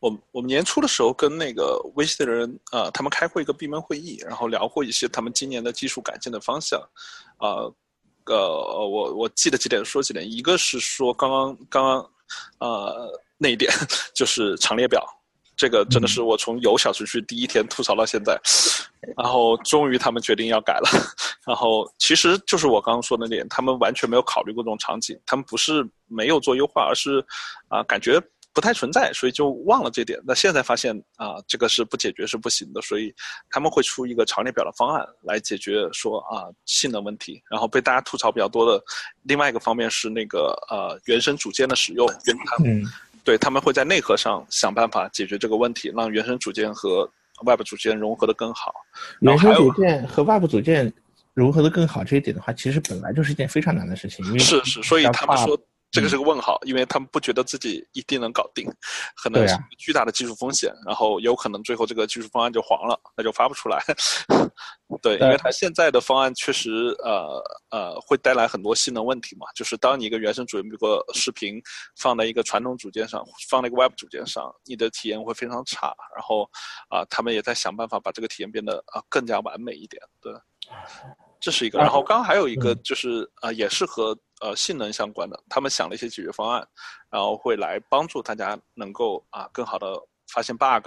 [0.00, 6.78] 我我们年初的时候跟那个微信的人呃，他们开过一个闭门会议，然后聊过一些他们今年的技术改进的方向，
[7.38, 7.74] 啊，呃，
[8.32, 12.10] 我我记得几点说几点，一个是说刚刚刚刚
[12.58, 13.72] 呃那一点
[14.14, 15.04] 就是长列表。
[15.56, 18.36] 这个真的是我从有小程序第一天吐槽到现在，
[19.16, 20.90] 然后终于他们决定要改了，
[21.46, 27.24] 然后其实就是我刚刚说的那点，他们完全没有考虑过这种场景，他们不是没有做优化，而是
[27.68, 28.20] 啊感觉
[28.54, 30.18] 不太存在，所以就忘了这点。
[30.24, 33.12] 那现在发现啊这个是不解决是不行的，所以
[33.50, 37.42] 他们会出一个长列表的方案来解决说啊性能问题。
[37.50, 38.82] 然后被大家吐槽比较多的
[39.24, 42.08] 另外一个方面是那个呃原生组件的使用，
[42.64, 42.82] 嗯。
[43.24, 47.10] 对他们会在内核上想办法解决这个问题，让原生组件和
[47.42, 48.70] Web 组件融合的更好。
[49.20, 50.92] 原生组件和 Web 组件
[51.32, 54.38] 融合的更好这一点的话，其实本来就是一件非常难的事情。
[54.38, 55.58] 是是，所以他们说。
[55.94, 58.68] 这个是个问号，因为他们不觉得自己一定能搞定，
[59.14, 63.80] 可能是巨大的技术风险，然后有可能最后这个技术方案就黄了，那就发不出来。
[65.00, 66.70] 对，因为它现在的方案确实
[67.04, 67.40] 呃
[67.70, 71.62] 呃会带来很多性能问题嘛，就是当你一个原生组件，比如说视频
[71.96, 75.94] 放在一个传统组件上，放在一个 Web 组件上，你的体验会非常差。
[76.14, 76.50] 然后
[76.88, 80.02] 啊，他们也在想办法把这个体验变得啊更加完美一点。
[80.20, 80.32] 对，
[81.44, 81.78] 这是一个。
[81.78, 84.16] 然后刚刚还有一个就是呃，也是和。
[84.40, 86.68] 呃，性能相关的，他们想了一些解决方案，
[87.08, 89.86] 然后会来帮助大家能够啊更好的
[90.26, 90.86] 发现 bug，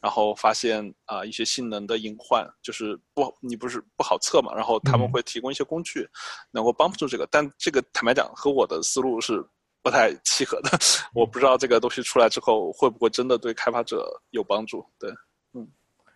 [0.00, 6.08] 然后发现啊一些性能的隐患，就是不你不是不好测嘛，然后他们会提供一些工具，
[6.52, 9.44] 能够帮助这个，但这个坦白讲和我的思路是
[9.82, 10.78] 不太 契合的，
[11.12, 14.86] 我不知道这个东西出来之后会不会真的对开发者有帮助。
[14.96, 15.10] 对，
[15.54, 15.66] 嗯，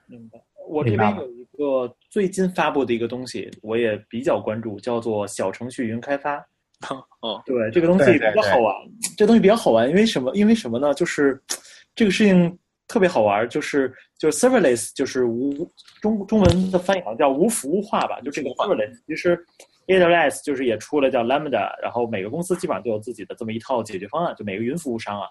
[0.06, 0.38] 明白。
[0.70, 6.36] 我这边有一个最近发布的一个东西，我也比较关注，叫做小程序云开发。
[7.20, 8.74] 哦，对，这个东西比较好玩。
[9.16, 10.34] 这东西比较好玩，因为什么？
[10.34, 10.94] 因为什么呢？
[10.94, 11.38] 就是
[11.94, 15.52] 这个事情特别好玩，就是就是 serverless，就是无
[16.00, 18.18] 中中文的翻译好像叫无服务化吧。
[18.22, 19.38] 就这个 serverless，其实
[19.88, 25.28] AWS 就是也出了叫 Lambda，然后每个公司基本上都有自己的这么一套解决方案，就每个云服务商啊。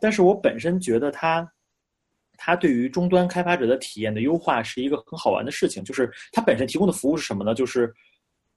[0.00, 1.50] 但是我本身觉得它。
[2.36, 7.54] 它对于终端开发者的体验的优化是一个很好玩的事情，就是它本身提供的服务是什么呢？
[7.54, 7.92] 就是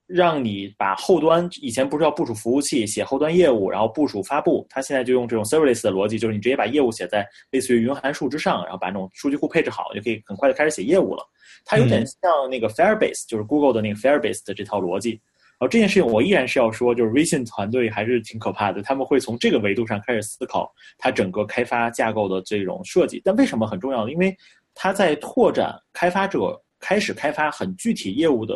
[0.06, 11.24] 让你把后端以前不是要部署服务器、写后端业务，然后部署发布，它现在就用这种 serverless 的逻辑，就是你直接把业务写在类似于云函数之上，然后把那种数据库配置好，就可以很快的开始写业务了。
[11.64, 15.20] 它有点像那个 Firebase，就是 Google 的那个 Firebase 的这套逻辑。
[15.60, 23.20] 然后这件事情我依然是要说，就是微信团队还是挺可怕的，他们会从这个维度上开始思考它整个开发架构的这种设计。
[23.22, 24.08] 但为什么很重要？
[24.08, 24.34] 因为
[24.74, 28.54] 它在拓展开发者开始开发很具体业务的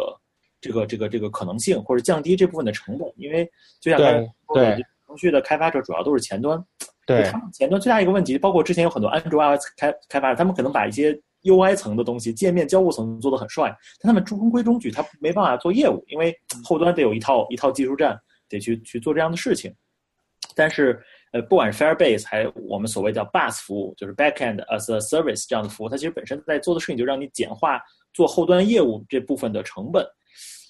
[0.63, 3.07] 这个这个这个可能性，或者降低这部分的成本。
[3.19, 3.47] 因为
[3.83, 4.77] 就像刚才说的，
[5.07, 6.59] 程序的开发者主要都是前端，
[7.07, 11.13] 对他们前端最大一个问题，包括之前有很多安卓 iOS 开开发者，他们可能把一些
[11.45, 18.19] UI 层的东西、界面交互层做的很帅，但他们中规中矩，他没办法做业务，因为后端得有一套一套技术站，
[18.49, 19.75] 得去去做这样的事情。
[20.57, 21.03] 但是，
[21.33, 27.81] 呃，不管是 Firebase 还我们所谓叫 Bus 服务，就是 Backend as a Service 这样的服务，它其实本身在做的事情就让你简化
[28.13, 30.07] 做后端业务这部分的成本。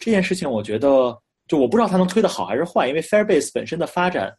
[0.00, 1.14] 这件事情，我觉得
[1.48, 4.34] 就我不知道它能推的好还是坏，因为 Firebase 本身的发展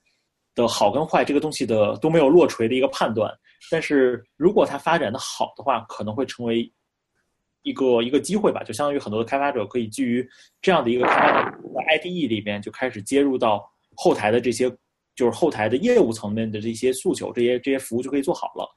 [0.55, 3.31] 的好跟坏，这个东西的都没有落锤的一个判断。
[3.71, 6.71] 但是如果它发展的好的话，可能会成为
[7.63, 10.27] 一个一个机会吧，就相当于很多的开发者可以基于
[10.61, 13.63] 这样的一个开发者在 IDE 里面就开始接入到
[13.95, 14.69] 后台的这些，
[15.15, 18.67] 就是后台的业务层面的这些诉求，这些这些服务就可以做好了。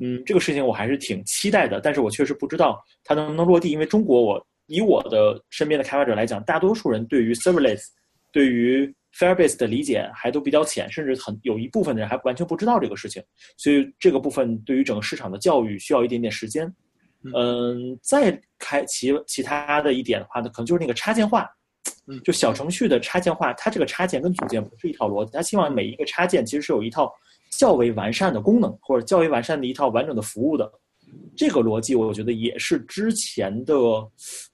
[0.00, 7.84] 嗯，这个事情我还是挺期待的，但是我确实不知道它能不能落地，因为中国我以我的身边的开发者来讲，大多数人对于 Serverless，
[8.32, 13.22] 对于 Firebase 的理解还都比较浅，甚至很有一部分的人还完全不知道这个事情，
[13.56, 16.70] 所以这个部分对于整个市场的教育需要一点点时间。
[17.34, 21.48] 嗯，再开其其他的一点的话呢，可能就是那个插件化，
[22.22, 27.10] 就小程序的插件化，它这个插件跟组件不是一套逻辑，它希望每一个插件其实是有一套
[27.50, 30.70] 较为完善的功能或者较为完善的一套完整的服务的。
[31.36, 33.74] 这个逻辑，我觉得也是之前的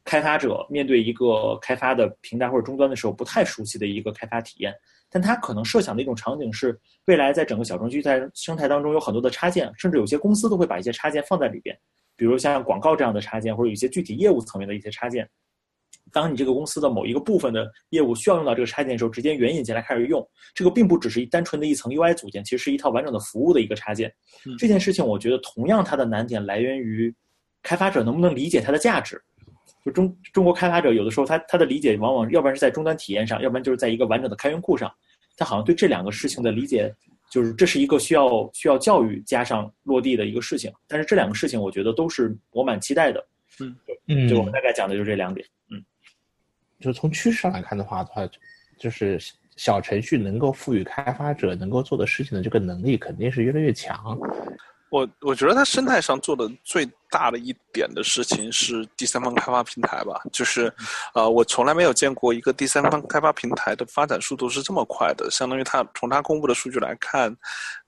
[0.05, 4.75] 开发者面对一个开发的平台或者终端的时候不太熟悉的一个开发体验。
[5.11, 11.79] 但他可能设想的一种场景是，未来在整个小程序在生态当中有很多的插件，甚至有些公司都会把一些插件放在里边，
[12.17, 15.29] 比如像广告这样的插件，或者有一些具体业务层面的一些插件。
[16.13, 20.25] 当你这个公司的某一个部分的业务需要用到这个插件的时候，直接援引进来开始用，
[20.55, 24.13] 这个并不只是一单纯的一层 UI 组件，其实是一套完整的服务的一个插件。
[24.59, 27.13] 这件事情，我觉得同样它的难点来源于
[27.63, 29.21] 开发者能不能理解它的价值。
[29.85, 34.93] 就中中国开发者有的时候他他的理解往往要不然是在终端体验上，要不然就是在一个完整的开源库上，
[35.37, 36.95] 他好像对这两个事情的理解
[37.31, 40.71] 就是这是一个需要需要教育加上落地的一个事情。
[40.87, 43.27] 但是这两个事情，我觉得都是我蛮期待的。
[43.59, 43.75] 嗯，
[44.07, 45.45] 嗯，就我们大概讲的就是这两点。
[45.71, 45.83] 嗯，
[46.83, 48.29] 就从趋势上来看的话的话，
[48.77, 49.19] 就是
[49.57, 54.19] 小程序能够赋予开发者能够做的事情的这个能力，肯定是越来越强。
[54.91, 60.71] 我我觉得它生态上做的最大的一点的事情是第三方开发平台吧，就是，
[61.15, 67.35] 呃，我从来没有见过一个第三方开发平台的发展速度是这么快的，相当于它从它公布的数据来看。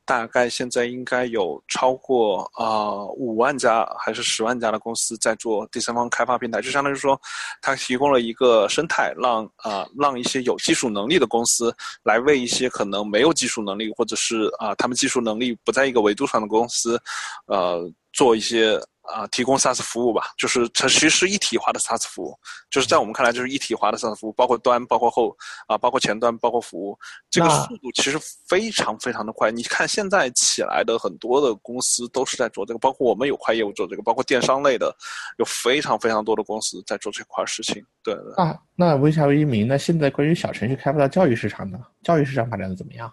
[0.06, 7.20] 大概现在应该有超过啊五万家还是十万家的公司在做第三方开发平台，就相当于说，
[7.62, 17.00] 它提供了一个生态，让啊让一些有技术能力的公司来为一些可能没有技术能力或者是啊他们技术能力不在一个维度上的公司，
[17.46, 18.80] 呃做一些。
[19.04, 22.38] 啊，提供 SaaS 服务吧，就是它其实是一体化的 SaaS 服务，
[22.70, 25.36] 就是在我们看来就是一体化的 SaaS 服务，包括端、包括后
[25.66, 26.98] 啊，包括前端、包括服务，
[27.30, 28.18] 这个速度其实
[28.48, 29.50] 非常非常的快。
[29.50, 34.94] 你看现在起来的很多的公司都是在做这个，包括我们有块业务做这个，包括电商类的，
[35.38, 37.84] 有非常非常多的公司在做这块事情。
[38.02, 38.34] 对对。
[38.36, 41.78] 那那微笑一鸣，那现在关于小程序开发到教育市场呢？
[42.02, 43.12] 教育市场发展的怎么样？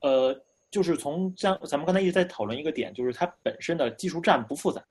[0.00, 0.38] 呃。
[0.72, 4.82] 就是从像咱们刚才一直在讨论一个点，就是它本身的技术栈不复杂，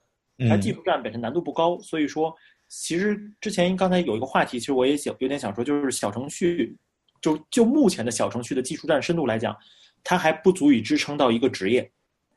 [0.48, 2.34] 它技术栈本身难度不高，所以说
[2.70, 6.78] 其实之前刚才有一个话题，其实我也想有点想说，就是小程序，
[7.20, 9.58] 就就目前的小程序的技术栈深度来讲，
[10.04, 11.92] 它还不足以支撑到一个职业，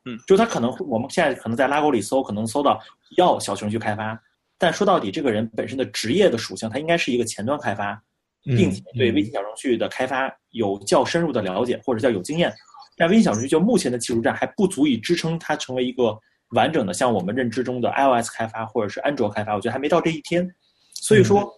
[0.05, 2.81] 嗯，就它可能我们现在可能在拉勾里搜，可能搜到
[3.15, 4.19] 要小程序开发，
[4.57, 8.01] 但说到底，这个人本身的职业的属性，他应该是一个前端开发，
[8.43, 12.51] 并且对微信小程序的开发有较深入的了解或者叫有经验。
[12.95, 16.17] 但微信小程序就目前的技术栈还不足以支撑它成为一个
[16.49, 20.49] 完整的，像我们认知中的 iOS 开发或者是安卓开发，我觉得还没到这一天。
[20.93, 21.51] 所以说，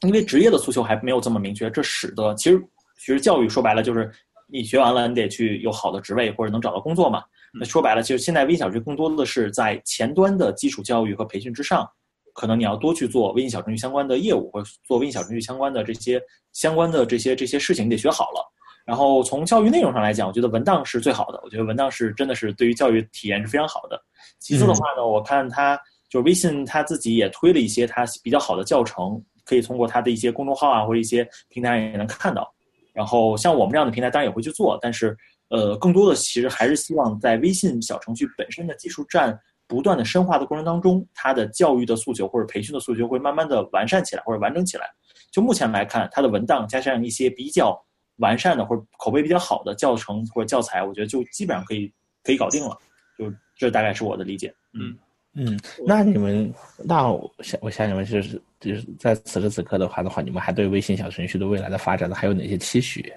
[0.00, 2.58] 因为职业的诉求还没有这么明确，这使得其实
[2.98, 4.10] 其实教育说白了就是
[4.46, 7.22] 你学完了，你得去有好的职位或者能找到工作嘛。
[7.52, 11.88] 那说白了，其实现在微信小程序更多的是在前端的基础教育和培训之上，
[12.34, 16.20] 可能你要多去做微信小程序相关的业务，或者做微信小程序相关的这些
[16.52, 18.52] 相关的这些这些事情，你得学好了。
[18.88, 21.38] 然后从教育内容上来讲，我觉得文档是最好的。
[21.44, 24.00] 我觉得文档是真的是对于教育体验是非常好的。
[24.38, 25.78] 其次的话呢，我看它
[26.08, 32.50] 就是微信它自己也推了一些它比较好的教程，可以通过它的一些公众号啊或者一些平台也能看到。
[32.94, 35.14] 然后像我们这样的平台当然也会去做，但是
[35.50, 44.86] 呃，更多的其实还是希望在微信小程序本身的技术栈不断的深化的过程当中，它的教育的诉求或者培训的诉求会慢慢的完善起来或者完整起来。
[45.30, 47.78] 就目前来看，它的文档加上一些比较。
[48.18, 51.92] 完善的或者口碑比较好的教程或者教材，我觉得就基本上可以
[52.22, 52.78] 可以搞定了。
[53.18, 54.54] 就这大概是我的理解。
[54.72, 54.96] 嗯
[55.34, 63.12] 嗯，那你们那我想我想你们就是就是在此时此刻的话的话，你们还对微信小程序的未来的发展呢还有哪些期许？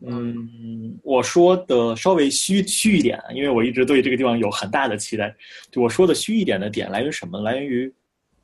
[0.00, 5.32] 嗯，我说的稍微虚虚一点，因为我一直对这个地方有很大的期待。
[5.70, 7.40] 就我说的虚一点的点来源于什么？
[7.40, 7.92] 来源于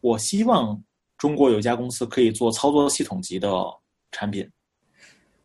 [0.00, 0.80] 我希望
[1.16, 3.50] 中国有一家公司可以做操作系统级的
[4.12, 4.48] 产品。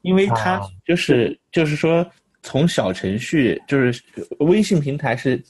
[0.02, 2.06] 因为它就是就是说，
[2.42, 4.04] 从小程序就是
[4.40, 5.42] 微信平台是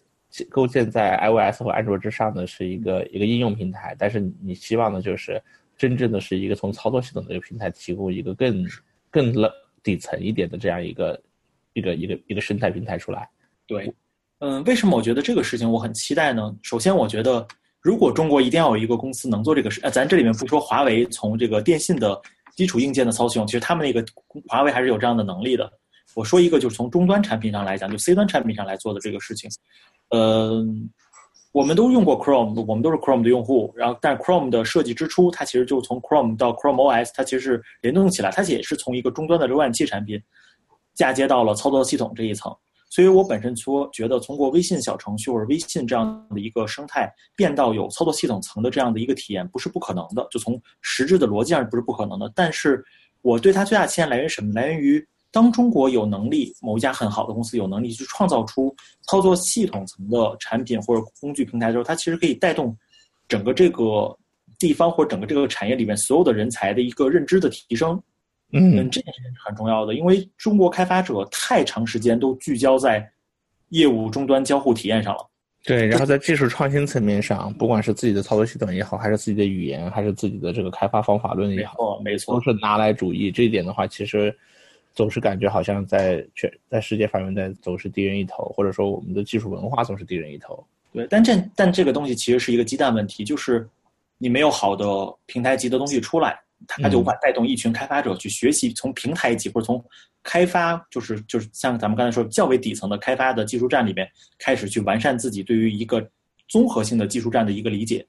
[0.50, 5.42] 构建在 iOS 和安卓之上的是一个一个应用平台，但是你希望的就是
[5.78, 8.66] 真正的是一个从操作系统的一个平台提供一个更
[9.10, 9.34] 更
[9.82, 11.22] 底层一点的这样一个
[11.74, 13.28] 一个一个一个生态平台出来。
[13.66, 13.94] 对，
[14.40, 16.54] 嗯，为什么我觉得这个事情我很期待呢？
[16.62, 17.48] 首先，我觉得
[17.80, 22.22] 如果中国一定要有一个公司能做这个事，呃，咱这里面不说华为从这个电信的。
[22.56, 24.04] 基础硬件的操作系统，其实他们那个
[24.48, 25.72] 华为还是有这样的能力的。
[26.14, 29.50] 我说一个，就是从终端产品上来讲，就 C 端产品上来做的这个事情。
[30.10, 30.62] 呃，
[31.54, 33.74] 我们都用过 Chrome，我们都是 Chrome 的用户。
[33.78, 40.22] 然后，但 Chrome 的设计之初，它其实就从 Chrome 到 Chrome OS，它其实是联动起来，它也是从一个终端的浏览器产品
[40.94, 42.54] 嫁接到了操作系统这一层。
[42.92, 50.28] 所以我本身说觉得，通过微信小程序或者微信这样的一个生态，变到有操作系统层的这样的一个体验，不是不可能的。
[50.30, 52.30] 就从实质的逻辑上不是不可能的。
[52.36, 52.84] 但是
[53.22, 54.52] 我对它最大期待来源于什么？
[54.54, 58.76] 来源于当中国有能力，某一家很好的公司有能力去创造出
[59.08, 62.78] 操作系统层的产品或者工具平台之后，它其实可以带动
[63.30, 64.14] 整个这个
[64.60, 67.98] 地方或者整个这个产业里面所有的人才的一个认知的提升。
[68.52, 73.10] 嗯，这件事情是很重要的，因为中国开发者太长时间都聚焦在
[73.70, 75.28] 业务终端交互体验上了。
[75.64, 83.30] 对，然后在技术创新层面上，不管是自己的操作系统也好，还是自己的语言，还是自己的这个开发方法论也好，没错，都是拿来主义。
[83.30, 84.36] 这一点的话，其实
[84.96, 90.66] 总是感觉好像在全在世界范围内总是低人一头，或者说我们的技术文化总是低人一头。
[90.92, 93.70] 对，但这但这个东西其实是一个鸡蛋问题，就是
[94.18, 94.86] 你没有好的
[95.28, 96.40] 平台级的东西出来。
[96.68, 99.84] 它就无法带动一群开发者去学习从平台级或者从
[100.24, 104.08] 开发，就是就是像咱们刚才说较为底层的开发的技术站里面
[104.38, 106.06] 开始去完善自己对于一个
[106.48, 108.06] 综合性的技术站的一个理解。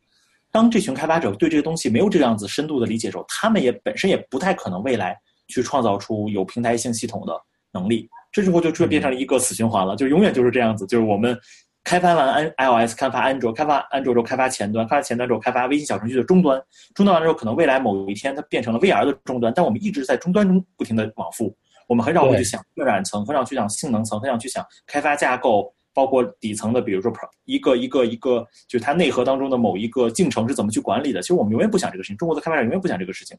[0.50, 5.18] 当这群开发者对这个东西没有这样子深度的理解时候，他们也本身也不太可能未来
[5.48, 7.32] 去创造出有平台性系统的
[7.72, 8.08] 能力。
[8.30, 11.38] 这时候就就变成了一个死循环了，就永远就是这样子，就是我们。
[11.84, 16.62] 开发完安 iOS，开发安卓，开发安卓之后开发前端，开发前端之后开发微信小程序的终端，
[16.94, 21.54] 终端完之后可能未来某一天它变成了 VR 的终端，但我们一直在终端中不停的往复，
[21.88, 27.12] 我们很少会去想渲染层，很少去想性能层，很少去想开发架构，包括底层的，比如说
[27.44, 31.20] 一个一个一个，就是它内核当中的某一个进程是怎么去管理的。
[31.20, 33.36] 其实我们永远不想这个事情，中国的开发者永远不想这个事情。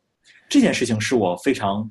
[0.50, 1.88] 这件事情是我非常。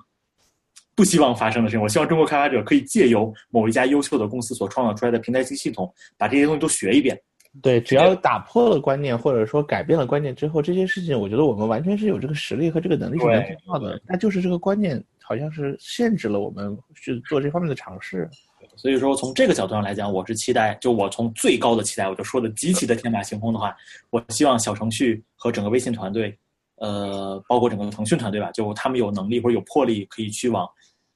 [0.95, 7.19] 不希望发生的事情，我希望中国开发者可以借由某一家优秀的公司所创造出来的平台型系统，把这些东西都学一遍。
[7.61, 14.01] 对，只要打破了观念，或者说改变了观念之后，这些事情，我觉得我们完全是有这个实力和这个能力去做到的。
[14.07, 18.27] 那就是这个观念好像是限制了我们去做这方面的尝试。
[18.75, 23.77] 所以说，从这个角度上来讲，我是期待，就我从最高的期待，我就说的极其的天马行空的话，
[24.09, 26.35] 我希望小程序和整个微信团队，
[26.83, 30.69] 呃，包括整个腾讯团队吧，就他们有能力或者有魄力，可以去往。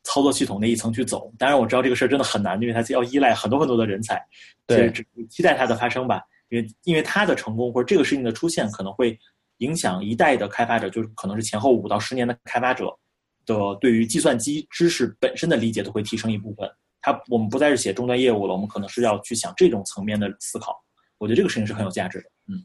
[0.08, 4.24] 操作系统那一层去走，当然我知道这个事儿真的很难，因为它要依赖很多很多的人才。
[4.64, 9.18] 对，只期待它的发生吧，因为因为它的成功或者这个事情的出现，可能会
[9.56, 12.96] 影响一代的开发者，就是可能是前后五到十年的开发者
[13.44, 16.70] 的对于计算机知识本身的理解都会提升一部分。
[17.02, 20.80] 它我们不再是写终端业务了，我们可能是要去想这种层面的思考。
[21.18, 22.30] 我觉得这个事情是很有价值的。
[22.46, 22.64] 嗯。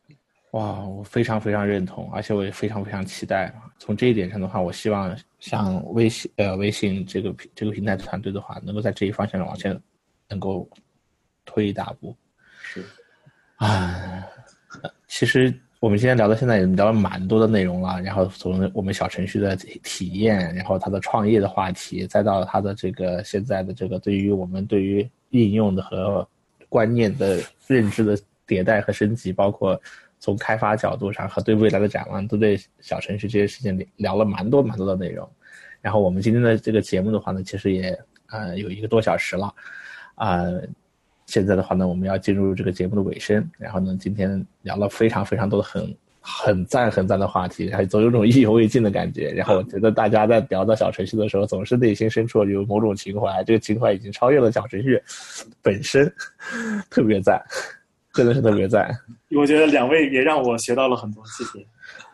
[0.52, 3.53] 哇，我非常非常认同，而且我也非常非常期待。
[3.80, 9.80] 从这一点上的话，我希望像微信呃微信这个这个平台团队的话，能够在这一方向往前
[10.28, 10.69] 能够
[11.45, 12.14] 推一大步。
[12.61, 12.84] 是
[13.56, 14.28] 啊，
[15.07, 26.28] 其实我们今天聊到现在也聊了蛮多的内容了，然后从我们小程序的体验，然后它的创业的话题，再到它的这个现在的这个对于我们对于应用的和
[26.68, 29.82] 观念的认知的迭代和升级，包括。
[30.22, 35.27] 从开发角度上和对未来的展望，都对小程序这些事情聊了蛮多蛮多的内容。
[35.81, 39.52] 然后我们今天的这个节目的话呢，其实也呃有一个多小时了，
[40.14, 40.45] 啊，
[41.26, 43.43] 现在的话呢，我们要进入这个节目的尾声。
[43.57, 49.31] 然后呢，今天聊了非常非常多的很很赞很赞的话题，还总有种意犹未尽的感觉。
[49.31, 55.02] 然后我觉得大家在聊到小程序的时候，总是内心深处有某种情怀，这个情怀已经超越了小程序
[55.64, 56.14] 本身，
[56.91, 57.43] 特别赞。
[58.14, 58.93] 真的是特别赞，
[59.35, 61.65] 我觉得两位也让我学到了很多， 谢谢，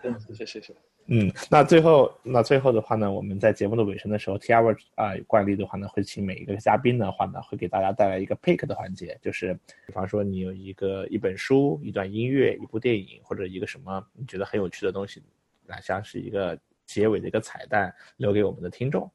[0.02, 0.74] 真的谢谢谢谢。
[1.10, 9.54] 嗯，那最后那最后的话呢，我们在节目的尾声的时候，T R 啊惯例的话呢，会请每一个嘉宾的话呢，会给大家带来一个 pick 的环节，就是
[9.86, 15.24] 比方说你有一个一本书、一段音乐、一部电影或者一个什么你觉得很有趣的东西，
[15.66, 19.10] 那像是一个结尾的一个彩蛋，留给我们的听众。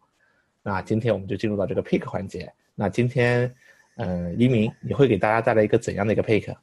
[0.63, 2.51] 那今天我们就进入到这个 pick 环节。
[2.75, 3.55] 那今天，
[3.97, 6.57] 嗯，一鸣，你会给大家带来一个怎样的一个 pick？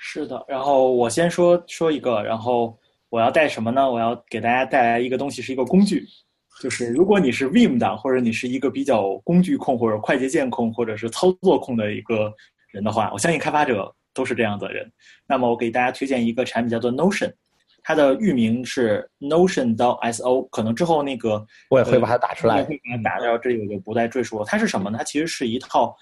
[0.00, 2.78] 是的，然后我先说说一个，然后
[3.10, 3.90] 我要带什么呢？
[3.90, 6.06] 我要给大家带来一个东西，是一个工具，
[6.62, 12.32] 就是如果你是 Vim 党，或者你是一个比较工具控，或者快捷键控，或者是操作控的一个
[12.70, 14.90] 人的话，我相信开发者都是这样的人。
[15.26, 17.32] 那么我给大家推荐一个产品，叫做 Notion，
[17.82, 24.44] 它的域名是 Notion 到 so，可能之后那个我也会把它打出来，会把它打掉，这里我就不再赘述了。
[24.46, 24.98] 它是什么呢？
[24.98, 25.94] 它其实是一套。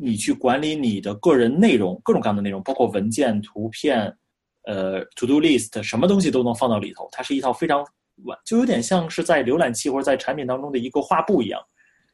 [0.00, 4.16] 你去管理你的个人内容，各种各样的内容，包括文件、图片，
[4.62, 7.08] 呃，to do list，什么东西都能放到里头。
[7.10, 7.84] 它是一套非常
[8.24, 11.60] 完，就有点像是在浏览器或者在产品当中的一个画布一样。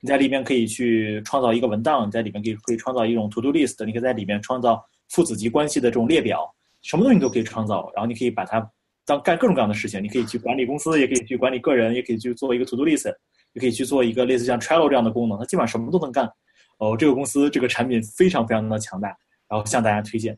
[0.00, 6.50] 你在里面可以去创造一个文档，你在里面可以可以创造一种 to do list，你可以在里面创造父子级关系的这种列表，
[6.80, 7.92] 什么东西你都可以创造。
[7.94, 8.66] 然后你可以把它
[9.04, 13.14] 当干各种各样的事情，你可以去管理公司，也可以去管理个人，也可以去做一个 to do list，
[13.52, 15.38] 也可以去做一个类似像 Trello 这样的功能。
[15.38, 16.30] 它基本上什么都能干。
[16.78, 19.08] 哦，这个公司这个产品非常非常的强大，
[19.48, 20.36] 然后向大家推荐。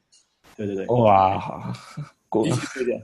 [0.57, 1.39] 对对对，哇，
[2.43, 3.01] 必须推荐。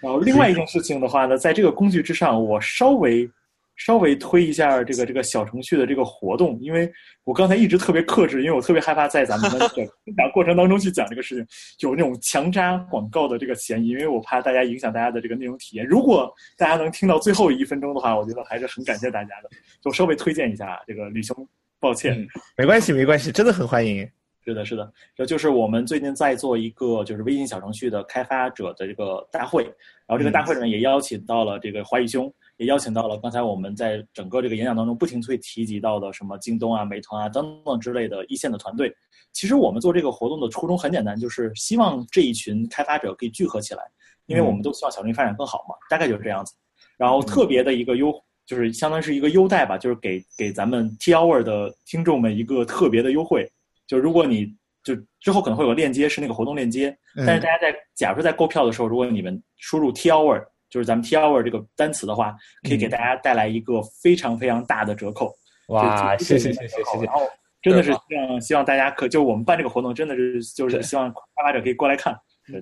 [0.00, 3.28] 然后另外一件事情的话呢，在这个工具之上，我稍微
[3.76, 6.92] 稍微推一下这个这个小程序的这个活动，因为
[7.24, 9.86] 我刚才一直特别克制，因为我特别害怕在咱们的分
[10.16, 15.86] 享过程当中去讲这个事情，有那种强加广告的这个嫌疑，因为我怕大家影响大家的这个内容体验。
[15.86, 19.50] 如果大家能听到最后一分钟的话，我觉得还是很感谢大家的，
[19.80, 21.48] 就稍微推荐一下这个吕兄。
[21.82, 22.24] 抱歉，
[22.56, 24.08] 没关系，没关系，真的很欢迎。
[24.44, 38.94] 是的，是的，这就是我们最近在做一个就是微信小程序的开发者的这个大会，然后这个大会里面也邀请到了这个华宇兄，也邀请到了刚才我们在整个这个演讲当中不停会提及到的什么京东啊、美团啊等等之类的一线的团队。
[39.32, 43.82] 其实我们做这个活动的初衷很简单，就是希望这一群开发者可以聚合起来，
[44.26, 46.54] 因为我们都希望小程序发展更好嘛，大概就是这样子。
[46.96, 48.12] 然后特别的一个优，
[48.46, 53.50] 就是相当于是一个优待吧，就是给给咱们 T Hour 的听众们一个特别的优惠。
[53.86, 62.34] 就如果你就之后可能会有链接，是那个活动链接，嗯但是大家在假如说在购票的时候，如果你们输入 T Hour，就是咱们 T Hour 这个单词的话，
[62.68, 65.32] 可以给大家带来一个非常非常大的折扣。
[65.68, 67.14] 哇，谢谢谢谢谢谢然。
[67.14, 67.22] 后
[67.62, 72.12] 真的是希望希望大家可就我们办这个活动，真的是就是希望开发者可以过来看。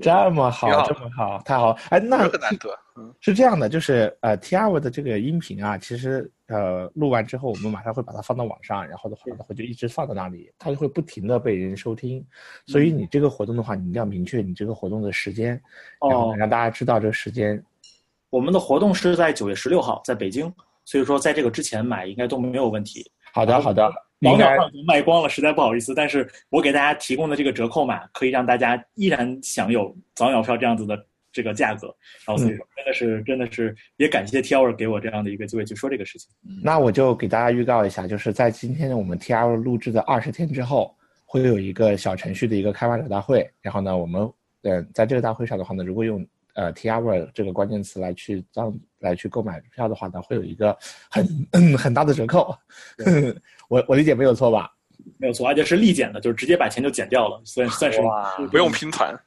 [0.01, 1.71] 这么好，这么好，太好！
[1.89, 12.25] 哎，那这个难得，嗯，是这样的，就是呃，T R 的这个音频啊，其实呃录完之后，我们马上会把它放到网上，然后的话的话就一直放在那里，它就会不停的被人收听。
[12.67, 15.61] 所以你这个活动的话，你一定要明确你这个活动的时间，
[16.09, 17.63] 然后哦，让大家知道这个时间。
[18.29, 20.53] 我们的活动是在九月十六号，在北京，
[20.85, 23.11] 所以说在这个之前买应该都没有问题。
[23.33, 23.91] 好的，好的，
[24.21, 31.87] 应该网秒上已经卖光了，实在不好意思，但是我给大家提供的这个折扣码可以让大家依然享有早鸟票这样子的这个价格。
[32.27, 36.29] 然后所以说真的是真的是也感谢 T Hour 给我这样的一个机会去说这个事情。
[36.63, 40.95] 那我就给大家预告一下，就是在今天我们 T R 录制的二十天之后，
[41.25, 43.49] 会有一个小程序的一个开发者大会。
[43.63, 44.31] 然后呢，我们
[44.63, 47.01] 呃在这个大会上的话呢，如果用呃 T R
[47.35, 50.77] 这个关键词来去当来去购买票的话呢，会有一个
[51.11, 52.57] 很很大的折扣。
[53.69, 54.71] 我我理解没有错吧？
[55.17, 59.19] 没有错，而且是立减的，就是直接把钱就减掉了，算算是哇不用拼团，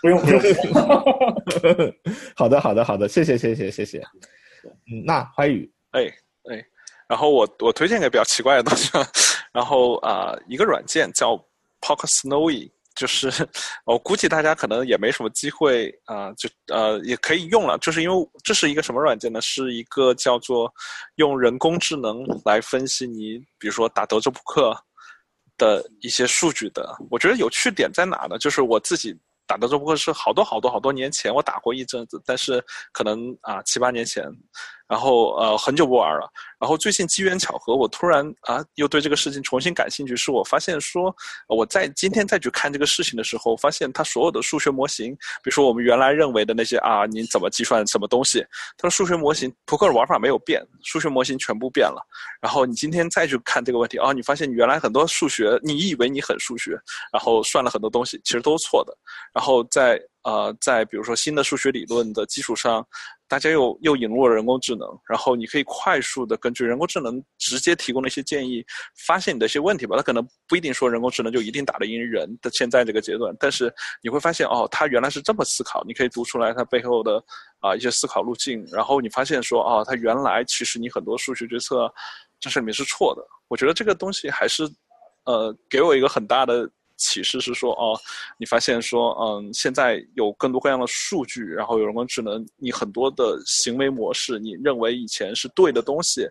[0.00, 0.40] 不用不用。
[2.36, 4.02] 好的，好的，好的，谢谢，谢谢，谢谢。
[4.64, 6.02] 嗯，那怀宇，哎
[6.50, 6.64] 哎，
[7.08, 8.90] 然后我我推荐一个比较奇怪的东西，
[9.52, 11.36] 然后啊、一个软件叫
[11.80, 13.30] Pocket Snowy，就是
[13.84, 19.40] 我估计大家可能也没什么机会啊、就呃也可以用了，就是因为这是一个什么软件呢？
[19.40, 20.72] 是一个叫做
[21.16, 24.76] 用人工智能来分析你，比如说打德州扑克
[25.56, 26.96] 的一些数据的。
[27.10, 28.38] 我觉得有趣点在哪呢？
[28.38, 29.16] 就是我自己
[29.46, 32.62] 打德州扑克是好多好多好多年前我打过一阵子，但是
[32.92, 34.24] 可能啊七八年前，
[34.92, 36.30] 然后呃很久不玩了。
[36.60, 41.12] 然后最近机缘巧合，我突然啊又对这个事情重新感兴趣，是我发现说
[41.48, 45.12] 我在今天再去看这个事情的时候，发现它所有的数学模型，
[45.42, 48.44] 比如说我们原来认为的那些啊你怎么计算什么东西，
[48.76, 52.06] 它的数学模型扑克的玩法没有变，数学模型全部变了。
[52.42, 56.78] 然后你今天再去看这个问题，啊，你发现你原来很多数学，你以为你很数学，
[57.10, 58.94] 然后算了很多东西，其实都是错的。
[59.32, 62.86] 然后在呃，在比如说新的数学理论的基础上，
[63.32, 68.62] 大家又又引入了人工智能，然后你可以快速的根据人工智能直接提供的一些建议，
[69.06, 69.96] 发现你的一些问题吧。
[69.96, 73.72] 它可能不一定说人工智能就一定打得赢人的现在这个阶段，但是
[74.02, 77.24] 你会发现哦，它原来是这么思考，你可以读出来它背后的
[77.60, 81.90] 啊、一些思考路径，然后你发现说哦，它原来其实你很多数学决策
[82.38, 83.26] 这里面是错的。
[83.48, 84.64] 我觉得这个东西还是
[85.24, 86.70] 呃给我一个很大的
[87.02, 87.98] 启示是说，哦，
[88.38, 96.28] 你发现说，嗯，现在有更多各样的数据，然后有人工智能，你很多的行为模式，你认为以前是对的东西，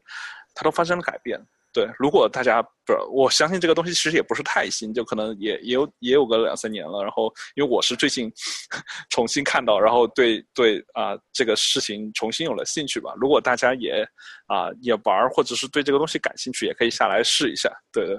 [0.56, 1.40] 它都发生了改变。
[1.74, 7.02] 对，如果大家不是，我相信这个东西其实也不是太新，就可能也也有也有个两三年了。
[7.02, 8.30] 然后，因为我是最近
[9.10, 13.14] 重新看到，然后对对啊、这个事情重新有了兴趣吧。
[13.16, 14.06] 如果大家也
[14.48, 17.72] 啊、也玩，或者是对这个东西感兴趣，也可以下来试一下。
[17.94, 18.18] 对对。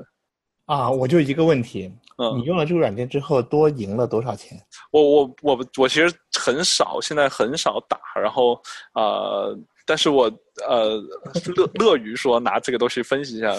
[0.65, 1.93] 啊，我就一个问题，
[2.23, 4.57] 嗯你用了这个软件之后多赢了多少钱？
[4.93, 8.61] 我我我我其实很少，现在很少打，然后
[8.95, 10.31] 呃，但是我
[10.69, 11.01] 呃
[11.57, 13.53] 乐乐于说拿这个东西分析一下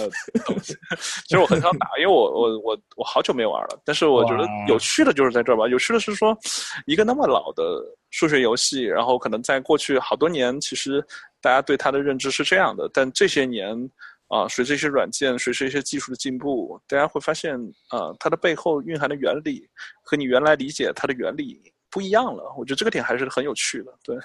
[0.46, 0.74] 东西。
[1.28, 3.80] 其实我很少打，因为我我我我好久没玩了。
[3.84, 6.38] 但是我觉得有趣的就是在这儿吧，有趣的是说，
[6.86, 11.06] 一个那么老的数学游戏，然后可能在过去好多年，其实
[11.42, 13.78] 大家对它的认知是这样的，但这些年。
[14.28, 17.56] 啊，随着一些软件，随着一些技术的进步，大家会发现，
[17.90, 19.68] 啊，它的背后蕴含的原理
[20.02, 22.44] 和你原来理解它的原理不一样了。
[22.58, 23.94] 我觉得这个点还是很有趣的。
[24.04, 24.18] 对，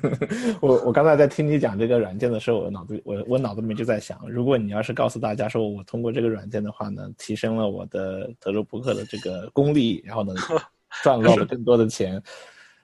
[0.60, 10.34] 我我刚才在听你讲这个软件的时候，我脑子我我脑子里面就在想，如果你要是告诉大家说我通过这个软件的话呢，提升了我的德州扑克的这个功力，然后呢
[11.02, 12.22] 赚到了更多的钱，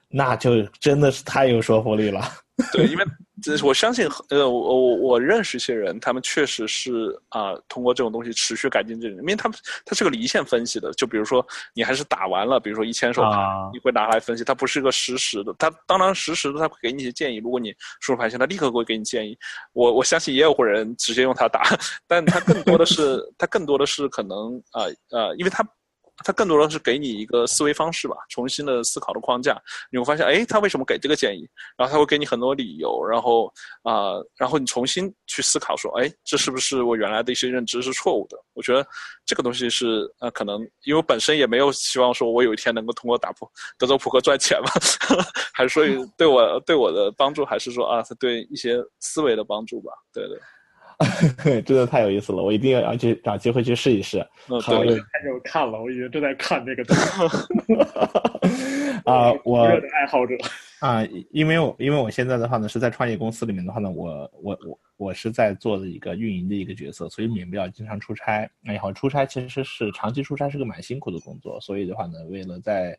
[0.09, 2.21] 那就真的是太有说服力了。
[2.71, 3.03] 对，因为
[3.41, 19.35] 这是我相信，呃，我我我认识一些人，他们确实是啊、通过这种东西持续改进这种，因为他们它是个离线分析的，就比如说你还是打完了，比如说一千手牌，啊你会拿来分析，它不是一个实时的，它当然实时的，它会给你一些建议，如果你输入牌线，它立刻会给你建议。
[19.73, 21.63] 我我相信也有人直接用它打，
[22.07, 25.67] 但它更多的是它更多的是可能啊呃因为它
[26.23, 29.61] 它更多的是给你一个思维方式吧，重新的思考的框架。
[29.91, 31.47] 你会发现，哎，他为什么给这个建议？
[31.77, 33.51] 然后他会给你很多理由，然后
[33.83, 38.37] 啊、然后你重新去思考说，哎，这是不是我原来的一些认知是错误的？
[38.53, 38.85] 我觉得
[39.25, 44.69] 这个东西是呃，可能因为我本身也没有希望说我有一天能够通过打破德州扑克赚钱嘛，
[45.53, 45.83] 还是说
[46.17, 49.91] 对我对我的帮助，还是说啊，对一些思维的帮助吧？
[50.13, 50.39] 对对，
[51.65, 54.19] 真的太有意思了，我一定要要去找机会去试一试。
[54.49, 57.03] 嗯好对，太没有看了，我已经正在看这个东西。
[59.05, 60.33] 啊、我热的爱好者，
[60.79, 68.49] 啊，因为我因为我现在的话呢是在创业公司里面的话呢，我我我我是在做的一个运营的一个角色，所以免不了经常出差。
[68.61, 72.97] 然后出差其实是长期出差是个蛮辛苦的工作，所以的话呢，为了在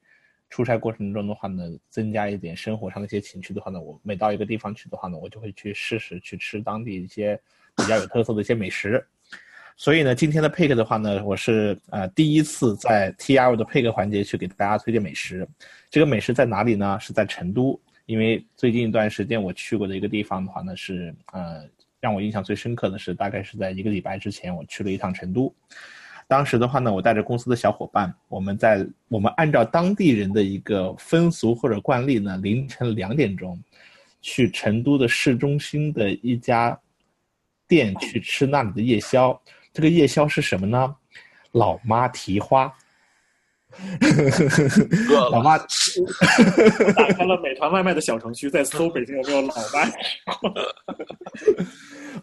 [0.51, 7.41] 出差过程中的话呢，增加一点生活上的一些情趣的话呢，我每到一个地方去的话呢，我就会去试试去吃当地一些
[7.77, 9.05] 比较有特色的一些美食。
[9.77, 15.47] 所以呢，今天的 pick 的话呢，我是呃第一次在 T R 的 pick 环节去给大家推荐美食。
[15.91, 16.99] 这个美食在哪里呢？
[17.01, 17.81] 是在成都。
[18.07, 21.65] 因为最近一段时间我去过的一个地方的话呢，是呃
[22.01, 25.53] 让我印象最深刻的是，大概是在一个礼拜之前，我去了一趟成都。
[26.29, 33.59] 当时的话呢，我带着公司的小伙伴，我们在我们按照当地人的一个风俗或者惯例呢，凌晨两点钟
[34.21, 36.79] 去成都的市中心的一家
[37.67, 39.41] 店去吃那里的夜宵。
[39.73, 40.95] 这个夜宵是什么呢？
[41.53, 42.73] 老妈蹄花。
[45.09, 45.31] 饿了。
[45.35, 45.67] 老妈打
[47.13, 49.91] 开了美团外卖的小程序，在搜北京有没有老妈。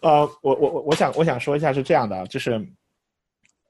[0.00, 2.66] 呃，我我我我想我想说一下是这样的啊，就是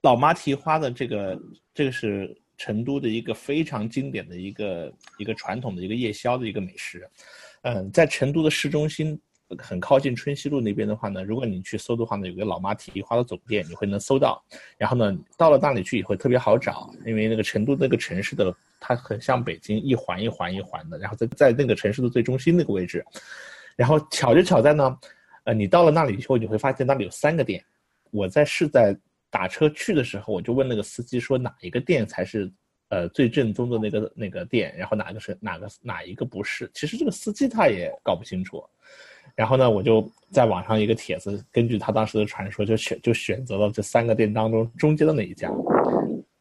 [0.02, 1.36] 老妈蹄花的这个
[1.74, 7.04] 这个是成都的一个非常经典的一个一个传统的一个夜宵的一个美食。
[7.62, 9.20] 嗯、在成都的市中心，
[9.58, 14.42] 很靠近春熙路那边的话呢，如果你去搜的话呢，有个老妈蹄花的总店，你会能搜到。
[14.78, 23.04] 然后呢，到了那里去以后特别好找，因为那个成都那个城市的它很像北京一环一环一环的，然后在在那个城市的最中心那个位置。
[23.76, 24.98] 然后巧就巧在呢，
[25.44, 27.64] 呃，你到了那里以后，你会发现那里有三个店。
[28.10, 28.96] 我在是在
[29.30, 32.52] 打车去的时候，我就问那个司机说哪一个店才是
[32.90, 36.70] 呃最正宗的那个那个店，然后哪个是哪个哪一个不是。
[36.74, 38.62] 其实这个司机他也搞不清楚。
[39.34, 45.50] 然后呢，我就在网上一个帖子，根据他当时的传说，就选就选择了这三个店当中中间的那一家。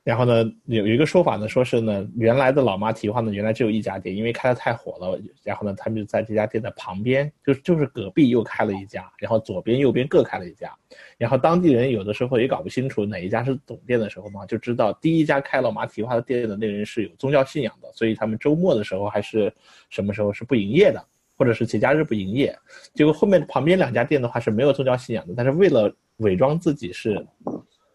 [0.03, 10.75] 然后呢，有一个说法呢，说是呢，原来的老妈蹄花呢，原来只有一家店，因为开的太火了，然后呢，他们就在这家店的旁边，就就是隔壁又开了一家，然后左边右边各开了一家，
[11.19, 19.53] 然后当地人有的时候也搞不清楚哪一家是总店的时候嘛，就知道第一家开老妈蹄花的店的那人是有宗教信仰的，所以他们周末的时候还是
[19.91, 21.05] 什么时候是不营业的，
[21.41, 22.55] 或者是节假日不营业。
[22.93, 27.25] 结果后面旁边两家店的话是没有宗教信仰的，但是为了伪装自己是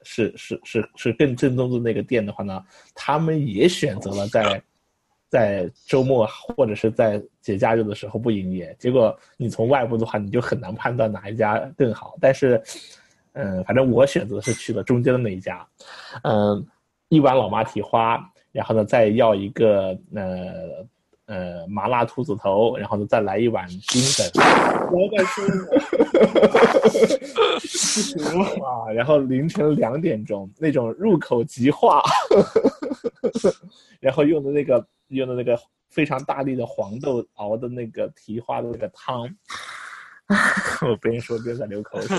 [0.03, 2.61] 是是是是更正宗的那个店的话呢，
[2.93, 4.61] 他们也选择了在
[5.29, 8.75] 在周末或者是在节假日的时候不营业。
[8.81, 12.17] 结果你从外部的话，你就很难判断哪一家更好。
[12.21, 12.61] 但是，
[13.35, 15.65] 嗯，反正我选择是去了中间的那一家，
[16.25, 16.67] 嗯，
[17.11, 20.85] 一碗老妈蹄花，然后呢再要一个呃。
[21.27, 24.31] 呃，麻辣兔子头，然后呢，再来一碗冰粉，
[24.89, 25.51] 不要再说了，
[28.65, 32.01] 啊，然后凌晨两点钟那种入口即化，
[33.99, 35.59] 然后用的那个用的那个
[35.91, 39.29] 非常大力的黄豆熬的那个蹄花的那个汤，
[40.89, 42.17] 我边说边在流口水。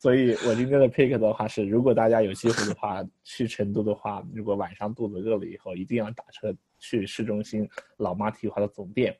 [0.00, 7.68] 所以我今天的 pick 的话是，如果大家有机会的话去成都的话，如果晚上肚子饿了以后，一定要打车去市中心
[7.98, 9.14] 老妈蹄花的总店，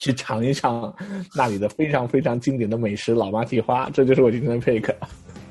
[0.00, 0.92] 去尝一尝
[1.36, 3.88] 那里的非常非常经典的美食老妈蹄花。
[3.90, 4.92] 这就是我今天的 pick。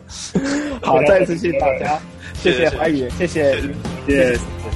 [0.84, 1.98] 好，再次谢谢大家，
[2.34, 3.56] 谢谢怀宇，谢谢。
[4.06, 4.75] 谢谢。